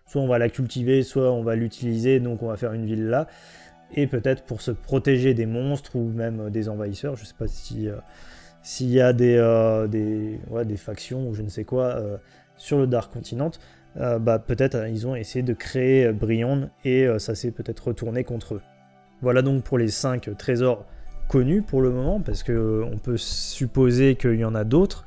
soit 0.05 0.21
on 0.21 0.27
va 0.27 0.37
la 0.37 0.49
cultiver, 0.49 1.03
soit 1.03 1.31
on 1.31 1.43
va 1.43 1.55
l'utiliser, 1.55 2.19
donc 2.19 2.43
on 2.43 2.47
va 2.47 2.57
faire 2.57 2.73
une 2.73 2.85
ville 2.85 3.07
là, 3.07 3.27
et 3.95 4.07
peut-être 4.07 4.43
pour 4.43 4.61
se 4.61 4.71
protéger 4.71 5.33
des 5.33 5.45
monstres 5.45 5.95
ou 5.95 6.09
même 6.09 6.49
des 6.49 6.69
envahisseurs, 6.69 7.15
je 7.15 7.25
sais 7.25 7.33
pas 7.37 7.47
si 7.47 7.87
s'il 8.61 8.89
y 8.89 9.01
a 9.01 9.13
des, 9.13 9.37
des, 9.89 10.39
des, 10.65 10.77
factions 10.77 11.29
ou 11.29 11.33
je 11.33 11.41
ne 11.41 11.49
sais 11.49 11.63
quoi 11.63 12.01
sur 12.57 12.77
le 12.77 12.87
Dark 12.87 13.11
Continent, 13.11 13.51
euh, 13.97 14.19
bah, 14.19 14.39
peut-être 14.39 14.75
euh, 14.75 14.89
ils 14.89 15.07
ont 15.07 15.15
essayé 15.15 15.41
de 15.41 15.53
créer 15.53 16.07
euh, 16.07 16.13
Brion 16.13 16.69
et 16.83 17.07
ça 17.17 17.33
s'est 17.33 17.51
peut-être 17.51 17.87
retourné 17.87 18.23
contre 18.23 18.55
eux. 18.55 18.61
Voilà 19.21 19.41
donc 19.41 19.63
pour 19.63 19.77
les 19.77 19.87
5 19.87 20.37
trésors 20.37 20.85
connus 21.29 21.61
pour 21.61 21.81
le 21.81 21.89
moment, 21.89 22.19
parce 22.19 22.43
qu'on 22.43 22.99
peut 23.01 23.17
supposer 23.17 24.15
qu'il 24.15 24.35
y 24.35 24.45
en 24.45 24.53
a 24.53 24.63
d'autres, 24.63 25.05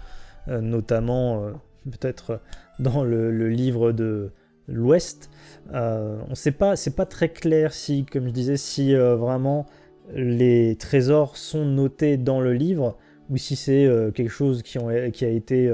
notamment 0.48 1.52
peut-être 1.84 2.40
dans 2.80 3.04
le, 3.04 3.48
livre 3.50 3.92
de 3.92 4.32
l'Ouest. 4.68 5.30
on 5.72 6.30
ne 6.30 6.34
sait 6.34 6.52
pas, 6.52 6.76
c'est 6.76 6.94
pas 6.94 7.06
très 7.06 7.30
clair 7.30 7.72
si, 7.72 8.04
comme 8.04 8.26
je 8.26 8.32
disais, 8.32 8.56
si 8.56 8.94
vraiment 8.94 9.66
les 10.14 10.76
trésors 10.76 11.36
sont 11.36 11.64
notés 11.64 12.16
dans 12.16 12.40
le 12.40 12.52
livre 12.52 12.96
ou 13.30 13.36
si 13.36 13.56
c'est 13.56 13.88
quelque 14.14 14.30
chose 14.30 14.62
qui, 14.62 14.78
a 14.78 15.28
été 15.28 15.72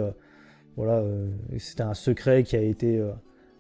voilà, 0.77 0.99
euh, 0.99 1.31
c'était 1.59 1.83
un 1.83 1.95
secret 1.95 2.43
qui 2.43 2.57
a 2.57 2.61
été 2.61 2.99
euh, 2.99 3.13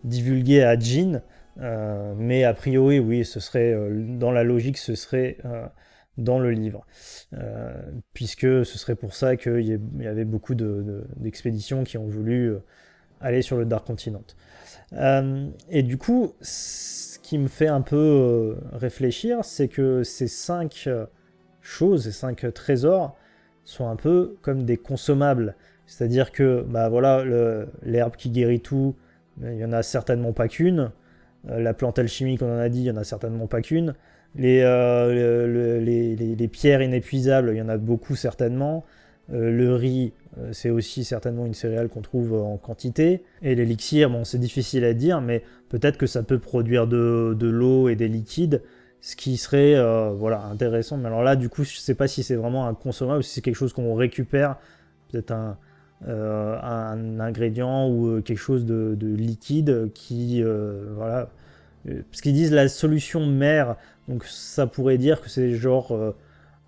divulgué 0.02 0.62
à 0.62 0.78
Jean, 0.78 1.22
euh, 1.60 2.14
mais 2.16 2.44
a 2.44 2.54
priori, 2.54 2.98
oui, 2.98 3.24
ce 3.24 3.40
serait 3.40 3.74
dans 4.18 4.32
la 4.32 4.42
logique, 4.42 4.78
ce 4.78 4.94
serait 4.94 5.38
dans 6.16 6.38
le 6.38 6.50
livre, 6.50 6.86
puisque 8.12 8.42
ce 8.42 8.78
serait 8.78 8.96
pour 8.96 9.14
ça 9.14 9.36
qu'il 9.36 9.80
y 10.00 10.06
avait 10.06 10.24
beaucoup 10.24 10.54
d'expéditions 10.54 11.84
qui 11.84 11.98
ont 11.98 12.06
voulu 12.06 12.54
aller 13.20 13.42
sur 13.42 13.56
le 13.56 13.64
Dark 13.64 13.86
Continent. 13.86 14.22
et 15.70 15.82
du 15.82 15.96
coup, 15.98 16.34
ce 16.40 17.18
qui 17.18 17.38
me 17.38 17.48
fait 17.48 17.68
un 17.68 17.80
peu 17.80 18.56
réfléchir, 18.72 19.44
c'est 19.44 19.68
que 19.68 20.02
ces 20.02 20.28
cinq 20.28 20.88
choses, 21.60 22.04
ces 22.04 22.12
cinq 22.12 22.46
trésors, 22.54 23.16
sont 23.64 23.88
un 23.88 23.96
peu 23.96 24.36
comme 24.42 24.64
des 24.64 24.76
consommables. 24.76 25.56
C'est-à-dire 25.86 26.32
que, 26.32 26.64
bah 26.68 26.88
voilà, 26.88 27.24
l'herbe 27.82 28.16
qui 28.16 28.30
guérit 28.30 28.60
tout, 28.60 28.94
il 29.42 29.50
n'y 29.50 29.64
en 29.64 29.72
a 29.72 29.82
certainement 29.82 30.32
pas 30.32 30.48
qu'une. 30.48 30.92
Euh, 31.50 31.60
la 31.60 31.74
plante 31.74 31.98
alchimique, 31.98 32.42
on 32.42 32.52
en 32.52 32.58
a 32.58 32.68
dit, 32.68 32.80
il 32.80 32.84
n'y 32.84 32.90
en 32.90 32.96
a 32.96 33.04
certainement 33.04 33.46
pas 33.46 33.60
qu'une. 33.60 33.94
Euh, 34.40 35.80
les, 35.80 36.48
pierres 36.48 36.82
inépuisables, 36.82 37.50
il 37.52 37.58
y 37.58 37.62
en 37.62 37.68
a 37.68 37.76
beaucoup 37.76 38.16
certainement. 38.16 38.84
Euh, 39.32 39.50
le 39.50 39.74
riz, 39.74 40.12
c'est 40.52 40.70
aussi 40.70 41.04
certainement 41.04 41.46
une 41.46 41.54
céréale 41.54 41.88
qu'on 41.88 42.02
trouve 42.02 42.34
en 42.34 42.56
quantité. 42.56 43.22
Et 43.42 43.54
l'élixir, 43.54 44.10
bon, 44.10 44.24
c'est 44.24 44.38
difficile 44.38 44.84
à 44.84 44.94
dire, 44.94 45.20
mais 45.20 45.42
peut-être 45.68 45.96
que 45.96 46.06
ça 46.06 46.22
peut 46.22 46.38
produire 46.38 46.86
de, 46.86 47.36
l'eau 47.40 47.88
et 47.88 47.96
des 47.96 48.08
liquides, 48.08 48.62
ce 49.00 49.16
qui 49.16 49.36
serait 49.36 49.74
voilà, 50.14 50.42
intéressant. 50.44 50.96
Mais 50.96 51.06
alors 51.06 51.22
là, 51.22 51.36
du 51.36 51.48
coup, 51.48 51.62
je 51.62 51.76
ne 51.76 51.80
sais 51.80 51.94
pas 51.94 52.08
si 52.08 52.22
c'est 52.22 52.36
vraiment 52.36 52.66
un 52.66 52.74
consommable 52.74 53.22
si 53.22 53.34
c'est 53.34 53.40
quelque 53.42 53.56
chose 53.56 53.72
qu'on 53.72 53.94
récupère, 53.94 54.56
peut-être 55.10 55.30
un, 55.30 55.56
euh, 56.06 56.58
un 56.60 57.18
ingrédient 57.18 57.88
ou 57.88 58.08
euh, 58.08 58.20
quelque 58.20 58.38
chose 58.38 58.66
de, 58.66 58.96
liquide 59.00 59.90
qui, 59.94 60.42
euh, 60.42 60.84
voilà, 60.96 61.30
parce 61.86 62.20
qu'ils 62.20 62.34
disent 62.34 62.52
la 62.52 62.68
solution 62.68 63.24
mère, 63.24 63.76
donc 64.08 64.24
ça 64.24 64.66
pourrait 64.66 64.98
dire 64.98 65.22
que 65.22 65.30
c'est 65.30 65.54
genre 65.54 66.14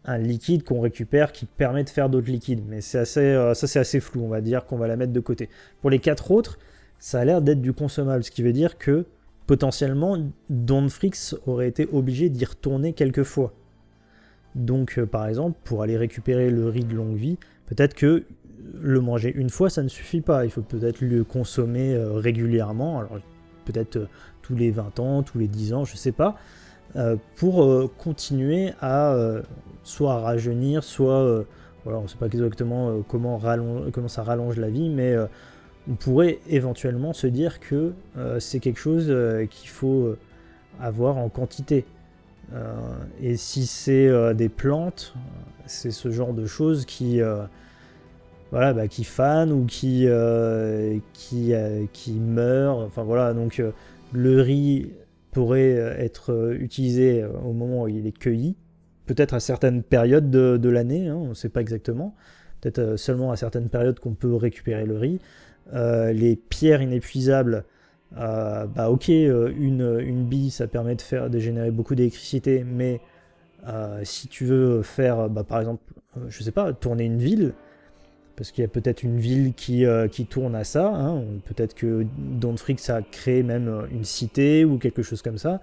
un 0.07 0.19
liquide 0.19 0.63
qu'on 0.63 0.81
récupère 0.81 1.33
qui 1.33 1.47
permet 1.47 1.85
de 1.85 1.91
faire 1.91 2.09
d'autres 2.09 2.31
liquides, 2.31 2.63
mais 2.69 2.81
c'est 2.81 2.99
assez, 2.99 3.53
ça 3.55 3.67
c'est 3.67 3.79
assez 3.79 4.01
flou, 4.01 4.23
on 4.23 4.29
va 4.29 4.41
dire 4.41 4.65
qu'on 4.65 4.77
va 4.77 4.87
la 4.87 4.97
mettre 4.97 5.13
de 5.13 5.21
côté. 5.21 5.49
Pour 5.81 5.91
les 5.91 5.99
quatre 5.99 6.31
autres, 6.31 6.59
ça 6.99 7.21
a 7.21 7.25
l'air 7.25 7.43
d'être 7.43 7.61
du 7.61 7.73
consommable, 7.73 8.25
ce 8.25 8.31
qui 8.31 8.43
veut 8.43 8.53
dire 8.53 8.79
que 8.79 9.05
potentiellement 9.47 10.17
Don 10.49 10.89
Frix 10.89 11.35
aurait 11.47 11.69
été 11.69 11.89
obligé 11.93 12.29
d'y 12.29 12.45
retourner 12.45 12.93
quelques 12.93 13.25
fois. 13.25 13.53
Donc 14.55 15.01
par 15.05 15.27
exemple, 15.27 15.59
pour 15.65 15.83
aller 15.83 15.97
récupérer 15.97 16.51
le 16.51 16.69
riz 16.69 16.85
de 16.85 16.95
longue 16.95 17.17
vie, 17.17 17.39
peut-être 17.67 17.95
que 17.95 18.25
le 18.81 19.01
manger 19.01 19.33
une 19.35 19.51
fois, 19.51 19.71
ça 19.71 19.83
ne 19.83 19.89
suffit 19.89 20.21
pas. 20.21 20.45
Il 20.45 20.51
faut 20.51 20.63
peut-être 20.63 21.01
le 21.01 21.25
consommer 21.25 21.95
euh, 21.95 22.13
régulièrement, 22.13 23.01
alors 23.01 23.19
peut-être 23.65 23.97
euh, 23.97 24.09
tous 24.43 24.55
les 24.55 24.71
20 24.71 25.01
ans, 25.01 25.23
tous 25.23 25.39
les 25.39 25.49
10 25.49 25.75
ans, 25.75 25.85
je 25.85 25.97
sais 25.97 26.13
pas, 26.13 26.37
euh, 26.97 27.17
pour 27.37 27.91
continuer 27.99 28.73
à 28.81 29.17
soit 29.87 30.21
rajeunir, 30.21 30.85
soit, 30.85 31.45
voilà, 31.85 31.99
on 31.99 32.03
ne 32.03 32.09
sait 32.09 32.17
pas 32.17 32.27
exactement 32.27 33.03
comment, 33.09 33.41
comment, 33.93 34.09
ça 34.09 34.23
rallonge 34.23 34.59
la 34.59 34.71
vie, 34.71 34.89
mais 34.89 35.15
on 35.89 35.95
pourrait 35.95 36.41
éventuellement 36.49 37.13
se 37.13 37.27
dire 37.27 37.61
que 37.61 37.93
c'est 38.39 38.61
quelque 38.61 38.81
chose 38.81 39.15
qu'il 39.51 39.69
faut 39.71 40.17
avoir 40.81 41.17
en 41.19 41.29
quantité. 41.29 41.85
et 43.21 43.37
si 43.37 43.67
c'est 43.67 44.35
des 44.35 44.49
plantes, 44.49 45.15
c'est 45.67 45.93
ce 45.93 46.11
genre 46.11 46.35
de 46.35 46.47
choses 46.47 46.85
qui 46.85 47.21
voilà, 48.51 48.73
bah, 48.73 48.85
ou 48.85 49.65
qui, 49.67 50.05
euh, 50.07 50.99
qui, 51.13 51.53
euh, 51.53 51.87
meurent. 52.09 52.79
Enfin 52.79 53.03
voilà, 53.03 53.35
donc 53.35 53.59
euh, 53.61 53.73
le 54.13 54.41
riz 54.41 54.93
pourrait 55.33 55.75
être 55.99 56.55
utilisé 56.59 57.25
au 57.45 57.53
moment 57.53 57.83
où 57.83 57.89
il 57.89 58.07
est 58.07 58.17
cueilli, 58.17 58.57
peut-être 59.07 59.35
à 59.35 59.41
certaines 59.41 59.83
périodes 59.83 60.31
de, 60.31 60.69
l'année, 60.69 61.09
hein, 61.09 61.17
on 61.17 61.29
ne 61.29 61.35
sait 61.35 61.49
pas 61.49 61.61
exactement, 61.61 62.15
peut-être 62.61 62.97
seulement 62.97 63.31
à 63.31 63.37
certaines 63.37 63.69
périodes 63.69 64.01
qu'on 64.01 64.15
peut 64.15 64.35
récupérer 64.35 64.85
le 64.85 64.97
riz. 64.97 65.21
les 65.73 66.37
pierres 66.37 66.83
inépuisables, 66.83 67.65
bah 68.13 68.91
ok, 68.91 69.09
une, 69.09 69.99
une 70.01 70.25
bille, 70.25 70.51
ça 70.51 70.67
permet 70.67 70.95
de, 70.95 71.03
faire, 71.03 71.31
de 71.31 71.39
générer 71.39 71.71
beaucoup 71.71 71.95
d'électricité, 71.95 72.65
mais 72.65 73.01
si 74.03 74.29
tu 74.29 74.45
veux 74.45 74.83
faire, 74.83 75.29
bah, 75.29 75.45
par 75.45 75.61
exemple, 75.61 75.83
je 76.29 76.43
sais 76.43 76.53
pas, 76.53 76.73
tourner 76.73 77.05
une 77.05 77.19
ville, 77.19 77.55
parce 78.37 78.51
qu'il 78.51 78.63
y 78.63 78.65
a 78.65 78.69
peut-être 78.69 79.03
une 79.03 79.19
ville 79.19 79.55
qui, 79.55 79.85
qui 80.11 80.27
tourne 80.27 80.55
à 80.55 80.65
ça, 80.65 80.89
hein, 80.89 81.23
peut-être 81.45 81.75
que 81.75 82.07
ça 82.77 82.97
a 82.97 83.03
créé 83.03 83.43
même 83.43 83.87
une 83.93 84.05
cité 84.05 84.65
ou 84.65 84.79
quelque 84.79 85.03
chose 85.03 85.23
comme 85.23 85.39
ça, 85.39 85.61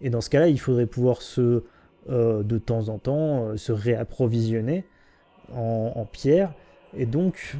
et 0.00 0.10
dans 0.10 0.20
ce 0.20 0.30
cas-là, 0.30 0.48
il 0.48 0.60
faudrait 0.60 0.86
pouvoir 0.86 1.22
se, 1.22 1.62
de 2.08 2.58
temps 2.58 2.88
en 2.88 2.98
temps, 2.98 3.56
se 3.56 3.72
réapprovisionner 3.72 4.84
en, 5.52 6.06
pierre, 6.10 6.52
et 6.96 7.06
donc 7.06 7.56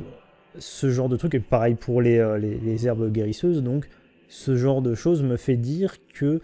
ce 0.59 0.91
genre 0.91 1.09
de 1.09 1.17
truc, 1.17 1.35
et 1.35 1.41
pareil 1.41 1.75
pour 1.75 2.03
les, 2.03 2.39
les 2.39 2.87
herbes 2.87 3.11
guérisseuses, 3.11 3.63
donc 3.63 3.89
ce 4.29 4.57
genre 4.57 4.83
de 4.83 4.95
choses 4.95 5.23
me 5.23 5.37
fait 5.37 5.57
dire 5.57 5.97
que 6.13 6.41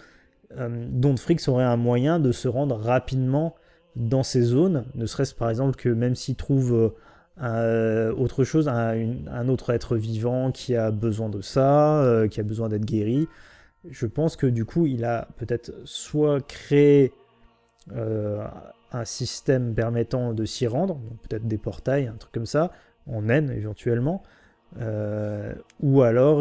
euh, 0.58 0.86
Don't 0.88 1.18
Freaks 1.18 1.48
aurait 1.48 1.64
un 1.64 1.76
moyen 1.76 2.18
de 2.18 2.32
se 2.32 2.48
rendre 2.48 2.76
rapidement 2.76 3.54
dans 3.96 4.22
ces 4.22 4.42
zones, 4.42 4.84
ne 4.94 5.06
serait-ce 5.06 5.34
par 5.34 5.50
exemple 5.50 5.76
que 5.76 5.88
même 5.88 6.14
s'il 6.14 6.36
trouve 6.36 6.92
euh, 7.42 8.14
autre 8.14 8.44
chose, 8.44 8.68
un, 8.68 9.48
autre 9.48 9.70
être 9.70 9.96
vivant 9.96 10.52
qui 10.52 10.76
a 10.76 10.90
besoin 10.90 11.28
de 11.28 11.40
ça, 11.40 12.02
euh, 12.02 12.28
qui 12.28 12.40
a 12.40 12.42
besoin 12.42 12.68
d'être 12.68 12.84
guéri, 12.84 13.26
je 13.88 14.06
pense 14.06 14.36
que 14.36 14.46
du 14.46 14.64
coup 14.64 14.86
il 14.86 15.04
a 15.04 15.28
peut-être 15.36 15.72
soit 15.84 16.40
créé 16.46 17.12
un 17.94 19.04
système 19.04 19.74
permettant 19.74 20.32
de 20.32 20.44
s'y 20.44 20.66
rendre, 20.66 20.98
peut-être 21.28 21.46
des 21.46 21.58
portails, 21.58 22.06
un 22.06 22.16
truc 22.18 22.32
comme 22.32 22.46
ça, 22.46 22.72
en 23.06 23.22
naine 23.22 23.50
éventuellement, 23.50 24.22
euh, 24.78 25.52
ou 25.80 26.02
alors, 26.02 26.40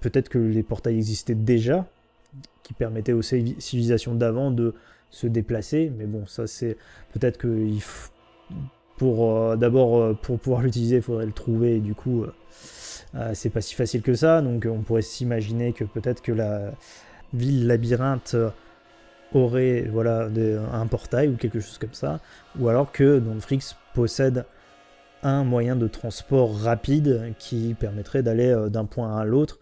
peut-être 0.00 0.28
que 0.28 0.38
les 0.38 0.62
portails 0.62 0.96
existaient 0.96 1.34
déjà, 1.34 1.86
qui 2.62 2.74
permettaient 2.74 3.12
aux 3.12 3.22
civilisations 3.22 4.14
d'avant 4.14 4.50
de 4.50 4.74
se 5.10 5.26
déplacer. 5.26 5.92
Mais 5.96 6.06
bon, 6.06 6.26
ça 6.26 6.46
c'est 6.46 6.76
peut-être 7.12 7.38
que 7.38 7.68
pour 8.96 9.30
euh, 9.30 9.56
d'abord 9.56 9.96
euh, 9.96 10.14
pour 10.14 10.38
pouvoir 10.38 10.62
l'utiliser, 10.62 10.96
il 10.96 11.02
faudrait 11.02 11.26
le 11.26 11.32
trouver. 11.32 11.76
Et 11.76 11.80
du 11.80 11.94
coup, 11.94 12.24
c'est 13.34 13.50
pas 13.50 13.60
si 13.60 13.74
facile 13.74 14.02
que 14.02 14.14
ça. 14.14 14.40
Donc, 14.40 14.66
on 14.70 14.80
pourrait 14.82 15.02
s'imaginer 15.02 15.72
que 15.72 15.84
peut-être 15.84 16.22
que 16.22 16.32
la 16.32 16.72
ville 17.34 17.66
labyrinthe 17.66 18.36
aurait 19.34 19.88
voilà 19.92 20.28
un 20.72 20.86
portail 20.86 21.28
ou 21.28 21.36
quelque 21.36 21.60
chose 21.60 21.78
comme 21.78 21.94
ça, 21.94 22.20
ou 22.58 22.68
alors 22.68 22.92
que 22.92 23.18
Donfrix 23.18 23.76
possède 23.94 24.44
un 25.22 25.44
moyen 25.44 25.76
de 25.76 25.86
transport 25.86 26.58
rapide 26.58 27.34
qui 27.38 27.74
permettrait 27.78 28.22
d'aller 28.22 28.48
euh, 28.48 28.68
d'un 28.68 28.84
point 28.84 29.16
à 29.16 29.24
l'autre 29.24 29.60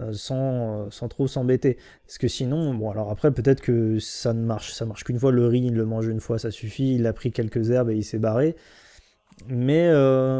euh, 0.00 0.12
sans, 0.12 0.86
euh, 0.86 0.90
sans, 0.90 1.08
trop 1.08 1.26
s'embêter. 1.26 1.76
Parce 2.06 2.18
que 2.18 2.28
sinon, 2.28 2.74
bon 2.74 2.90
alors 2.90 3.10
après 3.10 3.30
peut-être 3.30 3.60
que 3.60 3.98
ça 3.98 4.32
ne 4.32 4.42
marche, 4.42 4.72
ça 4.72 4.86
marche 4.86 5.04
qu'une 5.04 5.18
fois, 5.18 5.32
le 5.32 5.46
riz 5.46 5.66
il 5.66 5.74
le 5.74 5.84
mange 5.84 6.06
une 6.06 6.20
fois, 6.20 6.38
ça 6.38 6.50
suffit, 6.50 6.94
il 6.94 7.06
a 7.06 7.12
pris 7.12 7.30
quelques 7.30 7.70
herbes 7.70 7.90
et 7.90 7.96
il 7.96 8.04
s'est 8.04 8.18
barré. 8.18 8.56
Mais 9.48 9.88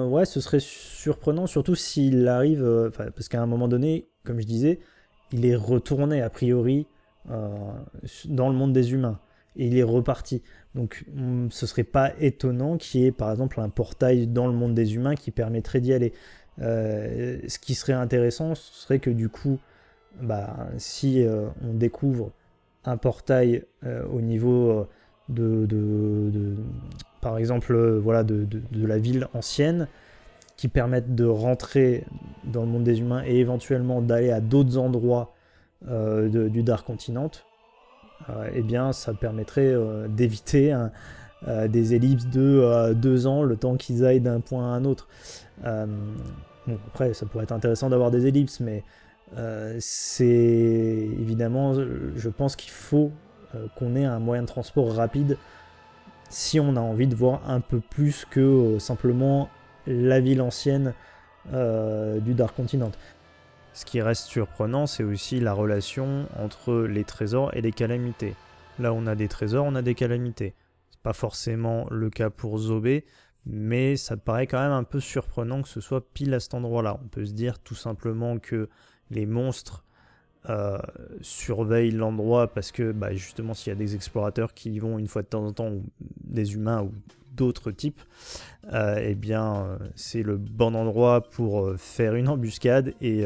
ouais, 0.04 0.24
ce 0.26 0.40
serait 0.40 0.60
surprenant, 0.60 1.46
surtout 1.46 1.74
s'il 1.74 2.28
arrive, 2.28 2.92
parce 2.94 3.28
qu'à 3.28 3.42
un 3.42 3.46
moment 3.46 3.66
donné, 3.66 4.06
comme 4.24 4.38
je 4.40 4.46
disais, 4.46 4.78
il 5.32 5.44
est 5.44 5.56
retourné 5.56 6.22
a 6.22 6.30
priori 6.30 6.86
dans 7.26 8.48
le 8.48 8.54
monde 8.54 8.72
des 8.72 8.92
humains 8.92 9.18
et 9.56 9.66
il 9.66 9.78
est 9.78 9.82
reparti. 9.82 10.42
Donc 10.74 11.04
mm, 11.14 11.48
ce 11.50 11.66
serait 11.66 11.84
pas 11.84 12.12
étonnant 12.20 12.76
qu'il 12.76 13.02
y 13.02 13.06
ait 13.06 13.12
par 13.12 13.30
exemple 13.30 13.60
un 13.60 13.68
portail 13.68 14.26
dans 14.26 14.46
le 14.46 14.52
monde 14.52 14.74
des 14.74 14.94
humains 14.94 15.14
qui 15.14 15.30
permettrait 15.30 15.80
d'y 15.80 15.92
aller. 15.92 16.12
Euh, 16.60 17.38
ce 17.48 17.58
qui 17.58 17.74
serait 17.74 17.92
intéressant, 17.92 18.54
ce 18.54 18.82
serait 18.82 18.98
que 18.98 19.10
du 19.10 19.28
coup, 19.28 19.58
bah, 20.20 20.68
si 20.76 21.24
euh, 21.24 21.48
on 21.62 21.72
découvre 21.74 22.30
un 22.84 22.96
portail 22.96 23.64
euh, 23.84 24.04
au 24.12 24.20
niveau 24.20 24.86
de, 25.28 25.66
par 27.20 27.38
exemple, 27.38 27.74
voilà, 27.98 28.22
de, 28.22 28.46
la 28.74 28.98
ville 28.98 29.28
ancienne, 29.34 29.88
qui 30.56 30.68
permette 30.68 31.14
de 31.14 31.24
rentrer 31.24 32.04
dans 32.44 32.62
le 32.62 32.68
monde 32.68 32.84
des 32.84 33.00
humains 33.00 33.22
et 33.24 33.38
éventuellement 33.38 34.02
d'aller 34.02 34.30
à 34.30 34.40
d'autres 34.40 34.76
endroits 34.76 35.34
du 35.88 36.62
Dark 36.62 36.86
Continent, 36.86 37.30
euh, 38.30 38.50
eh 38.54 38.62
bien, 38.62 38.92
ça 38.92 39.14
permettrait 39.14 39.66
euh, 39.66 40.08
d'éviter 40.08 40.76
euh, 41.48 41.68
des 41.68 41.94
ellipses 41.94 42.26
de 42.26 42.92
deux 42.94 43.26
ans, 43.26 43.42
le 43.42 43.56
temps 43.56 43.76
qu'ils 43.76 44.04
aillent 44.04 44.20
d'un 44.20 44.40
point 44.40 44.72
à 44.72 44.76
un 44.76 44.84
autre. 44.84 45.08
Après, 45.64 47.14
ça 47.14 47.26
pourrait 47.26 47.44
être 47.44 47.52
intéressant 47.52 47.90
d'avoir 47.90 48.10
des 48.10 48.26
ellipses, 48.26 48.60
mais 48.60 48.84
c'est 49.80 50.24
évidemment, 50.24 51.74
je 51.74 52.28
pense 52.28 52.54
qu'il 52.54 52.70
faut 52.70 53.10
qu'on 53.76 53.96
ait 53.96 54.04
un 54.04 54.20
moyen 54.20 54.42
de 54.42 54.46
transport 54.46 54.94
rapide 54.94 55.36
si 56.30 56.60
on 56.60 56.76
a 56.76 56.80
envie 56.80 57.08
de 57.08 57.14
voir 57.14 57.42
un 57.48 57.60
peu 57.60 57.80
plus 57.80 58.24
que 58.24 58.78
simplement 58.78 59.48
la 59.88 60.20
ville 60.20 60.40
ancienne 60.40 60.94
du 61.52 62.34
Dark 62.34 62.54
Continent. 62.54 62.92
Ce 63.74 63.84
qui 63.84 64.02
reste 64.02 64.26
surprenant, 64.26 64.86
c'est 64.86 65.02
aussi 65.02 65.40
la 65.40 65.54
relation 65.54 66.26
entre 66.38 66.82
les 66.82 67.04
trésors 67.04 67.54
et 67.56 67.62
les 67.62 67.72
calamités. 67.72 68.34
Là, 68.78 68.92
on 68.92 69.06
a 69.06 69.14
des 69.14 69.28
trésors, 69.28 69.64
on 69.64 69.74
a 69.74 69.82
des 69.82 69.94
calamités. 69.94 70.54
C'est 70.90 71.00
pas 71.00 71.12
forcément 71.14 71.86
le 71.90 72.10
cas 72.10 72.30
pour 72.30 72.58
Zobé, 72.58 73.04
mais 73.46 73.96
ça 73.96 74.16
paraît 74.16 74.46
quand 74.46 74.60
même 74.60 74.72
un 74.72 74.84
peu 74.84 75.00
surprenant 75.00 75.62
que 75.62 75.68
ce 75.68 75.80
soit 75.80 76.06
pile 76.12 76.34
à 76.34 76.40
cet 76.40 76.54
endroit-là. 76.54 76.98
On 77.02 77.08
peut 77.08 77.24
se 77.24 77.32
dire 77.32 77.58
tout 77.58 77.74
simplement 77.74 78.38
que 78.38 78.68
les 79.10 79.26
monstres 79.26 79.84
euh, 80.50 80.78
surveillent 81.20 81.92
l'endroit 81.92 82.52
parce 82.52 82.72
que 82.72 82.90
bah, 82.92 83.14
justement 83.14 83.54
s'il 83.54 83.70
y 83.70 83.76
a 83.76 83.78
des 83.78 83.94
explorateurs 83.94 84.54
qui 84.54 84.72
y 84.72 84.78
vont 84.80 84.98
une 84.98 85.06
fois 85.06 85.22
de 85.22 85.28
temps 85.28 85.46
en 85.46 85.52
temps, 85.52 85.70
ou 85.70 85.84
des 86.24 86.54
humains 86.54 86.82
ou 86.82 86.92
d'autres 87.34 87.70
types, 87.70 88.00
euh, 88.72 88.98
eh 89.00 89.14
bien 89.14 89.64
euh, 89.64 89.78
c'est 89.94 90.22
le 90.22 90.36
bon 90.36 90.74
endroit 90.74 91.22
pour 91.22 91.72
faire 91.78 92.16
une 92.16 92.28
embuscade 92.28 92.94
et 93.00 93.24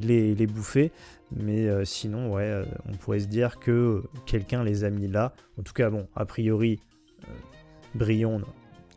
les, 0.00 0.46
bouffer. 0.46 0.92
Mais 1.34 1.66
euh, 1.66 1.84
sinon, 1.84 2.32
ouais, 2.32 2.44
euh, 2.44 2.64
on 2.88 2.92
pourrait 2.92 3.20
se 3.20 3.26
dire 3.26 3.58
que 3.58 4.02
quelqu'un 4.26 4.62
les 4.62 4.84
a 4.84 4.90
mis 4.90 5.08
là. 5.08 5.32
En 5.58 5.62
tout 5.62 5.72
cas, 5.72 5.90
bon, 5.90 6.06
a 6.14 6.24
priori, 6.24 6.80
euh, 7.24 7.32
Brion 7.94 8.42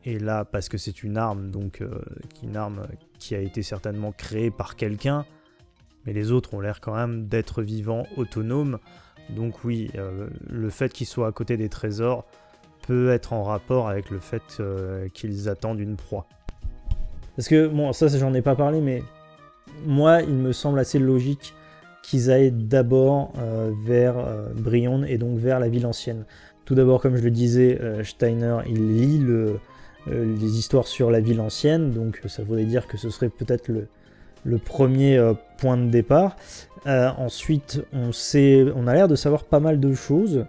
est 0.06 0.22
là 0.22 0.46
parce 0.46 0.70
que 0.70 0.78
c'est 0.78 1.04
une 1.04 1.18
arme, 1.18 1.50
donc 1.52 1.84
une 2.42 2.56
arme 2.56 2.88
qui 3.20 3.36
a 3.36 3.40
été 3.40 3.64
certainement 3.64 4.12
créée 4.12 4.52
par 4.52 4.76
quelqu'un. 4.76 5.26
Mais 6.06 6.14
les 6.14 6.32
autres 6.32 6.54
ont 6.54 6.62
l'air 6.62 6.80
quand 6.80 6.96
même 6.96 7.28
d'être 7.28 7.62
vivants, 7.62 8.06
autonomes. 8.16 8.80
Donc 9.30 9.64
oui, 9.66 9.92
le 10.48 10.70
fait 10.70 10.92
qu'ils 10.94 11.06
soient 11.06 11.28
à 11.28 11.32
côté 11.34 11.58
des 11.58 11.68
trésors 11.68 12.26
peut 12.88 13.12
être 13.12 13.34
en 13.34 13.44
rapport 13.44 13.90
avec 13.90 14.10
le 14.10 14.20
fait 14.20 14.42
qu'ils 15.14 15.50
attendent 15.50 15.82
une 15.82 15.98
proie. 15.98 16.26
Parce 17.36 17.50
que, 17.50 17.68
bon, 17.68 17.92
ça 17.92 18.08
j'en 18.08 18.34
ai 18.34 18.42
pas 18.42 18.56
parlé, 18.56 18.80
mais 18.80 19.04
moi, 19.86 20.22
il 20.22 20.34
me 20.34 20.52
semble 20.52 20.80
assez 20.80 21.00
logique 21.00 21.54
qu'ils 22.02 22.32
aillent 22.32 22.52
d'abord 22.52 23.34
euh, 23.38 23.72
vers 23.86 24.18
euh, 24.18 25.06
et 25.08 25.18
donc 25.18 25.38
vers 25.38 25.60
la 25.60 25.70
ville 25.70 25.86
ancienne. 25.86 26.26
Tout 26.66 26.76
d'abord, 26.76 27.02
comme 27.02 27.16
je 27.16 27.24
le 27.24 27.32
disais, 27.32 27.78
euh, 27.82 28.04
Steiner, 28.04 28.58
il 28.68 28.98
lit 28.98 29.24
euh, 29.28 29.58
les 30.08 30.58
histoires 30.58 30.88
sur 30.88 31.12
la 31.12 31.20
ville 31.20 31.42
ancienne, 31.42 31.92
donc 31.92 32.22
ça 32.28 32.44
voudrait 32.44 32.66
dire 32.66 32.88
que 32.88 32.98
ce 32.98 33.10
serait 33.10 33.30
peut-être 33.30 33.70
le, 33.70 34.58
premier 34.58 35.22
point 35.58 35.78
de 35.78 35.90
départ. 35.90 36.36
ensuite, 36.86 37.84
on, 37.94 38.88
a 38.88 38.94
l'air 38.94 39.08
de 39.08 39.16
savoir 39.16 39.44
pas 39.44 39.60
mal 39.60 39.80
de 39.80 39.94
choses. 39.94 40.46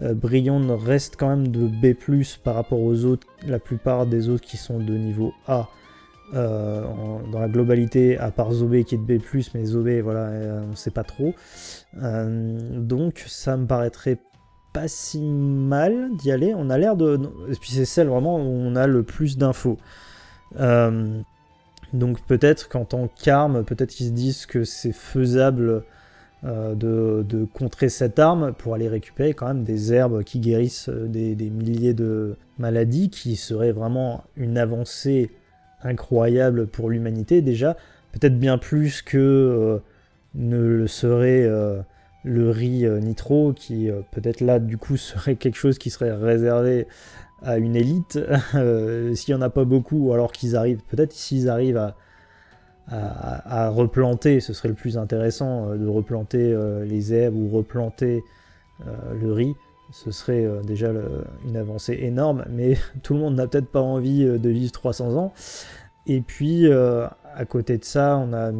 Brion 0.00 0.76
reste 0.76 1.16
quand 1.16 1.28
même 1.28 1.48
de 1.48 1.66
B+, 1.66 1.94
par 2.42 2.56
rapport 2.56 2.80
aux 2.80 3.04
autres, 3.04 3.26
la 3.46 3.58
plupart 3.58 4.06
des 4.06 4.28
autres 4.28 4.44
qui 4.44 4.56
sont 4.56 4.78
de 4.78 4.92
niveau 4.94 5.32
A 5.46 5.68
euh, 6.32 6.84
dans 7.32 7.40
la 7.40 7.48
globalité, 7.48 8.16
à 8.16 8.30
part 8.30 8.52
Zobé 8.52 8.84
qui 8.84 8.94
est 8.94 8.98
de 8.98 9.02
B+, 9.02 9.20
mais 9.54 9.64
Zobé, 9.64 10.00
voilà, 10.00 10.26
euh, 10.26 10.62
on 10.70 10.76
sait 10.76 10.92
pas 10.92 11.02
trop. 11.02 11.34
Euh, 12.00 12.58
donc 12.78 13.24
ça 13.26 13.56
me 13.56 13.66
paraîtrait 13.66 14.18
pas 14.72 14.86
si 14.86 15.20
mal 15.20 16.10
d'y 16.18 16.30
aller. 16.30 16.54
On 16.56 16.70
a 16.70 16.78
l'air 16.78 16.96
de... 16.96 17.18
Et 17.50 17.56
puis 17.56 17.70
c'est 17.70 17.84
celle 17.84 18.06
vraiment 18.06 18.36
où 18.36 18.48
on 18.48 18.76
a 18.76 18.86
le 18.86 19.02
plus 19.02 19.38
d'infos. 19.38 19.78
donc 21.92 22.20
peut-être 22.26 22.68
qu'en 22.68 22.84
tant 22.84 23.08
qu'arme, 23.08 23.64
peut-être 23.64 23.90
qu'ils 23.90 24.06
se 24.06 24.12
disent 24.12 24.46
que 24.46 24.62
c'est 24.62 24.92
faisable 24.92 25.82
de, 26.44 27.48
contrer 27.54 27.88
cette 27.88 28.20
arme 28.20 28.52
pour 28.52 28.74
aller 28.74 28.88
récupérer 28.88 29.34
quand 29.34 29.48
même 29.48 29.64
des 29.64 29.92
herbes 29.92 30.22
qui 30.22 30.38
guérissent 30.38 30.88
des, 30.88 31.34
des 31.34 31.50
milliers 31.50 31.94
de 31.94 32.36
maladies, 32.58 33.10
qui 33.10 33.34
serait 33.34 33.72
vraiment 33.72 34.22
une 34.36 34.56
avancée 34.56 35.30
incroyable 35.82 36.66
pour 36.66 36.90
l'humanité 36.90 37.42
déjà, 37.42 37.76
peut-être 38.12 38.38
bien 38.38 38.58
plus 38.58 39.02
que 39.02 39.18
euh, 39.18 39.78
ne 40.34 40.58
le 40.58 40.86
serait 40.86 41.42
euh, 41.44 41.80
le 42.24 42.50
riz 42.50 42.84
euh, 42.84 43.00
nitro, 43.00 43.52
qui 43.52 43.90
peut-être 44.10 44.40
là 44.40 44.58
du 44.58 44.78
coup 44.78 44.96
serait 44.96 45.36
quelque 45.36 45.56
chose 45.56 45.78
qui 45.78 45.90
serait 45.90 46.12
réservé 46.12 46.86
à 47.42 47.56
une 47.56 47.74
élite, 47.74 48.18
s'il 49.14 49.34
n'y 49.34 49.38
en 49.38 49.42
a 49.42 49.50
pas 49.50 49.64
beaucoup, 49.64 50.12
alors 50.12 50.30
qu'ils 50.30 50.56
arrivent, 50.56 50.82
peut-être 50.88 51.12
s'ils 51.12 51.48
arrivent 51.48 51.78
à, 51.78 51.96
à, 52.88 53.70
replanter, 53.70 54.40
ce 54.40 54.52
serait 54.52 54.68
le 54.68 54.74
plus 54.74 54.98
intéressant 54.98 55.74
de 55.74 55.86
replanter 55.86 56.54
les 56.84 57.14
herbes 57.14 57.36
ou 57.36 57.48
replanter 57.48 58.22
le 58.84 59.32
riz. 59.32 59.54
Ce 59.92 60.10
serait 60.10 60.46
déjà 60.64 60.92
une 61.46 61.56
avancée 61.56 61.98
énorme, 62.00 62.44
mais 62.50 62.76
tout 63.02 63.14
le 63.14 63.20
monde 63.20 63.34
n'a 63.34 63.46
peut-être 63.46 63.70
pas 63.70 63.82
envie 63.82 64.24
de 64.24 64.48
vivre 64.48 64.72
300 64.72 65.16
ans. 65.16 65.32
Et 66.06 66.20
puis, 66.20 66.70
à 66.70 67.44
côté 67.46 67.78
de 67.78 67.84
ça, 67.84 68.16
on 68.16 68.32
a 68.32 68.52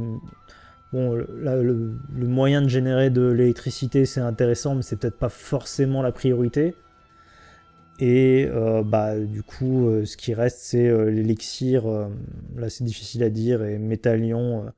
Bon, 0.92 1.14
le, 1.14 2.26
moyen 2.26 2.62
de 2.62 2.68
générer 2.68 3.10
de 3.10 3.22
l'électricité, 3.22 4.06
c'est 4.06 4.20
intéressant, 4.20 4.74
mais 4.74 4.82
c'est 4.82 4.96
peut-être 4.96 5.18
pas 5.18 5.28
forcément 5.28 6.02
la 6.02 6.10
priorité. 6.10 6.74
Et 8.00 8.48
euh, 8.50 8.82
bah, 8.82 9.18
du 9.18 9.42
coup, 9.42 9.86
euh, 9.88 10.04
ce 10.04 10.16
qui 10.16 10.34
reste, 10.34 10.58
c'est 10.60 10.88
euh, 10.88 11.10
l'élixir. 11.10 11.86
là, 12.56 12.68
c'est 12.70 12.82
difficile 12.84 13.22
à 13.22 13.30
dire. 13.30 13.62
Et 13.62 13.78
Métallion, 13.78 14.72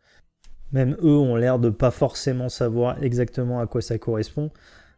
même 0.72 0.96
eux 1.02 1.16
ont 1.16 1.36
l'air 1.36 1.58
de 1.58 1.70
pas 1.70 1.90
forcément 1.90 2.50
savoir 2.50 3.02
exactement 3.02 3.60
à 3.60 3.66
quoi 3.66 3.80
ça 3.80 3.96
correspond. 3.96 4.50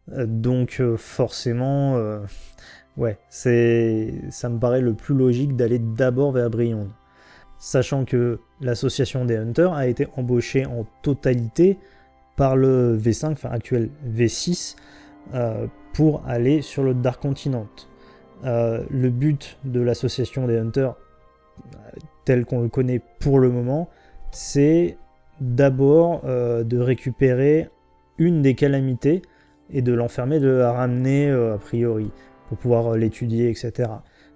Donc, 0.09 0.83
forcément, 0.97 1.99
ouais, 2.97 3.19
c'est, 3.29 4.15
ça 4.31 4.49
me 4.49 4.59
paraît 4.59 4.81
le 4.81 4.95
plus 4.95 5.15
logique 5.15 5.57
d'aller 5.57 5.79
d'abord 5.79 6.33
vers 6.33 6.51
Brion 6.51 6.91
sachant 7.65 8.05
que 8.05 8.41
l'association 8.61 9.25
des 9.25 9.39
Hunters 9.39 9.73
a 9.73 9.87
été 9.87 10.07
embauchée 10.19 10.67
en 10.67 10.85
totalité 11.01 11.79
par 12.37 12.57
le 12.57 12.95
V5, 12.95 13.33
enfin 13.33 13.49
actuel 13.51 13.89
V6, 14.07 14.77
euh, 15.33 15.67
pour 15.95 16.23
aller 16.27 16.61
sur 16.61 16.83
le 16.83 16.93
Dark 16.93 17.23
Continent. 17.23 17.67
Euh, 18.45 18.85
le 18.91 19.09
but 19.09 19.57
de 19.65 19.81
l'association 19.81 20.47
des 20.47 20.59
Hunters, 20.59 20.95
tel 22.27 22.45
qu'on 22.45 22.61
le 22.61 22.69
connaît 22.69 23.01
pour 23.19 23.39
le 23.39 23.49
moment, 23.49 23.89
c'est 24.31 24.99
d'abord 25.41 26.21
euh, 26.27 26.65
de 26.65 26.79
récupérer 26.79 27.71
une 28.19 28.43
des 28.43 28.55
calamités 28.55 29.23
et 29.71 29.83
de 29.83 29.93
l'enfermer, 29.93 30.41
de 30.41 30.49
la 30.49 30.73
ramener 30.73 31.31
a 31.31 31.59
priori, 31.59 32.11
pour 32.49 32.59
pouvoir 32.59 32.97
l'étudier, 32.97 33.51
etc. 33.51 33.91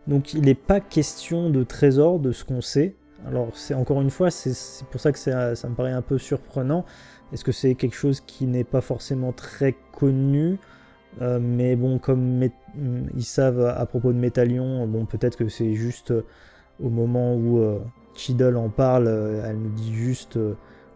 Donc 0.07 0.35
il 0.35 0.43
n'est 0.43 0.55
pas 0.55 0.81
question 0.81 1.51
de 1.51 1.63
trésor 1.65 2.19
de 2.19 2.33
ce 2.33 2.45
qu'on 2.45 2.61
sait, 2.61 2.95
alors, 3.27 3.49
c'est 3.55 3.75
encore 3.75 4.01
une 4.01 4.11
fois, 4.11 4.31
c'est 4.31 4.87
pour 4.91 5.01
ça 5.01 5.13
que 5.13 5.19
ça, 5.19 5.55
me 5.69 5.75
paraît 5.75 5.93
un 5.93 6.03
peu 6.03 6.19
surprenant. 6.19 6.85
Est-ce 7.33 7.45
que 7.45 7.53
c'est 7.53 7.75
quelque 7.75 7.97
chose 7.97 8.21
qui 8.21 8.47
n'est 8.47 8.65
pas 8.65 8.81
forcément 8.81 9.33
très 9.33 9.75
connu? 9.93 10.59
Euh, 11.21 11.39
mais 11.41 11.75
bon, 11.75 11.99
comme 11.99 12.49
ils 13.17 13.25
savent 13.25 13.65
à 13.67 13.85
propos 13.87 14.13
de 14.13 14.19
Métallion, 14.19 14.87
bon, 14.87 15.05
peut-être 15.05 15.37
que 15.37 15.49
c'est 15.49 15.75
juste 15.75 16.13
euh, 16.13 16.25
au 16.83 16.91
moment 16.91 17.35
où 17.35 17.59
euh, 17.59 17.81
en 18.55 18.69
parle, 18.69 19.09
euh, 19.09 19.43
elle 19.49 19.59
nous 19.59 19.71
dit 19.71 19.93
juste 19.95 20.39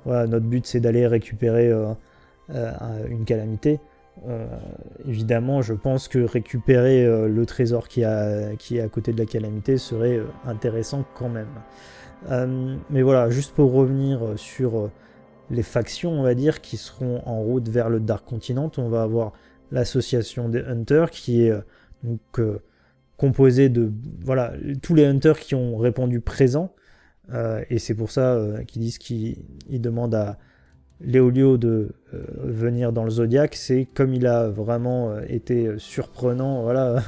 voilà, 0.05 0.27
notre 0.27 0.47
but 0.47 0.67
c'est 0.67 0.81
d'aller 0.81 1.07
récupérer 1.07 1.73
une 3.09 3.25
calamité. 3.25 3.81
Évidemment, 5.07 5.63
je 5.63 5.75
pense 5.75 6.09
que 6.09 6.19
récupérer 6.19 7.07
le 7.29 7.47
trésor 7.47 7.89
qui, 7.89 8.03
est 8.03 8.81
à 8.81 8.89
côté 8.89 9.13
de 9.13 9.19
la 9.19 9.27
calamité 9.27 9.79
serait 9.79 10.21
intéressant 10.47 11.05
quand 11.15 11.29
même. 11.29 11.49
Euh, 12.31 12.77
mais 12.91 13.03
voilà, 13.03 13.31
juste 13.31 13.55
pour 13.55 13.73
revenir 13.73 14.25
euh, 14.25 14.37
sur 14.37 14.79
euh, 14.79 14.91
les 15.51 15.63
factions, 15.63 16.13
on 16.13 16.23
va 16.23 16.35
dire, 16.35 16.61
qui 16.61 16.77
seront 16.77 17.23
en 17.27 17.41
route 17.41 17.69
vers 17.69 17.91
le 17.91 18.01
Dark 18.01 18.25
Continent, 18.25 18.71
on 18.79 18.89
va 18.89 19.03
avoir 19.03 19.33
l'association 19.71 20.49
des 20.49 20.61
Hunters 20.61 21.11
qui 21.11 21.45
est 21.45 21.53
donc 22.03 22.41
composée 23.17 23.71
de 23.71 23.91
voilà 24.21 24.53
tous 24.83 24.95
les 24.95 25.05
Hunters 25.07 25.39
qui 25.39 25.55
ont 25.55 25.79
répondu 25.79 26.21
présent. 26.21 26.75
et 27.71 27.79
c'est 27.79 27.95
pour 27.95 28.11
ça 28.11 28.39
qu'ils 28.67 28.83
disent 28.83 28.99
qu'ils 28.99 29.37
demandent 29.71 30.15
à 30.15 30.39
Léolio 31.05 31.57
de 31.57 31.95
venir 32.43 32.93
dans 32.93 33.05
le 33.05 33.11
Zodiac, 33.11 33.55
c'est 33.55 33.87
comme 33.95 34.15
il 34.15 34.27
a 34.27 34.49
vraiment 34.49 35.19
été 35.21 35.71
surprenant, 35.79 36.63
voilà, 36.63 37.03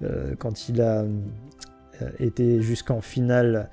quand 0.38 0.68
il 0.68 0.82
a 0.82 1.04
été 2.18 2.60
jusqu'en 2.62 3.00
finale 3.00 3.68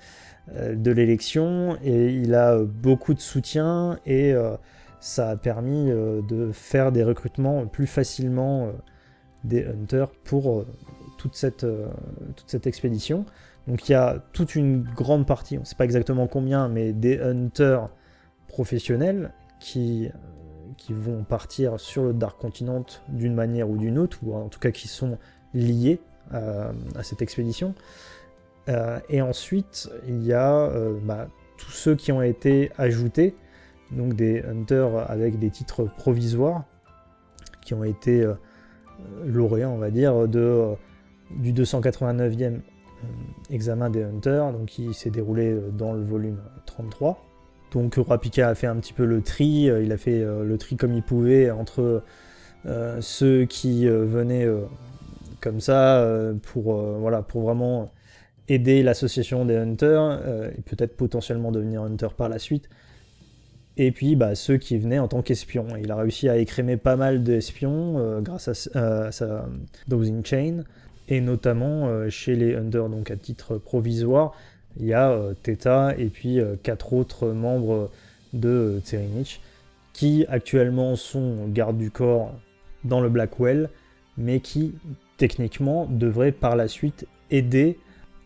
euh, 0.55 0.76
de 0.76 0.91
l'élection 0.91 1.78
et 1.84 2.13
il 2.13 2.34
a 2.34 2.57
beaucoup 2.63 3.13
de 3.13 3.20
soutien 3.20 3.99
et 4.05 4.34
euh, 4.34 4.55
ça 5.01 5.32
a 5.32 5.36
permis 5.36 5.91
euh, 5.91 6.22
de 6.22 6.51
faire 6.53 6.93
des 6.93 7.03
recrutements 7.03 7.65
plus 7.68 7.88
facilement 7.88 8.72
des 9.43 9.65
hunters 9.65 10.09
pour 10.24 10.65
toute 11.18 11.36
cette, 11.36 11.65
toute 12.36 12.49
cette 12.49 12.68
expédition. 12.68 13.26
Donc 13.68 13.88
il 13.88 13.91
y 13.91 13.95
a 13.95 14.24
toute 14.34 14.55
une 14.55 14.84
grande 14.84 15.28
partie, 15.28 15.57
on 15.57 15.61
ne 15.61 15.65
sait 15.65 15.76
pas 15.76 15.84
exactement 15.84 16.28
combien, 16.28 16.70
mais 16.70 16.93
des 16.93 17.20
hunters 17.20 17.89
professionnels 18.47 19.32
qui, 19.60 20.10
qui 20.78 20.93
vont 20.93 21.24
partir 21.24 21.80
sur 21.80 22.03
le 22.03 22.14
Dark 22.14 22.39
Continent 22.39 22.86
d'une 23.10 23.34
manière 23.34 23.70
ou 23.70 23.78
d'une 23.78 23.97
autre, 23.97 24.20
ou 24.24 24.36
en 24.36 24.49
tout 24.49 24.60
cas 24.60 24.72
qui 24.72 24.88
sont 24.88 25.18
liés 25.53 25.99
à 26.32 27.03
cette 27.03 27.22
expédition. 27.22 27.74
Euh, 28.70 28.99
et 29.10 29.22
ensuite, 29.22 29.89
il 30.08 30.24
y 30.24 30.34
a 30.34 30.53
euh, 30.53 30.97
bah, 31.01 31.28
tous 31.58 31.72
ceux 31.72 31.95
qui 31.95 32.12
ont 32.12 32.22
été 32.22 32.72
ajoutés, 32.78 33.36
donc 33.91 34.14
des 34.14 34.43
hunters 34.43 35.10
avec 35.10 35.39
des 35.39 35.49
titres 35.49 35.86
provisoires, 35.86 36.64
qui 37.62 37.74
ont 37.74 37.84
été 37.84 38.24
euh, 38.24 38.34
lauréats, 39.26 39.70
on 39.70 39.78
va 39.78 39.89
dire, 39.89 40.28
de, 40.28 40.74
du 41.32 41.53
289e 41.53 42.60
examen 43.49 43.89
des 43.89 44.03
hunters, 44.03 44.51
donc 44.51 44.66
qui 44.66 44.93
s'est 44.93 45.12
déroulé 45.12 45.58
dans 45.74 45.93
le 45.93 46.01
volume 46.01 46.41
33. 46.66 47.26
Donc 47.72 47.95
Rapika 47.95 48.49
a 48.49 48.55
fait 48.55 48.68
un 48.68 48.78
petit 48.78 48.93
peu 48.93 49.05
le 49.05 49.22
tri, 49.22 49.63
il 49.63 49.91
a 49.91 49.97
fait 49.97 50.24
le 50.24 50.57
tri 50.57 50.78
comme 50.78 50.93
il 50.93 51.03
pouvait 51.03 51.51
entre 51.51 52.01
ceux 53.01 53.45
qui 53.45 53.86
venaient 53.88 54.47
comme 55.41 55.59
ça 55.59 56.07
pour, 56.53 56.76
voilà, 56.76 57.22
pour 57.22 57.41
vraiment 57.41 57.91
aider 58.49 58.84
l'association 58.84 59.45
des 59.45 59.55
hunters 59.55 60.22
euh, 60.26 60.49
et 60.57 60.61
peut-être 60.61 60.95
potentiellement 60.95 61.51
devenir 61.51 61.84
hunter 61.84 62.09
par 62.15 62.30
la 62.30 62.39
suite. 62.39 62.70
Et 63.76 63.91
puis 63.91 64.15
bah, 64.15 64.36
ceux 64.36 64.57
qui 64.57 64.78
venaient 64.78 64.99
en 64.99 65.07
tant 65.07 65.22
qu'espions. 65.22 65.68
Il 65.82 65.91
a 65.91 65.95
réussi 65.95 66.30
à 66.30 66.38
écrémer 66.38 66.78
pas 66.78 66.95
mal 66.95 67.24
d'espions 67.24 67.99
euh, 67.99 68.22
grâce 68.22 68.47
à, 68.74 69.11
sa 69.11 69.47
dosing 69.88 70.26
chain. 70.26 70.63
Et 71.09 71.22
notamment 71.22 71.88
euh, 71.88 72.09
chez 72.09 72.36
les 72.36 72.55
hunters, 72.55 72.89
donc 72.89 73.11
à 73.11 73.15
titre 73.15 73.57
provisoire, 73.57 74.34
il 74.80 74.86
y 74.86 74.93
a 74.93 75.17
Theta 75.43 75.93
et 75.97 76.07
puis 76.07 76.39
quatre 76.63 76.93
autres 76.93 77.30
membres 77.30 77.89
de 78.34 78.82
Tserinich 78.84 79.41
qui 79.97 80.25
actuellement 80.30 80.95
sont 80.95 81.47
gardes 81.47 81.78
du 81.78 81.89
corps 81.89 82.32
dans 82.84 83.01
le 83.01 83.09
Blackwell, 83.09 83.69
mais 84.15 84.39
qui 84.39 84.75
techniquement 85.17 85.88
devraient 85.89 86.32
par 86.32 86.55
la 86.55 86.67
suite 86.67 87.07
aider 87.32 87.80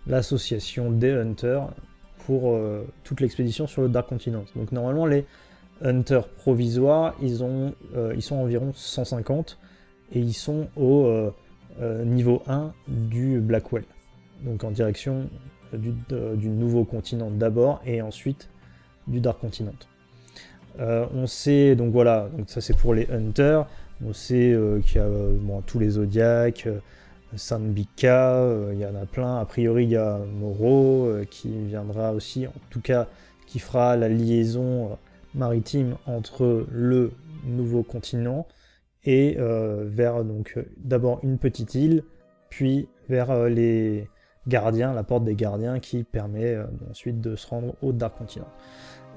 l'association 0.06 0.92
des 0.92 1.12
Hunters 1.12 1.70
pour 2.26 2.54
euh, 2.54 2.86
toute 3.04 3.22
l'expédition 3.22 3.68
sur 3.68 3.82
le 3.82 3.90
Dark 3.90 4.10
Continent. 4.10 4.44
Donc 4.56 4.74
normalement 4.74 5.06
les 5.06 5.26
Hunters 5.82 6.28
provisoires, 6.28 7.16
ils, 7.22 7.42
euh, 7.42 8.14
ils 8.16 8.22
sont 8.22 8.36
environ 8.36 8.72
150 8.76 9.58
et 10.14 10.20
ils 10.20 10.34
sont 10.34 10.68
au 10.76 11.06
euh, 11.06 12.04
niveau 12.04 12.44
1 12.48 12.74
du 12.88 13.40
Blackwell. 13.40 13.86
Donc 14.42 14.66
en 14.66 14.72
direction 14.72 15.30
du, 15.74 16.50
nouveau 16.50 16.84
continent 16.84 17.32
d'abord 17.32 17.82
et 17.86 18.02
ensuite 18.02 18.50
du 19.08 19.20
Dark 19.20 19.40
Continent. 19.40 19.74
on 20.80 21.28
sait, 21.28 21.76
donc 21.76 21.92
voilà, 21.92 22.30
ça 22.48 22.62
c'est 22.62 22.78
pour 22.78 22.94
les 22.94 23.10
Hunters, 23.12 23.68
on 24.06 24.14
sait 24.14 24.56
qu'il 24.86 24.96
y 24.96 25.04
a 25.04 25.08
tous 25.66 25.80
les 25.80 25.92
Zodiacs, 25.92 26.68
Sambika, 27.36 28.36
euh, 28.36 28.72
il 28.74 28.80
y 28.80 28.86
en 28.86 28.96
a 28.96 29.06
plein. 29.06 29.38
A 29.38 29.46
priori, 29.46 29.86
il 29.86 29.92
y 29.92 29.98
a 29.98 30.18
Moro 30.18 31.08
euh, 31.08 31.26
qui 31.30 31.50
viendra 31.66 32.14
aussi, 32.14 32.48
en 32.48 32.54
tout 32.70 32.82
cas, 32.82 33.08
qui 33.48 33.60
fera 33.60 33.96
la 33.96 34.10
liaison 34.10 34.92
euh, 34.92 34.96
maritime 35.34 35.96
entre 36.06 36.66
le 36.72 37.12
nouveau 37.46 37.84
continent 37.84 38.48
et 39.04 39.38
vers 39.40 40.24
donc 40.24 40.60
d'abord 40.78 41.22
une 41.24 41.40
petite 41.40 41.74
île, 41.74 42.04
puis 42.52 42.88
vers 43.10 43.50
les 43.50 44.08
la 44.48 45.04
porte 45.04 45.24
des 45.24 45.36
gardiens 45.36 45.80
qui 45.80 46.04
permet 46.04 46.58
ensuite 46.90 47.22
de 47.22 47.36
se 47.36 47.48
rendre 47.48 47.76
au 47.82 47.92
Dark 47.92 48.18
Continent. 48.18 48.50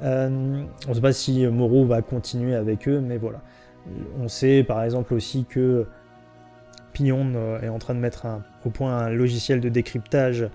on 0.03 0.31
ne 0.31 0.95
sait 0.95 1.01
pas 1.01 1.13
si 1.13 1.47
Moro 1.47 1.87
va 1.87 2.03
continuer 2.03 2.55
avec 2.55 2.89
eux, 2.89 3.01
mais 3.01 3.17
voilà. 3.17 3.41
On 4.21 4.29
sait 4.29 4.65
par 4.65 4.83
exemple 4.83 5.15
aussi 5.15 5.45
que 5.45 5.87
Pignon 6.95 7.33
euh, 7.35 7.61
est 7.61 7.69
en 7.69 7.79
train 7.79 7.95
de 7.95 7.99
mettre 8.01 8.27
au 8.65 8.71
point 8.71 8.97
un 8.97 9.11
logiciel 9.11 9.61
de 9.61 9.69
décryptage 9.69 10.49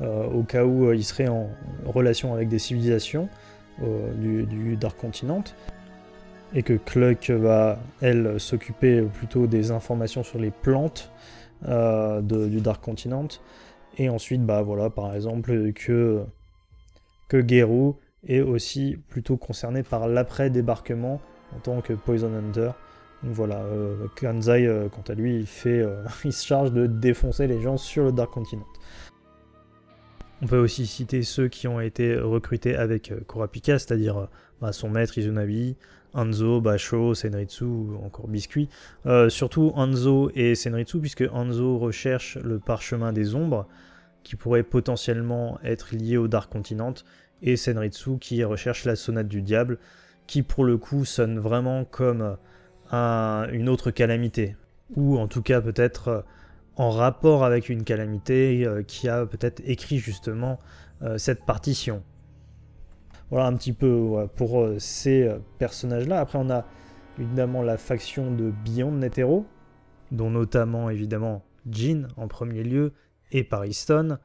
euh, 0.00 0.26
au 0.26 0.44
cas 0.44 0.64
où 0.64 0.86
euh, 0.86 0.94
il 0.94 1.02
serait 1.02 1.26
en 1.26 1.48
relation 1.84 2.32
avec 2.32 2.48
des 2.48 2.60
civilisations 2.60 3.28
du, 4.16 4.76
Dark 4.76 4.96
Continent 4.98 5.44
et 6.52 6.64
que 6.64 6.72
Cluck 6.72 7.30
va, 7.30 7.78
elle, 8.00 8.40
s'occuper 8.40 9.02
plutôt 9.02 9.46
des 9.46 9.70
informations 9.70 10.24
sur 10.24 10.40
les 10.40 10.50
plantes 10.50 11.12
du 11.62 12.60
Dark 12.60 12.82
Continent. 12.82 13.28
Et 13.98 14.08
ensuite, 14.08 14.46
bah 14.46 14.62
voilà, 14.62 14.90
par 14.90 15.14
exemple, 15.14 15.72
que, 15.72 16.22
que 17.28 17.46
Geru 17.46 17.94
est 18.26 18.40
aussi 18.40 18.96
plutôt 19.08 19.36
concerné 19.36 19.82
par 19.82 20.08
l'après-débarquement 20.08 21.20
en 21.54 21.58
tant 21.58 21.80
que 21.80 21.92
Poison 21.92 22.32
Hunter. 22.32 22.70
Donc 23.22 23.32
voilà, 23.32 23.56
euh, 23.56 24.06
Kanzai, 24.20 24.66
euh, 24.66 24.88
quant 24.88 25.02
à 25.08 25.14
lui, 25.14 25.36
il, 25.36 25.46
fait, 25.46 25.80
euh, 25.80 26.04
il 26.24 26.32
se 26.32 26.46
charge 26.46 26.72
de 26.72 26.86
défoncer 26.86 27.46
les 27.46 27.60
gens 27.60 27.76
sur 27.76 28.04
le 28.04 28.12
Dark 28.12 28.30
Continent. 28.30 28.66
On 30.40 30.46
peut 30.46 30.58
aussi 30.58 30.86
citer 30.86 31.24
ceux 31.24 31.48
qui 31.48 31.66
ont 31.66 31.80
été 31.80 32.16
recrutés 32.16 32.76
avec 32.76 33.12
Kurapika, 33.26 33.80
c'est-à-dire 33.80 34.28
bah, 34.60 34.72
son 34.72 34.88
maître 34.88 35.18
Izunabi, 35.18 35.76
Hanzo, 36.14 36.60
Basho, 36.60 37.12
Senritsu 37.14 37.64
ou 37.64 38.00
encore 38.04 38.28
Biscuit. 38.28 38.68
surtout 39.30 39.72
Hanzo 39.74 40.30
et 40.36 40.54
Senritsu, 40.54 41.00
puisque 41.00 41.24
Hanzo 41.32 41.78
recherche 41.78 42.38
le 42.38 42.60
parchemin 42.60 43.12
des 43.12 43.34
ombres, 43.34 43.66
qui 44.22 44.36
pourrait 44.36 44.62
potentiellement 44.62 45.58
être 45.64 45.94
lié 45.94 46.16
au 46.16 46.28
Dark 46.28 46.50
Continent, 46.52 46.94
et 47.42 47.56
Senritsu 47.56 48.18
qui 48.18 48.42
recherche 48.44 48.84
la 48.84 48.96
sonate 48.96 49.28
du 49.28 49.42
diable, 49.42 49.78
qui 50.26 50.42
pour 50.42 50.64
le 50.64 50.76
coup 50.76 51.04
sonne 51.04 51.38
vraiment 51.38 51.84
comme 51.84 52.36
une 52.92 53.68
autre 53.68 53.90
calamité, 53.90 54.56
ou 54.96 55.18
en 55.18 55.28
tout 55.28 55.42
cas 55.42 55.60
peut-être 55.60 56.08
euh, 56.08 56.20
en 56.76 56.90
rapport 56.90 57.44
avec 57.44 57.68
une 57.68 57.84
calamité 57.84 58.64
euh, 58.64 58.82
qui 58.82 59.08
a 59.08 59.26
peut-être 59.26 59.60
écrit 59.66 59.98
justement 59.98 60.58
euh, 61.02 61.18
cette 61.18 61.44
partition. 61.44 62.02
Voilà 63.30 63.46
un 63.46 63.54
petit 63.56 63.74
peu 63.74 64.26
pour 64.36 64.66
ces 64.78 65.30
personnages-là. 65.58 66.18
Après 66.18 66.38
on 66.38 66.48
a 66.48 66.64
évidemment 67.18 67.62
la 67.62 67.76
faction 67.76 68.32
de 68.32 68.50
Beyond 68.64 68.92
Netero, 68.92 69.44
dont 70.12 70.30
notamment 70.30 70.88
évidemment 70.88 71.44
Jean 71.70 72.08
en 72.16 72.26
premier 72.26 72.62
lieu 72.62 72.94
et 73.32 73.44
Pariston, 73.44 74.18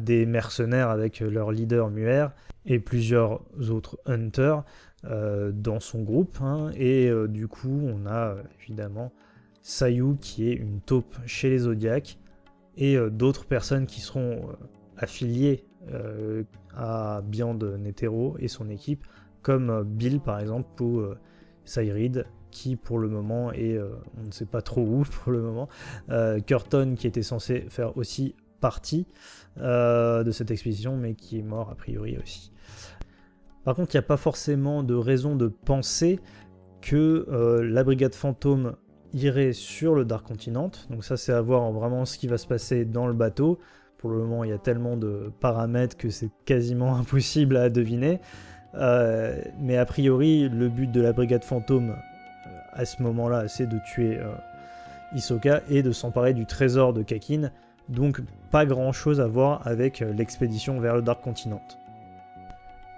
des 0.00 0.26
mercenaires 0.26 0.90
avec 0.90 1.20
leur 1.20 1.52
leader 1.52 1.88
Muer 1.88 2.26
et 2.66 2.80
plusieurs 2.80 3.42
autres 3.70 3.98
hunters. 4.06 4.64
Euh, 5.04 5.50
dans 5.50 5.80
son 5.80 6.02
groupe. 6.02 6.38
Hein, 6.40 6.70
et 6.76 7.08
euh, 7.08 7.26
du 7.26 7.48
coup, 7.48 7.80
on 7.82 8.06
a 8.06 8.28
euh, 8.28 8.42
évidemment 8.62 9.10
Sayu 9.60 10.14
qui 10.20 10.48
est 10.48 10.54
une 10.54 10.80
taupe 10.80 11.16
chez 11.26 11.50
les 11.50 11.58
Zodiacs 11.58 12.18
et 12.76 12.96
d'autres 13.10 13.44
personnes 13.44 13.86
qui 13.86 14.00
seront 14.00 14.48
affiliées 14.96 15.66
à 16.74 17.20
Beyond 17.22 17.58
Netero 17.78 18.34
et 18.38 18.48
son 18.48 18.70
équipe, 18.70 19.04
comme 19.42 19.84
Bill 19.84 20.20
par 20.20 20.40
exemple 20.40 20.82
ou 20.82 21.04
Cyride 21.64 22.26
qui 22.50 22.76
pour 22.76 22.98
le 22.98 23.08
moment 23.08 23.52
est, 23.52 23.78
on 24.18 24.26
ne 24.26 24.30
sait 24.30 24.46
pas 24.46 24.60
trop 24.60 24.82
où 24.82 25.04
pour 25.22 25.32
le 25.32 25.40
moment, 25.40 25.68
Curton 26.46 26.94
qui 26.96 27.06
était 27.06 27.22
censé 27.22 27.66
faire 27.68 27.96
aussi 27.96 28.34
partie 28.60 29.06
de 29.56 30.30
cette 30.32 30.50
expédition 30.50 30.96
mais 30.96 31.14
qui 31.14 31.38
est 31.38 31.42
mort 31.42 31.70
a 31.70 31.74
priori 31.74 32.18
aussi. 32.22 32.52
Par 33.64 33.76
contre, 33.76 33.94
il 33.94 33.98
n'y 33.98 34.04
a 34.04 34.06
pas 34.06 34.16
forcément 34.16 34.82
de 34.82 34.94
raison 34.94 35.36
de 35.36 35.46
penser 35.48 36.18
que 36.80 37.26
euh, 37.30 37.62
la 37.62 37.84
brigade 37.84 38.14
fantôme 38.14 38.74
irait 39.12 39.52
sur 39.52 39.94
le 39.94 40.04
Dark 40.04 40.26
Continent. 40.26 40.70
Donc 40.90 41.04
ça, 41.04 41.16
c'est 41.16 41.32
à 41.32 41.40
voir 41.40 41.70
vraiment 41.70 42.04
ce 42.04 42.18
qui 42.18 42.26
va 42.26 42.38
se 42.38 42.46
passer 42.46 42.84
dans 42.84 43.06
le 43.06 43.14
bateau. 43.14 43.58
Pour 43.98 44.10
le 44.10 44.18
moment, 44.18 44.42
il 44.42 44.50
y 44.50 44.54
a 44.54 44.58
tellement 44.58 44.96
de 44.96 45.30
paramètres 45.40 45.96
que 45.96 46.10
c'est 46.10 46.30
quasiment 46.44 46.96
impossible 46.96 47.56
à 47.56 47.70
deviner. 47.70 48.20
Euh, 48.74 49.40
mais 49.58 49.76
a 49.76 49.84
priori, 49.84 50.48
le 50.48 50.68
but 50.68 50.90
de 50.90 51.00
la 51.00 51.12
brigade 51.12 51.44
fantôme 51.44 51.90
euh, 51.90 52.50
à 52.72 52.84
ce 52.84 53.02
moment-là, 53.02 53.48
c'est 53.48 53.66
de 53.66 53.78
tuer 53.84 54.18
Isoka 55.14 55.62
et 55.68 55.82
de 55.82 55.92
s'emparer 55.92 56.32
du 56.32 56.46
trésor 56.46 56.92
de 56.92 57.02
Kakin. 57.02 57.50
Donc 57.88 58.20
pas 58.50 58.64
grand-chose 58.64 59.20
à 59.20 59.26
voir 59.26 59.66
avec 59.66 60.00
l'expédition 60.00 60.80
vers 60.80 60.96
le 60.96 61.02
Dark 61.02 61.22
Continent. 61.22 61.60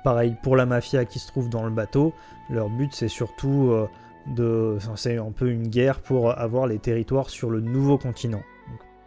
Pareil 0.04 0.36
pour 0.42 0.54
la 0.54 0.66
mafia 0.66 1.06
qui 1.06 1.18
se 1.18 1.26
trouve 1.28 1.48
dans 1.48 1.64
le 1.64 1.70
bateau, 1.70 2.12
leur 2.50 2.68
but 2.68 2.92
c'est 2.92 3.08
surtout 3.08 3.70
euh, 3.70 3.88
de. 4.36 4.76
c'est 4.96 5.16
un 5.16 5.32
peu 5.32 5.50
une 5.50 5.68
guerre 5.68 6.00
pour 6.00 6.38
avoir 6.38 6.66
les 6.66 6.78
territoires 6.78 7.30
sur 7.30 7.48
le 7.48 7.62
nouveau 7.62 7.96
continent. 7.96 8.42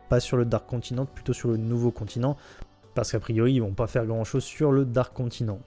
pas 0.09 0.19
sur 0.19 0.37
le 0.37 0.45
Dark 0.45 0.65
Continent, 0.65 1.05
plutôt 1.05 1.33
sur 1.33 1.49
le 1.49 1.57
nouveau 1.57 1.91
continent, 1.91 2.35
parce 2.95 3.11
qu'a 3.11 3.19
priori 3.19 3.53
ils 3.53 3.61
vont 3.61 3.73
pas 3.73 3.85
faire 3.85 4.07
grand 4.07 4.23
chose 4.23 4.43
sur 4.43 4.71
le 4.71 4.85
Dark 4.85 5.13
Continent. 5.13 5.59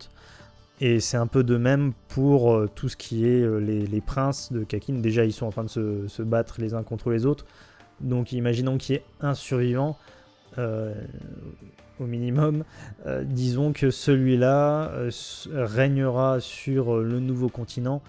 Et 0.80 1.00
c'est 1.00 1.16
un 1.16 1.26
peu 1.26 1.44
de 1.44 1.56
même 1.56 1.92
pour 2.08 2.52
euh, 2.52 2.68
tout 2.74 2.88
ce 2.88 2.96
qui 2.96 3.26
est 3.26 3.42
euh, 3.42 3.58
les, 3.58 4.00
princes 4.00 4.50
de 4.52 4.64
Kakin. 4.64 4.94
Déjà, 4.94 5.24
ils 5.24 5.32
sont 5.32 5.46
en 5.46 5.50
train 5.50 5.64
de 5.64 5.68
se, 5.68 6.08
se 6.08 6.22
battre 6.22 6.60
les 6.60 6.74
uns 6.74 6.82
contre 6.82 7.10
les 7.10 7.26
autres. 7.26 7.44
Donc, 8.00 8.32
imaginons 8.32 8.78
qu'il 8.78 8.96
y 8.96 8.98
ait 8.98 9.04
un 9.20 9.34
survivant 9.34 9.98
au 12.00 12.06
minimum. 12.06 12.64
Euh, 13.06 13.22
disons 13.24 13.72
que 13.72 13.90
celui-là 13.90 14.90
euh, 14.90 15.10
régnera 15.52 16.40
sur 16.40 16.96
euh, 16.96 17.04
le 17.04 17.20
nouveau 17.20 17.48
continent, 17.48 18.02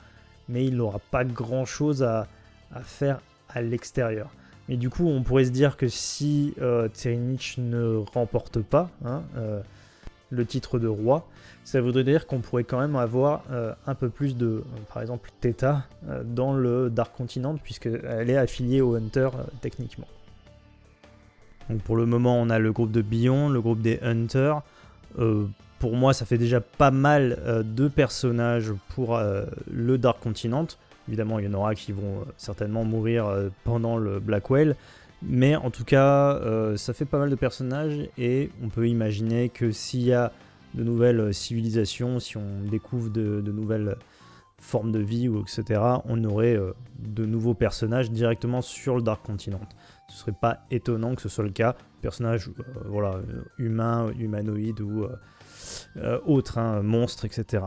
mais 0.50 0.66
il 0.66 0.78
n'aura 0.78 1.00
pas 1.12 1.24
grand-chose 1.24 2.04
à, 2.04 2.28
faire 2.84 3.20
à 3.50 3.62
l'extérieur. 3.62 4.30
Mais 4.70 4.78
du 4.78 4.90
coup, 4.90 5.06
on 5.08 5.24
pourrait 5.24 5.46
se 5.46 5.52
dire 5.52 5.76
que 5.76 5.88
si 5.88 6.54
euh, 6.62 6.88
ne 7.58 7.98
remporte 8.14 8.62
pas 8.62 8.90
hein, 9.04 9.24
le 10.30 10.46
titre 10.46 10.80
de 10.80 10.88
roi, 10.88 11.28
ça 11.64 11.82
voudrait 11.82 12.04
dire 12.04 12.28
qu'on 12.28 12.40
pourrait 12.40 12.64
quand 12.64 12.80
même 12.80 12.96
avoir 12.96 13.44
un 13.88 13.96
peu 13.96 14.10
plus 14.10 14.36
de, 14.36 14.64
par 14.94 15.02
exemple, 15.02 15.30
Theta 15.42 15.84
dans 16.26 16.54
le 16.54 16.90
Dark 16.90 17.16
Continent, 17.16 17.56
puisqu'elle 17.56 18.30
est 18.30 18.38
affiliée 18.38 18.82
au 18.82 18.96
Hunter 18.96 19.30
techniquement. 19.62 20.08
Donc 21.72 21.82
pour 21.84 21.96
le 21.96 22.06
moment, 22.06 22.40
on 22.40 22.50
a 22.50 22.60
le 22.60 22.72
groupe 22.72 22.92
de 22.92 23.02
Beyond, 23.02 23.50
le 23.50 23.62
groupe 23.62 23.82
des 23.82 24.00
Hunters. 24.02 24.62
Euh, 25.20 25.46
pour 25.80 25.96
moi, 25.96 26.14
ça 26.14 26.26
fait 26.26 26.38
déjà 26.38 26.60
pas 26.62 26.92
mal 26.92 27.40
euh, 27.46 27.64
de 27.64 27.88
personnages 27.88 28.72
pour 28.90 29.16
euh, 29.16 29.46
le 29.72 29.98
Dark 29.98 30.20
Continent. 30.20 30.68
Évidemment, 31.08 31.40
il 31.40 31.46
y 31.46 31.48
en 31.48 31.54
aura 31.54 31.74
qui 31.76 31.94
vont 31.94 32.26
certainement 32.38 32.84
mourir 32.84 33.26
pendant 33.64 33.98
le 33.98 34.20
Blackwell. 34.20 34.76
Mais 35.24 35.56
en 35.56 35.72
tout 35.72 35.84
cas, 35.84 36.40
ça 36.78 36.94
fait 36.94 37.06
pas 37.06 37.20
mal 37.20 37.30
de 37.30 37.36
personnages 37.36 38.08
et 38.18 38.50
on 38.64 38.70
peut 38.70 38.88
imaginer 38.88 39.50
que 39.50 39.72
s'il 39.72 40.04
y 40.04 40.14
a 40.14 40.32
de 40.74 40.84
nouvelles 40.84 41.34
civilisations, 41.34 42.20
si 42.20 42.38
on 42.38 42.62
découvre 42.70 43.10
de, 43.10 43.42
nouvelles 43.42 43.98
formes 44.60 44.92
de 44.92 45.00
vie 45.00 45.28
ou 45.28 45.42
etc., 45.42 45.82
on 46.06 46.24
aurait 46.24 46.58
de 47.00 47.26
nouveaux 47.26 47.54
personnages 47.54 48.12
directement 48.12 48.62
sur 48.62 48.96
le 48.96 49.02
Dark 49.02 49.26
Continent. 49.26 49.62
Ce 50.12 50.18
serait 50.18 50.34
pas 50.34 50.66
étonnant 50.70 51.16
que 51.16 51.22
ce 51.22 51.30
soit 51.30 51.44
le 51.44 51.52
cas. 51.52 51.76
Personnage 52.02 52.50
euh, 52.50 52.64
voilà, 52.86 53.22
humain, 53.58 54.12
humanoïde 54.20 54.82
ou 54.82 55.04
euh, 55.04 55.16
euh, 55.98 56.20
autre, 56.26 56.58
hein, 56.58 56.82
monstre, 56.82 57.26
etc. 57.26 57.64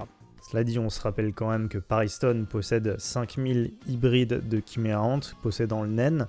Cela 0.50 0.62
dit, 0.62 0.78
on 0.78 0.90
se 0.90 1.00
rappelle 1.00 1.32
quand 1.32 1.48
même 1.48 1.68
que 1.68 1.78
Pariston 1.78 2.46
possède 2.48 2.96
5000 2.98 3.72
hybrides 3.88 4.46
de 4.46 4.62
Chimera 4.64 5.18
possédant 5.42 5.82
le 5.82 5.88
naine. 5.88 6.26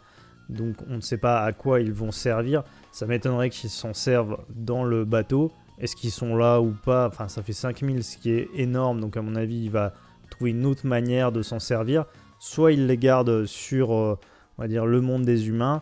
Donc 0.48 0.78
on 0.88 0.96
ne 0.96 1.02
sait 1.02 1.18
pas 1.18 1.44
à 1.44 1.52
quoi 1.52 1.82
ils 1.82 1.92
vont 1.92 2.12
servir. 2.12 2.64
Ça 2.92 3.08
m'étonnerait 3.08 3.50
qu'ils 3.50 3.70
s'en 3.70 3.94
servent 3.94 4.38
dans 4.50 4.86
le 4.86 5.04
bateau. 5.04 5.52
Est-ce 5.80 5.96
qu'ils 5.96 6.12
sont 6.12 6.36
là 6.36 6.62
ou 6.62 6.72
pas 6.72 7.08
Enfin, 7.08 7.28
ça 7.28 7.44
fait 7.44 7.54
5000, 7.54 8.04
ce 8.04 8.18
qui 8.18 8.32
est 8.32 8.50
énorme. 8.56 9.02
Donc 9.02 9.18
à 9.18 9.22
mon 9.22 9.36
avis, 9.36 9.66
il 9.66 9.72
va 9.72 9.94
trouver 10.30 10.52
une 10.52 10.66
autre 10.66 10.86
manière 10.88 11.32
de 11.32 11.42
s'en 11.42 11.60
servir. 11.60 12.06
Soit 12.40 12.74
il 12.74 12.88
les 12.88 12.98
garde 12.98 13.46
sur, 13.46 13.90
on 13.90 14.18
va 14.58 14.68
dire, 14.68 14.86
le 14.86 15.02
monde 15.02 15.24
des 15.24 15.48
humains, 15.48 15.82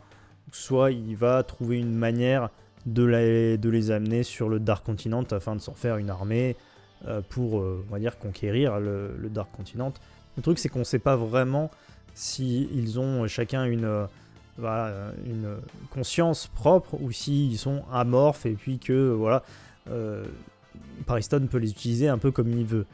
soit 0.51 0.91
il 0.91 1.15
va 1.15 1.43
trouver 1.43 1.79
une 1.79 1.95
manière 1.95 2.49
de, 2.85 3.03
les 3.69 3.91
amener 3.91 4.23
sur 4.23 4.49
le 4.49 4.59
Dark 4.59 4.85
Continent 4.85 5.23
afin 5.31 5.55
de 5.55 5.61
s'en 5.61 5.73
faire 5.73 5.97
une 5.97 6.09
armée 6.09 6.55
euh, 7.07 7.21
pour, 7.29 7.59
euh, 7.59 7.83
on 7.89 7.91
va 7.91 7.99
dire, 7.99 8.17
conquérir 8.17 8.79
le, 8.79 9.29
Dark 9.29 9.49
Continent. 9.55 9.93
Le 10.37 10.43
truc, 10.43 10.59
c'est 10.59 10.69
qu'on 10.69 10.79
ne 10.79 10.83
sait 10.83 10.99
pas 10.99 11.15
vraiment 11.15 11.71
si 12.13 12.69
ils 12.73 12.99
ont 12.99 13.27
chacun 13.27 13.65
une, 13.65 14.07
euh, 14.59 15.11
une 15.25 15.57
conscience 15.91 16.47
propre 16.47 16.95
ou 17.01 17.11
s'ils 17.11 17.57
sont 17.57 17.83
amorphes 17.91 18.45
et 18.45 18.53
puis 18.53 18.79
que, 18.79 19.11
voilà, 19.11 19.43
Pariston 21.05 21.47
peut 21.49 21.57
les 21.57 21.71
utiliser 21.71 22.07
un 22.07 22.17
peu 22.17 22.31
comme 22.31 22.51
il 22.51 22.65
veut. 22.65 22.85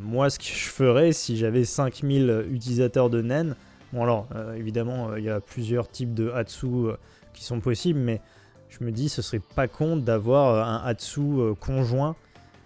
Moi, 0.00 0.28
ce 0.30 0.38
que 0.38 0.44
je 0.44 0.68
ferais 0.68 1.12
si 1.12 1.36
j'avais 1.36 1.64
5000 1.64 2.46
utilisateurs 2.50 3.08
de 3.08 3.22
Nen, 3.22 3.54
Bon 3.92 4.02
alors, 4.02 4.28
euh, 4.34 4.54
évidemment, 4.54 5.10
euh, 5.10 5.18
il 5.18 5.24
y 5.24 5.30
a 5.30 5.40
plusieurs 5.40 5.88
types 5.88 6.12
de 6.12 6.30
Hatsu 6.30 6.66
euh, 6.66 6.96
qui 7.32 7.42
sont 7.42 7.60
possibles, 7.60 7.98
mais 7.98 8.20
je 8.68 8.84
me 8.84 8.92
dis 8.92 9.08
ce 9.08 9.22
serait 9.22 9.40
pas 9.54 9.66
con 9.66 9.96
d'avoir 9.96 10.68
un 10.68 10.86
Hatsu 10.86 11.54
conjoint 11.58 12.16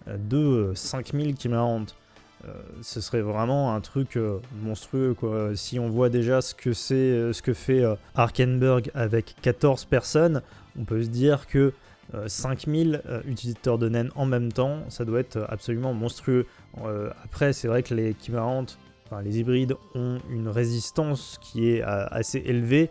de 0.08 0.72
5000 0.74 1.36
qui 1.36 1.48
ce 2.80 3.00
serait 3.00 3.20
vraiment 3.20 3.72
un 3.72 3.80
truc 3.80 4.18
monstrueux 4.64 5.14
quoi. 5.14 5.54
Si 5.54 5.78
on 5.78 5.88
voit 5.88 6.08
déjà 6.08 6.40
ce 6.40 6.56
que 6.56 6.72
c'est, 6.72 7.32
ce 7.32 7.40
que 7.40 7.52
fait 7.52 7.84
Arkenberg 8.16 8.90
avec 8.94 9.36
14 9.42 9.84
personnes, 9.84 10.42
on 10.76 10.82
peut 10.82 11.04
se 11.04 11.08
dire 11.08 11.46
que 11.46 11.72
5000 12.26 13.02
utilisateurs 13.26 13.78
de 13.78 13.88
NEN 13.88 14.10
en 14.14 14.26
même 14.26 14.52
temps, 14.52 14.80
ça 14.88 15.04
doit 15.04 15.20
être 15.20 15.46
absolument 15.48 15.94
monstrueux. 15.94 16.46
après, 17.24 17.52
c'est 17.52 17.68
vrai 17.68 17.82
que 17.82 17.94
les 17.94 18.14
Kimarantes 18.14 18.78
les 19.20 19.38
hybrides 19.38 19.74
ont 19.94 20.18
une 20.30 20.48
résistance 20.48 21.38
qui 21.42 21.68
est 21.68 21.82
euh, 21.82 22.06
assez 22.10 22.38
élevée, 22.38 22.90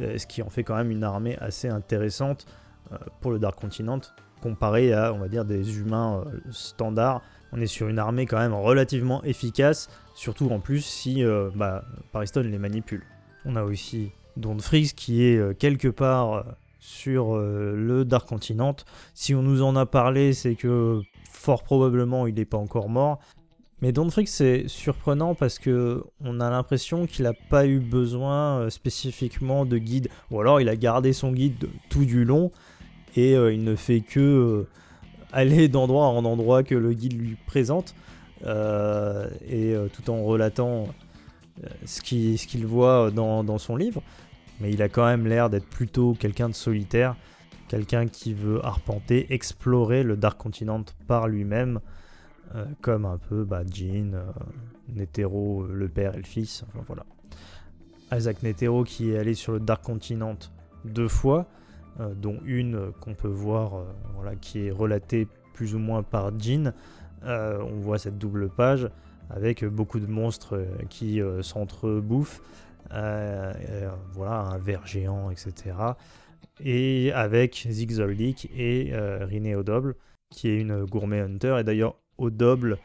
euh, 0.00 0.18
ce 0.18 0.26
qui 0.26 0.42
en 0.42 0.50
fait 0.50 0.64
quand 0.64 0.76
même 0.76 0.90
une 0.90 1.04
armée 1.04 1.36
assez 1.38 1.68
intéressante 1.68 2.46
euh, 2.92 2.96
pour 3.20 3.30
le 3.30 3.38
Dark 3.38 3.58
Continent, 3.60 4.00
comparé 4.42 4.92
à, 4.92 5.12
on 5.12 5.18
va 5.18 5.28
dire, 5.28 5.44
des 5.44 5.78
humains 5.78 6.24
standards 6.50 7.22
on 7.52 7.60
est 7.60 7.66
sur 7.66 7.88
une 7.88 7.98
armée 7.98 8.26
quand 8.26 8.38
même 8.38 8.54
relativement 8.54 9.24
efficace, 9.24 9.90
surtout 10.14 10.48
en 10.50 10.60
plus 10.60 10.82
si 10.84 11.24
bah, 11.56 11.84
Pariston 12.12 12.42
les 12.42 12.58
manipule. 12.60 13.02
On 13.44 13.56
a 13.56 13.64
aussi 13.64 14.12
Don 14.36 14.56
Frix 14.60 14.92
qui 14.94 15.24
est 15.24 15.58
quelque 15.58 15.88
part 15.88 16.44
sur 16.80 17.36
le 17.36 18.04
Dark 18.04 18.28
Continent. 18.28 18.74
Si 19.14 19.34
on 19.34 19.42
nous 19.42 19.62
en 19.62 19.76
a 19.76 19.86
parlé, 19.86 20.32
c'est 20.32 20.54
que 20.54 21.00
fort 21.30 21.62
probablement 21.62 22.26
il 22.26 22.34
n'est 22.34 22.44
pas 22.44 22.58
encore 22.58 22.88
mort. 22.88 23.20
Mais 23.82 23.92
Frix 24.10 24.26
c'est 24.26 24.64
surprenant 24.66 25.34
parce 25.34 25.58
que 25.58 26.02
on 26.20 26.40
a 26.40 26.50
l'impression 26.50 27.06
qu'il 27.06 27.24
n'a 27.24 27.32
pas 27.32 27.66
eu 27.66 27.78
besoin 27.78 28.68
spécifiquement 28.70 29.64
de 29.64 29.78
guide, 29.78 30.08
ou 30.30 30.40
alors 30.40 30.60
il 30.60 30.68
a 30.68 30.76
gardé 30.76 31.12
son 31.12 31.32
guide 31.32 31.68
tout 31.88 32.04
du 32.04 32.24
long 32.24 32.50
et 33.16 33.34
il 33.34 33.64
ne 33.64 33.76
fait 33.76 34.00
que 34.00 34.66
aller 35.32 35.68
d'endroit 35.68 36.06
en 36.06 36.24
endroit 36.24 36.62
que 36.62 36.74
le 36.74 36.92
guide 36.92 37.18
lui 37.18 37.36
présente, 37.46 37.94
euh, 38.46 39.28
et 39.46 39.74
euh, 39.74 39.88
tout 39.88 40.10
en 40.10 40.22
relatant 40.22 40.88
euh, 41.62 41.68
ce 41.84 42.00
qu'il 42.00 42.66
voit 42.66 43.10
dans, 43.10 43.58
son 43.58 43.76
livre. 43.76 44.02
Mais 44.60 44.70
il 44.72 44.82
a 44.82 44.88
quand 44.88 45.06
même 45.06 45.26
l'air 45.26 45.50
d'être 45.50 45.66
plutôt 45.66 46.14
quelqu'un 46.14 46.48
de 46.48 46.54
solitaire, 46.54 47.16
quelqu'un 47.68 48.06
qui 48.06 48.34
veut 48.34 48.64
arpenter, 48.64 49.32
explorer 49.32 50.02
le 50.02 50.16
Dark 50.16 50.38
Continent 50.38 50.84
par 51.06 51.28
lui-même, 51.28 51.80
comme 52.80 53.04
un 53.04 53.16
peu 53.16 53.44
bah, 53.44 53.62
Jean, 53.72 54.20
Netero, 54.88 55.66
le 55.66 55.88
père 55.88 56.14
et 56.14 56.18
le 56.18 56.24
fils, 56.24 56.64
enfin 56.68 56.84
voilà. 56.86 57.06
Isaac 58.12 58.42
Netero 58.42 58.84
qui 58.84 59.12
est 59.12 59.18
allé 59.18 59.34
sur 59.34 59.52
le 59.52 59.60
Dark 59.60 59.84
Continent 59.84 60.36
deux 60.84 61.08
fois, 61.08 61.46
euh, 62.00 62.14
dont 62.14 62.38
une 62.44 62.74
euh, 62.74 62.90
qu'on 63.00 63.14
peut 63.14 63.28
voir, 63.28 63.74
euh, 63.74 63.84
voilà, 64.14 64.34
qui 64.36 64.66
est 64.66 64.70
relatée 64.70 65.28
plus 65.54 65.74
ou 65.74 65.78
moins 65.78 66.02
par 66.02 66.38
Jean. 66.38 66.72
on 67.24 67.76
voit 67.80 67.98
cette 67.98 68.18
double 68.18 68.48
page 68.48 68.88
avec 69.28 69.64
beaucoup 69.64 70.00
de 70.00 70.06
monstres 70.06 70.58
qui 70.88 71.20
s'entrebouffent. 71.42 72.40
Voilà, 72.90 74.40
un 74.52 74.58
ver 74.58 74.86
géant, 74.86 75.30
etc. 75.30 75.74
Et 76.62 77.12
avec 77.12 77.66
Zigzoldik 77.70 78.50
et 78.56 78.92
Riné 79.20 79.54
Odoble, 79.56 79.94
qui 80.30 80.48
est 80.48 80.60
une 80.60 80.84
gourmet 80.84 81.20
hunter. 81.20 81.56
Et 81.60 81.64
d'ailleurs, 81.64 81.96
Odoble, 82.18 82.78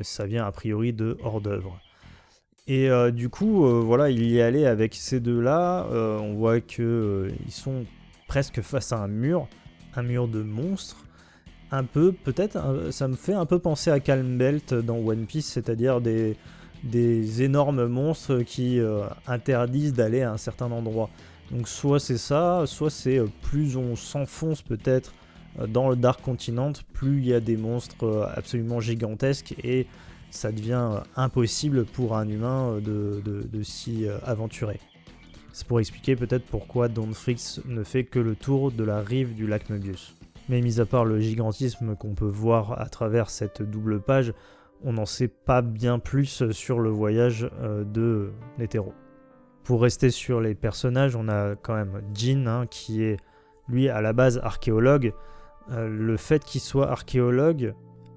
ça 0.00 0.26
vient 0.26 0.46
a 0.46 0.52
priori 0.52 0.92
de 0.92 1.16
hors 1.22 1.40
d'œuvre. 1.40 1.80
Et 2.66 2.88
du 3.12 3.28
coup, 3.28 3.66
voilà, 3.82 4.10
il 4.10 4.22
y 4.24 4.38
est 4.38 4.42
allé 4.42 4.64
avec 4.66 4.94
ces 4.94 5.20
deux-là. 5.20 5.86
on 5.92 6.34
voit 6.34 6.60
qu'ils 6.60 7.34
sont 7.50 7.84
presque 8.26 8.62
face 8.62 8.92
à 8.92 8.98
un 8.98 9.08
mur, 9.08 9.48
un 9.96 10.02
mur 10.02 10.28
de 10.28 10.42
monstres. 10.42 11.04
Un 11.70 11.84
peu, 11.84 12.12
peut-être, 12.12 12.90
ça 12.90 13.08
me 13.08 13.16
fait 13.16 13.32
un 13.32 13.46
peu 13.46 13.58
penser 13.58 13.90
à 13.90 13.98
Calm 13.98 14.38
Belt 14.38 14.72
dans 14.72 14.98
One 14.98 15.26
Piece, 15.26 15.46
c'est-à-dire 15.46 16.00
des, 16.00 16.36
des 16.84 17.42
énormes 17.42 17.86
monstres 17.86 18.42
qui 18.42 18.78
euh, 18.78 19.06
interdisent 19.26 19.94
d'aller 19.94 20.22
à 20.22 20.32
un 20.32 20.36
certain 20.36 20.70
endroit. 20.70 21.08
Donc 21.50 21.66
soit 21.66 21.98
c'est 21.98 22.18
ça, 22.18 22.64
soit 22.66 22.90
c'est 22.90 23.18
euh, 23.18 23.26
plus 23.42 23.76
on 23.76 23.96
s'enfonce 23.96 24.62
peut-être 24.62 25.14
euh, 25.58 25.66
dans 25.66 25.88
le 25.88 25.96
Dark 25.96 26.20
Continent, 26.20 26.72
plus 26.92 27.18
il 27.18 27.26
y 27.26 27.34
a 27.34 27.40
des 27.40 27.56
monstres 27.56 28.30
absolument 28.36 28.80
gigantesques 28.80 29.54
et 29.64 29.86
ça 30.30 30.52
devient 30.52 31.00
impossible 31.16 31.84
pour 31.84 32.16
un 32.16 32.28
humain 32.28 32.80
de, 32.80 33.62
s'y 33.62 34.06
aventurer. 34.24 34.80
C'est 35.52 35.66
pour 35.66 35.78
expliquer 35.78 36.16
peut-être 36.16 36.44
pourquoi 36.44 36.88
Don 36.88 37.12
Frix 37.12 37.60
ne 37.66 37.84
fait 37.84 38.02
que 38.02 38.18
le 38.18 38.34
tour 38.34 38.72
de 38.72 38.82
la 38.82 39.00
rive 39.00 39.34
du 39.34 39.46
lac 39.46 39.70
Möbius. 39.70 40.16
Mais 40.48 40.60
mis 40.60 40.80
à 40.80 40.86
part 40.86 41.04
le 41.04 41.20
gigantisme 41.20 41.94
qu'on 41.94 42.14
peut 42.14 42.24
voir 42.24 42.80
à 42.80 42.88
travers 42.88 43.30
cette 43.30 43.62
double 43.62 44.00
page, 44.00 44.34
on 44.84 44.92
n'en 44.92 45.06
sait 45.06 45.28
pas 45.28 45.62
bien 45.62 45.98
plus 45.98 46.50
sur 46.50 46.80
le 46.80 46.90
voyage 46.90 47.48
euh, 47.60 47.84
de 47.84 48.32
Netero. 48.58 48.92
Pour 49.64 49.82
rester 49.82 50.10
sur 50.10 50.40
les 50.40 50.54
personnages, 50.54 51.16
on 51.16 51.28
a 51.28 51.56
quand 51.56 51.74
même 51.74 52.02
Jin, 52.12 52.46
hein, 52.46 52.66
qui 52.68 53.02
est 53.02 53.16
lui 53.68 53.88
à 53.88 54.02
la 54.02 54.12
base 54.12 54.38
archéologue. 54.42 55.14
Euh, 55.70 55.88
le 55.88 56.16
fait 56.18 56.44
qu'il 56.44 56.60
soit 56.60 56.90
archéologue 56.90 57.74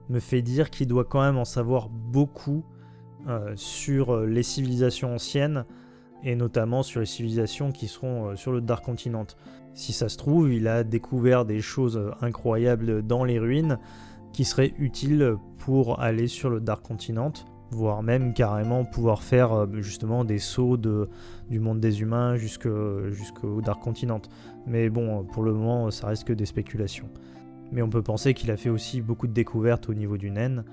me 0.10 0.20
fait 0.20 0.42
dire 0.42 0.70
qu'il 0.70 0.88
doit 0.88 1.06
quand 1.06 1.22
même 1.22 1.38
en 1.38 1.46
savoir 1.46 1.90
beaucoup 1.90 2.66
euh, 3.28 3.54
sur 3.56 4.22
les 4.22 4.44
civilisations 4.44 5.16
anciennes, 5.16 5.66
et 6.24 6.36
notamment 6.36 6.84
sur 6.84 7.00
les 7.00 7.06
civilisations 7.06 7.72
qui 7.72 7.88
seront 7.88 8.30
euh, 8.30 8.36
sur 8.36 8.52
le 8.52 8.62
Dark 8.62 8.84
Continent. 8.84 9.28
Si 9.74 9.94
ça 9.94 10.10
se 10.10 10.18
trouve, 10.18 10.52
il 10.52 10.68
a 10.68 10.84
découvert 10.84 11.46
des 11.46 11.62
choses 11.62 11.98
euh, 11.98 12.12
incroyables 12.22 13.06
dans 13.06 13.24
les 13.24 13.40
ruines 13.40 13.78
qui 14.34 14.46
seraient 14.46 14.74
utiles 14.78 15.36
pour 15.58 16.00
aller 16.00 16.28
sur 16.28 16.50
le 16.50 16.60
Dark 16.60 16.86
Continent, 16.86 17.34
voire 17.72 18.04
même 18.04 18.34
carrément 18.34 18.86
pouvoir 18.86 19.24
faire 19.24 19.54
euh, 19.54 19.68
justement 19.82 20.24
des 20.24 20.40
sauts 20.40 20.78
de, 20.78 21.10
du 21.50 21.60
monde 21.60 21.80
des 21.80 22.02
humains 22.02 22.36
jusqu'au 22.38 23.62
Dark 23.62 23.82
Continent. 23.82 24.22
Mais 24.66 24.90
bon, 24.90 25.24
pour 25.24 25.44
le 25.44 25.54
moment, 25.54 25.92
ça 25.92 26.08
reste 26.08 26.26
que 26.26 26.34
des 26.34 26.46
spéculations. 26.46 27.10
Mais 27.72 27.82
on 27.82 27.90
peut 27.90 28.02
penser 28.02 28.34
qu'il 28.34 28.52
a 28.52 28.58
fait 28.58 28.70
aussi 28.70 29.02
beaucoup 29.02 29.28
de 29.28 29.34
découvertes 29.34 29.90
au 29.90 29.94
niveau 29.94 30.18
du 30.18 30.32
naine, 30.32 30.64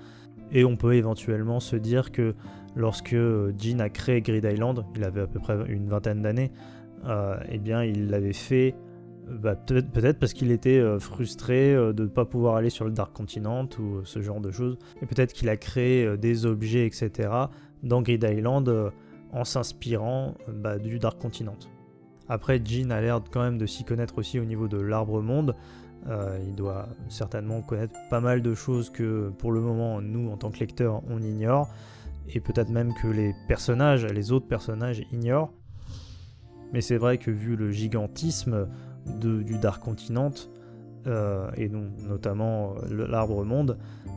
et 0.53 0.65
on 0.65 0.77
peut 0.77 0.95
éventuellement 0.95 1.59
se 1.59 1.77
dire 1.77 2.13
que 2.13 2.35
lorsque 2.77 3.17
Jean 3.59 3.81
a 3.81 3.89
créé 3.89 4.21
Grid 4.21 4.45
Island, 4.45 4.85
il 4.95 5.05
avait 5.05 5.23
à 5.23 5.27
peu 5.27 5.41
près 5.41 5.57
une 5.69 5.89
vingtaine 5.89 6.23
d'années, 6.23 6.53
euh, 7.07 7.37
eh 7.51 7.59
bien 7.59 7.83
il 7.83 8.09
l'avait 8.11 8.33
fait 8.33 8.75
bah, 9.29 9.55
peut-être 9.55 10.18
parce 10.18 10.33
qu'il 10.33 10.51
était 10.51 10.79
euh, 10.79 10.99
frustré 10.99 11.75
euh, 11.75 11.93
de 11.93 12.05
ne 12.05 12.09
pas 12.09 12.25
pouvoir 12.25 12.57
aller 12.57 12.70
sur 12.70 12.85
le 12.85 12.91
Dark 12.91 13.12
Continent 13.12 13.68
ou 13.79 14.05
ce 14.05 14.20
genre 14.20 14.41
de 14.41 14.51
choses. 14.51 14.79
Et 15.03 15.07
peut-être 15.07 15.33
qu'il 15.33 15.49
a 15.49 15.57
créé 15.57 16.16
des 16.16 16.47
objets, 16.47 16.87
etc. 16.87 17.31
dans 17.83 18.03
Grid 18.03 18.22
Island 18.22 18.93
en 19.33 19.45
s'inspirant 19.45 20.35
bah, 20.49 20.79
du 20.79 20.99
Dark 20.99 21.20
Continent. 21.20 21.57
Après, 22.29 22.61
Jean 22.64 22.91
a 22.91 23.01
l'air 23.01 23.20
quand 23.31 23.43
même 23.43 23.59
de 23.59 23.66
s'y 23.66 23.85
connaître 23.85 24.18
aussi 24.18 24.39
au 24.39 24.45
niveau 24.45 24.68
de 24.68 24.79
l'arbre 24.79 25.20
monde. 25.20 25.55
il 26.47 26.55
doit 26.55 26.89
certainement 27.09 27.61
connaître 27.61 27.95
pas 28.09 28.20
mal 28.20 28.41
de 28.41 28.55
choses 28.55 28.91
que 28.91 29.31
pour 29.39 29.53
le 29.53 29.61
moment, 29.61 30.01
nous, 30.01 30.31
en 30.31 30.37
tant 30.37 30.51
que 30.51 30.61
lecteurs, 30.61 31.03
on 31.09 31.20
ignore 31.20 31.68
et 32.29 32.41
peut-être 32.41 32.70
même 32.70 32.95
que 32.95 33.09
les 33.09 33.35
personnages, 33.49 34.07
les 34.07 34.33
autres 34.33 34.47
personnages 34.47 35.03
ignorent. 35.12 35.53
Mais 36.72 36.81
c'est 36.81 36.97
vrai 36.97 37.18
que 37.18 37.31
vu 37.31 37.57
le 37.57 37.70
gigantisme 37.70 38.68
du 39.07 39.59
Dark 39.59 39.83
Continent, 39.83 40.33
euh, 41.07 41.51
et 41.57 41.69
non, 41.69 41.91
notamment 42.09 42.75
euh, 42.91 43.07
l'arbre 43.09 43.45
monde, 43.45 43.77
euh, 44.07 44.11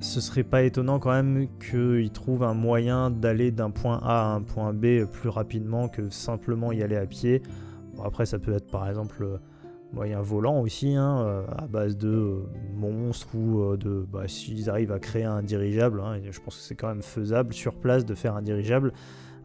ce 0.00 0.20
serait 0.20 0.44
pas 0.44 0.62
étonnant 0.62 0.98
quand 0.98 1.10
même 1.10 1.48
qu'ils 1.58 2.10
trouvent 2.10 2.44
un 2.44 2.54
moyen 2.54 3.10
d'aller 3.10 3.50
d'un 3.50 3.70
point 3.70 3.98
A 4.02 4.32
à 4.32 4.34
un 4.34 4.42
point 4.42 4.72
B 4.72 5.04
plus 5.10 5.28
rapidement 5.28 5.88
que 5.88 6.10
simplement 6.10 6.72
y 6.72 6.82
aller 6.82 6.96
à 6.96 7.06
pied. 7.06 7.42
après, 8.04 8.26
ça 8.26 8.38
peut 8.38 8.52
être 8.52 8.70
par 8.70 8.88
exemple 8.88 9.40
moyen 9.92 10.20
volant 10.20 10.60
aussi, 10.60 10.94
hein, 10.94 11.44
à 11.56 11.66
base 11.66 11.96
de 11.96 12.42
monstres 12.76 13.34
ou 13.34 13.76
de. 13.76 14.06
Bah, 14.12 14.24
S'ils 14.26 14.68
arrivent 14.68 14.92
à 14.92 14.98
créer 14.98 15.24
un 15.24 15.42
dirigeable, 15.42 16.00
hein, 16.00 16.18
je 16.30 16.40
pense 16.40 16.56
que 16.56 16.62
c'est 16.62 16.74
quand 16.74 16.88
même 16.88 17.02
faisable 17.02 17.54
sur 17.54 17.74
place 17.74 18.04
de 18.04 18.14
faire 18.14 18.36
un 18.36 18.42
dirigeable. 18.42 18.92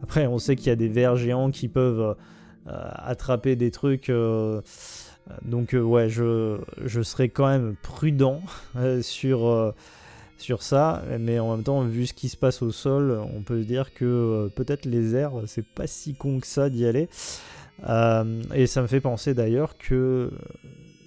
Après, 0.02 0.26
on 0.26 0.38
sait 0.38 0.56
qu'il 0.56 0.68
y 0.68 0.72
a 0.72 0.76
des 0.76 0.88
vers 0.88 1.16
géants 1.16 1.50
qui 1.50 1.68
peuvent 1.68 2.16
attraper 2.66 3.56
des 3.56 3.70
trucs. 3.70 4.12
donc, 5.42 5.74
ouais, 5.74 6.08
je, 6.08 6.58
je 6.84 7.02
serais 7.02 7.28
quand 7.28 7.48
même 7.48 7.76
prudent 7.82 8.42
sur 9.02 9.74
sur 10.38 10.62
ça, 10.62 11.02
mais 11.18 11.38
en 11.38 11.54
même 11.54 11.64
temps, 11.64 11.82
vu 11.82 12.06
ce 12.06 12.14
qui 12.14 12.30
se 12.30 12.36
passe 12.36 12.62
au 12.62 12.70
sol, 12.70 13.20
on 13.36 13.42
peut 13.42 13.60
se 13.60 13.66
dire 13.66 13.92
que 13.92 14.50
peut-être 14.54 14.86
les 14.86 15.14
airs, 15.14 15.32
c'est 15.46 15.66
pas 15.66 15.86
si 15.86 16.14
con 16.14 16.40
que 16.40 16.46
ça 16.46 16.70
d'y 16.70 16.86
aller. 16.86 17.08
Euh, 17.88 18.42
et 18.54 18.66
ça 18.66 18.82
me 18.82 18.86
fait 18.86 19.00
penser 19.00 19.34
d'ailleurs 19.34 19.78
que 19.78 20.30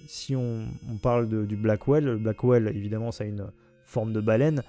si 0.06 0.34
on, 0.36 0.66
parle 1.02 1.46
du 1.46 1.56
Blackwell, 1.56 2.04
le 2.04 2.16
Blackwell 2.16 2.68
évidemment 2.68 3.12
ça 3.12 3.24
a 3.24 3.26
une 3.26 3.46
forme 3.84 4.12
de 4.12 4.20
baleine, 4.20 4.62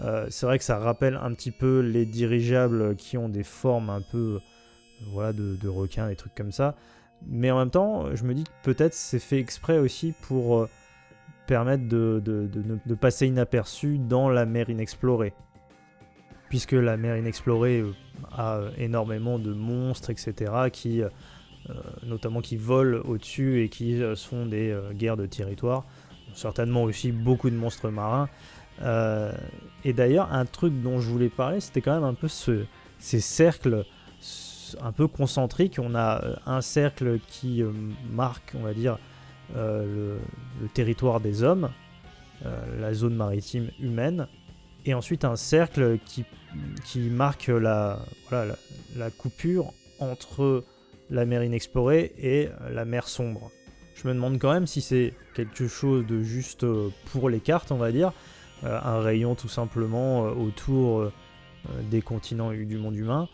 euh, 0.00 0.26
c'est 0.30 0.46
vrai 0.46 0.58
que 0.58 0.64
ça 0.64 0.78
rappelle 0.78 1.18
un 1.22 1.32
petit 1.34 1.50
peu 1.50 1.80
les 1.80 2.06
dirigeables 2.06 2.96
qui 2.96 3.18
ont 3.18 3.28
des 3.28 3.42
formes 3.42 3.90
un 3.90 4.00
peu 4.00 4.40
voilà, 5.08 5.32
de, 5.32 5.56
de 5.56 5.68
requins, 5.68 6.08
des 6.08 6.16
trucs 6.16 6.34
comme 6.34 6.52
ça. 6.52 6.74
Mais 7.26 7.50
en 7.50 7.58
même 7.58 7.70
temps, 7.70 8.14
je 8.14 8.24
me 8.24 8.34
dis 8.34 8.44
que 8.44 8.50
peut-être 8.62 8.94
c'est 8.94 9.18
fait 9.18 9.38
exprès 9.38 9.78
aussi 9.78 10.14
pour 10.22 10.58
euh, 10.58 10.68
permettre 11.46 11.88
de, 11.88 12.22
de, 12.24 12.94
passer 12.94 13.26
inaperçu 13.26 13.98
dans 13.98 14.28
la 14.28 14.46
mer 14.46 14.70
inexplorée. 14.70 15.34
Puisque 16.48 16.72
la 16.72 16.96
mer 16.96 17.16
inexplorée 17.16 17.84
a 18.32 18.62
énormément 18.78 19.38
de 19.38 19.52
monstres, 19.52 20.10
etc., 20.10 20.70
qui 20.72 21.02
euh, 21.68 21.74
notamment 22.04 22.40
qui 22.40 22.56
volent 22.56 23.00
au-dessus 23.04 23.62
et 23.62 23.68
qui 23.68 24.02
euh, 24.02 24.16
sont 24.16 24.46
des 24.46 24.70
euh, 24.70 24.92
guerres 24.92 25.18
de 25.18 25.26
territoire. 25.26 25.84
Certainement 26.34 26.84
aussi 26.84 27.12
beaucoup 27.12 27.50
de 27.50 27.54
monstres 27.56 27.90
marins. 27.90 28.28
et 29.84 29.92
d'ailleurs, 29.92 30.32
un 30.32 30.46
truc 30.46 30.80
dont 30.80 31.00
je 31.00 31.08
voulais 31.10 31.28
parler, 31.28 31.60
c'était 31.60 31.82
quand 31.82 31.92
même 31.92 32.04
un 32.04 32.14
peu 32.14 32.28
ce, 32.28 32.64
ces 32.98 33.20
cercles 33.20 33.84
un 34.80 34.92
peu 34.92 35.06
concentriques. 35.06 35.78
On 35.82 35.94
a 35.94 36.22
un 36.46 36.60
cercle 36.60 37.18
qui 37.28 37.62
marque, 38.10 38.52
on 38.54 38.62
va 38.62 38.74
dire, 38.74 38.98
le, 39.54 40.18
territoire 40.74 41.20
des 41.20 41.42
hommes, 41.42 41.70
la 42.78 42.94
zone 42.94 43.14
maritime 43.14 43.70
humaine, 43.80 44.28
et 44.86 44.94
ensuite 44.94 45.24
un 45.24 45.36
cercle 45.36 45.98
qui, 46.04 46.24
marque 46.98 47.48
la, 47.48 47.98
coupure 49.18 49.72
entre 49.98 50.64
la 51.10 51.24
mer 51.24 51.42
inexplorée 51.42 52.12
et 52.18 52.48
la 52.70 52.84
mer 52.84 53.08
sombre. 53.08 53.50
Je 53.94 54.08
me 54.08 54.14
demande 54.14 54.38
quand 54.38 54.52
même 54.52 54.66
si 54.66 54.80
c'est 54.80 55.12
quelque 55.34 55.68
chose 55.68 56.06
de 56.06 56.22
juste 56.22 56.64
pour 57.12 57.28
les 57.28 57.40
cartes, 57.40 57.72
on 57.72 57.76
va 57.76 57.92
dire, 57.92 58.12
un 58.62 59.00
rayon 59.00 59.34
tout 59.34 59.48
simplement 59.48 60.22
autour 60.22 61.10
des 61.90 62.02
continents 62.02 62.52
du 62.52 62.76
monde 62.78 62.96
humain, 62.96 63.28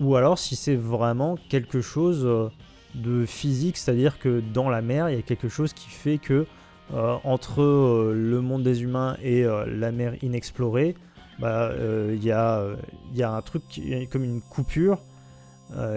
ou 0.00 0.16
alors 0.16 0.38
si 0.38 0.56
c'est 0.56 0.76
vraiment 0.76 1.36
quelque 1.48 1.80
chose 1.80 2.50
de 2.94 3.26
physique, 3.26 3.76
c'est-à-dire 3.76 4.18
que 4.18 4.40
dans 4.40 4.68
la 4.68 4.82
mer, 4.82 5.10
il 5.10 5.16
y 5.16 5.18
a 5.18 5.22
quelque 5.22 5.48
chose 5.48 5.72
qui 5.72 5.88
fait 5.88 6.18
que 6.18 6.46
euh, 6.94 7.16
entre 7.24 7.62
euh, 7.62 8.14
le 8.14 8.40
monde 8.40 8.62
des 8.62 8.82
humains 8.82 9.16
et 9.20 9.44
euh, 9.44 9.66
la 9.66 9.90
mer 9.90 10.14
inexplorée, 10.22 10.94
bah, 11.40 11.72
il 12.10 12.24
y, 12.24 12.30
a, 12.30 12.64
y, 13.12 13.22
a 13.22 13.30
un 13.30 13.42
truc 13.42 13.62
comme 14.10 14.24
une 14.24 14.40
coupure 14.40 14.98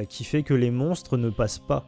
qui 0.10 0.26
fait 0.26 0.44
que 0.44 0.54
les 0.54 0.70
monstres 0.70 1.16
ne 1.16 1.30
passent 1.30 1.60
pas. 1.60 1.86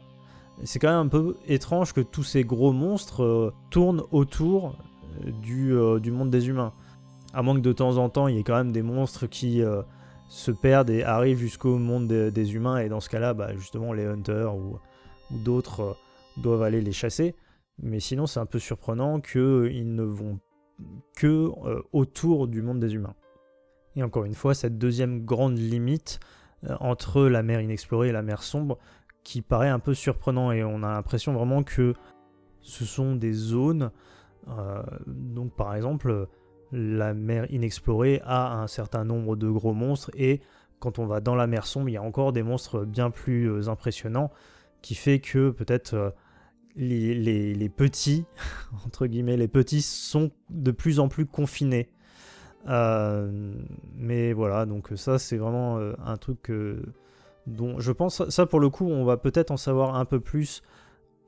C'est 0.64 0.80
quand 0.80 0.88
même 0.88 1.08
un 1.08 1.10
peu 1.10 1.36
étrange 1.50 1.92
que 1.92 2.00
tous 2.00 2.24
ces 2.24 2.46
gros 2.46 2.72
monstres 2.72 3.54
tournent 3.70 4.04
autour 4.12 4.78
du, 5.42 5.76
du, 6.00 6.12
monde 6.12 6.30
des 6.30 6.48
humains. 6.48 6.72
À 7.34 7.42
moins 7.42 7.56
que 7.56 7.60
de 7.60 7.74
temps 7.74 7.98
en 7.98 8.08
temps, 8.08 8.30
il 8.30 8.38
y 8.38 8.40
ait 8.40 8.44
quand 8.44 8.56
même 8.56 8.72
des 8.72 8.84
monstres 8.84 9.28
qui 9.28 9.62
se 10.32 10.50
perdent 10.50 10.90
et 10.90 11.04
arrivent 11.04 11.40
jusqu'au 11.40 11.78
monde 11.78 12.08
des, 12.08 12.56
humains, 12.56 12.78
et 12.78 12.88
dans 12.88 13.02
ce 13.02 13.10
cas-là, 13.10 13.34
bah, 13.34 13.54
justement, 13.54 13.92
les 13.92 14.06
hunters 14.06 14.56
ou, 14.56 14.80
d'autres 15.30 15.98
doivent 16.38 16.64
aller 16.64 16.80
les 16.80 16.94
chasser. 16.94 17.36
Mais 17.80 18.00
sinon, 18.00 18.28
c'est 18.28 18.40
un 18.40 18.46
peu 18.46 18.58
surprenant 18.58 19.20
qu'ils 19.20 19.94
ne 19.94 20.04
vont 20.04 20.40
que 21.18 21.50
euh, 21.66 21.82
autour 21.92 22.48
du 22.48 22.62
monde 22.62 22.80
des 22.80 22.96
humains. 22.96 23.16
Et 23.98 24.04
encore 24.04 24.24
une 24.24 24.34
fois, 24.34 24.54
cette 24.54 24.78
deuxième 24.78 25.26
grande 25.26 25.58
limite 25.58 26.22
euh, 26.64 26.78
entre 26.80 27.24
la 27.24 27.44
mer 27.44 27.60
inexplorée 27.60 28.08
et 28.08 28.14
la 28.14 28.22
mer 28.22 28.42
sombre, 28.42 28.78
qui 29.26 29.42
paraît 29.42 29.70
un 29.70 29.80
peu 29.80 29.94
surprenant, 29.94 30.54
et 30.54 30.64
on 30.64 30.82
a 30.82 30.94
l'impression 30.94 31.34
vraiment 31.34 31.62
que 31.62 31.94
ce 32.62 32.86
sont 32.86 33.16
des 33.16 33.34
zones. 33.34 33.92
Euh, 34.48 34.82
donc, 35.08 35.54
par 35.58 35.76
exemple, 35.76 36.30
la 36.72 37.14
mer 37.14 37.52
inexplorée 37.52 38.22
a 38.24 38.54
un 38.62 38.68
certain 38.68 39.04
nombre 39.04 39.36
de 39.36 39.50
gros 39.50 39.74
monstres, 39.74 40.12
et 40.16 40.42
quand 40.80 41.00
on 41.00 41.06
va 41.06 41.20
dans 41.20 41.36
la 41.36 41.48
mer 41.48 41.66
sombre, 41.66 41.90
il 41.90 41.94
y 41.94 41.98
a 41.98 42.04
encore 42.04 42.34
des 42.34 42.44
monstres 42.44 42.86
bien 42.86 43.12
plus 43.12 43.70
impressionnants, 43.70 44.32
qui 44.82 44.96
fait 44.96 45.20
que 45.20 45.52
peut-être 45.52 46.14
les, 46.76 47.70
petits, 47.70 48.26
entre 48.86 49.08
guillemets, 49.08 49.38
les 49.38 49.48
petits 49.48 49.82
sont 49.82 50.32
de 50.50 50.72
plus 50.72 51.00
en 51.00 51.08
plus 51.08 51.26
confinés. 51.26 51.90
Euh, 52.68 53.54
mais 53.96 54.34
voilà, 54.34 54.66
donc 54.66 54.90
ça 54.96 55.18
c'est 55.18 55.38
vraiment 55.38 55.80
euh, 55.80 55.94
un 56.06 56.18
truc 56.18 56.52
dont 57.48 57.80
je 57.80 57.92
pense, 57.92 58.28
ça 58.30 58.46
pour 58.46 58.60
le 58.60 58.70
coup, 58.70 58.86
on 58.86 59.04
va 59.04 59.18
peut-être 59.18 59.52
en 59.52 59.58
savoir 59.58 59.96
un 59.96 60.06
peu 60.06 60.20
plus 60.20 60.62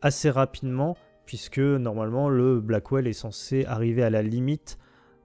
assez 0.01 0.29
rapidement, 0.29 0.95
puisque 1.25 1.59
normalement 1.59 2.29
le 2.29 2.59
Blackwell 2.59 3.07
est 3.07 3.13
censé 3.13 3.65
arriver 3.65 4.03
à 4.03 4.09
la 4.09 4.21
limite 4.21 4.77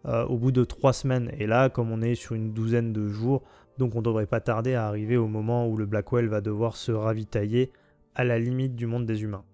euh, 0.06 0.24
au 0.26 0.36
bout 0.36 0.52
de 0.52 0.62
trois 0.62 0.92
semaines. 0.92 1.30
Et 1.38 1.46
là, 1.46 1.68
comme 1.70 1.90
on 1.90 2.02
est 2.02 2.14
sur 2.14 2.36
une 2.36 2.52
douzaine 2.52 2.92
de 2.92 3.08
jours, 3.08 3.42
donc 3.78 3.96
on 3.96 4.02
devrait 4.02 4.26
pas 4.26 4.40
tarder 4.40 4.74
à 4.74 4.86
arriver 4.86 5.16
au 5.16 5.26
moment 5.26 5.66
où 5.66 5.76
le 5.76 5.86
Blackwell 5.86 6.28
va 6.28 6.40
devoir 6.40 6.76
se 6.76 6.92
ravitailler 6.92 7.72
à 8.14 8.24
la 8.24 8.38
limite 8.38 8.76
du 8.76 8.86
monde 8.86 9.06
des 9.06 9.24
humains. 9.24 9.44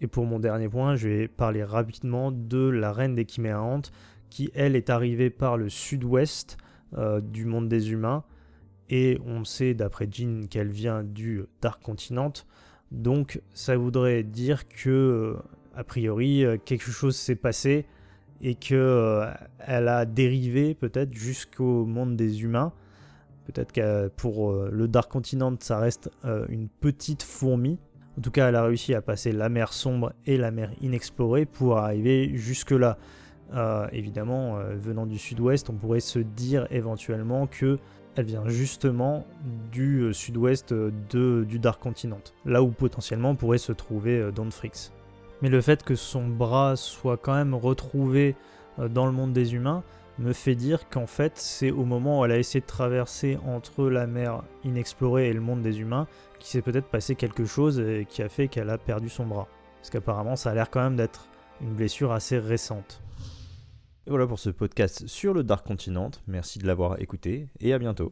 Et 0.00 0.06
pour 0.06 0.24
mon 0.24 0.38
dernier 0.38 0.68
point, 0.68 0.96
je 0.96 1.08
vais 1.08 1.28
parler 1.28 1.62
rapidement 1.62 2.32
de 2.32 2.68
la 2.68 2.90
reine 2.92 3.14
des 3.14 3.26
chimérantes, 3.28 3.92
qui 4.30 4.50
elle 4.54 4.76
est 4.76 4.88
arrivée 4.88 5.28
par 5.28 5.58
le 5.58 5.68
sud-ouest 5.68 6.56
euh, 6.96 7.20
du 7.20 7.44
monde 7.44 7.68
des 7.68 7.92
humains. 7.92 8.24
Et 8.88 9.18
on 9.26 9.44
sait 9.44 9.74
d'après 9.74 10.08
Jean 10.10 10.48
qu'elle 10.48 10.70
vient 10.70 11.04
du 11.04 11.44
Dark 11.60 11.82
Continent. 11.82 12.32
Donc 12.90 13.42
ça 13.52 13.76
voudrait 13.76 14.22
dire 14.22 14.66
que, 14.68 14.88
euh, 14.88 15.34
a 15.74 15.84
priori, 15.84 16.44
quelque 16.64 16.90
chose 16.90 17.14
s'est 17.14 17.36
passé 17.36 17.86
et 18.42 18.54
que 18.54 19.24
elle 19.58 19.88
a 19.88 20.04
dérivé 20.04 20.74
peut-être 20.74 21.14
jusqu'au 21.14 21.84
monde 21.84 22.16
des 22.16 22.42
humains. 22.42 22.72
Peut-être 23.46 23.72
que 23.72 24.08
pour 24.08 24.52
le 24.52 24.88
Dark 24.88 25.10
Continent, 25.10 25.54
ça 25.60 25.78
reste 25.78 26.10
une 26.48 26.68
petite 26.68 27.22
fourmi, 27.22 27.78
en 28.18 28.20
tout 28.20 28.30
cas, 28.30 28.48
elle 28.48 28.56
a 28.56 28.64
réussi 28.64 28.94
à 28.94 29.00
passer 29.00 29.32
la 29.32 29.48
mer 29.48 29.72
sombre 29.72 30.12
et 30.26 30.36
la 30.36 30.50
mer 30.50 30.70
inexplorée 30.80 31.46
pour 31.46 31.78
arriver 31.78 32.36
jusque-là. 32.36 32.98
Euh, 33.54 33.86
évidemment, 33.92 34.58
euh, 34.58 34.74
venant 34.76 35.06
du 35.06 35.18
sud-ouest, 35.18 35.70
on 35.70 35.74
pourrait 35.74 36.00
se 36.00 36.18
dire 36.18 36.66
éventuellement 36.70 37.46
que 37.46 37.78
elle 38.14 38.26
vient 38.26 38.46
justement 38.46 39.26
du 39.70 40.00
euh, 40.00 40.12
sud-ouest 40.12 40.74
du 40.74 41.58
Dark 41.58 41.80
Continent, 41.80 42.20
là 42.44 42.62
où 42.62 42.68
potentiellement 42.68 43.34
pourrait 43.34 43.58
se 43.58 43.72
trouver 43.72 44.30
Don 44.32 44.50
Frix. 44.50 44.92
Mais 45.42 45.48
le 45.48 45.60
fait 45.60 45.82
que 45.82 45.94
son 45.94 46.26
bras 46.26 46.76
soit 46.76 47.16
quand 47.16 47.34
même 47.34 47.54
retrouvé 47.54 48.36
dans 48.78 49.06
le 49.06 49.12
monde 49.12 49.32
des 49.32 49.54
humains 49.54 49.82
me 50.18 50.32
fait 50.32 50.54
dire 50.54 50.88
qu'en 50.88 51.06
fait 51.06 51.32
c'est 51.36 51.70
au 51.70 51.84
moment 51.84 52.20
où 52.20 52.24
elle 52.24 52.32
a 52.32 52.38
essayé 52.38 52.60
de 52.60 52.66
traverser 52.66 53.38
entre 53.46 53.88
la 53.88 54.06
mer 54.06 54.42
inexplorée 54.64 55.28
et 55.28 55.32
le 55.32 55.40
monde 55.40 55.62
des 55.62 55.80
humains 55.80 56.06
qui 56.38 56.48
s'est 56.48 56.62
peut-être 56.62 56.88
passé 56.88 57.14
quelque 57.14 57.44
chose 57.44 57.80
et 57.80 58.06
qui 58.08 58.22
a 58.22 58.28
fait 58.28 58.48
qu'elle 58.48 58.70
a 58.70 58.78
perdu 58.78 59.08
son 59.08 59.26
bras. 59.26 59.48
Parce 59.80 59.90
qu'apparemment, 59.90 60.36
ça 60.36 60.50
a 60.50 60.54
l'air 60.54 60.70
quand 60.70 60.82
même 60.82 60.96
d'être 60.96 61.28
une 61.60 61.74
blessure 61.74 62.12
assez 62.12 62.38
récente. 62.38 63.00
Et 64.06 64.10
voilà 64.10 64.26
pour 64.26 64.40
ce 64.40 64.50
podcast 64.50 65.06
sur 65.06 65.34
le 65.34 65.44
Dark 65.44 65.64
Continent. 65.64 66.10
Merci 66.26 66.58
de 66.58 66.66
l'avoir 66.66 67.00
écouté 67.00 67.48
et 67.60 67.72
à 67.72 67.78
bientôt. 67.78 68.10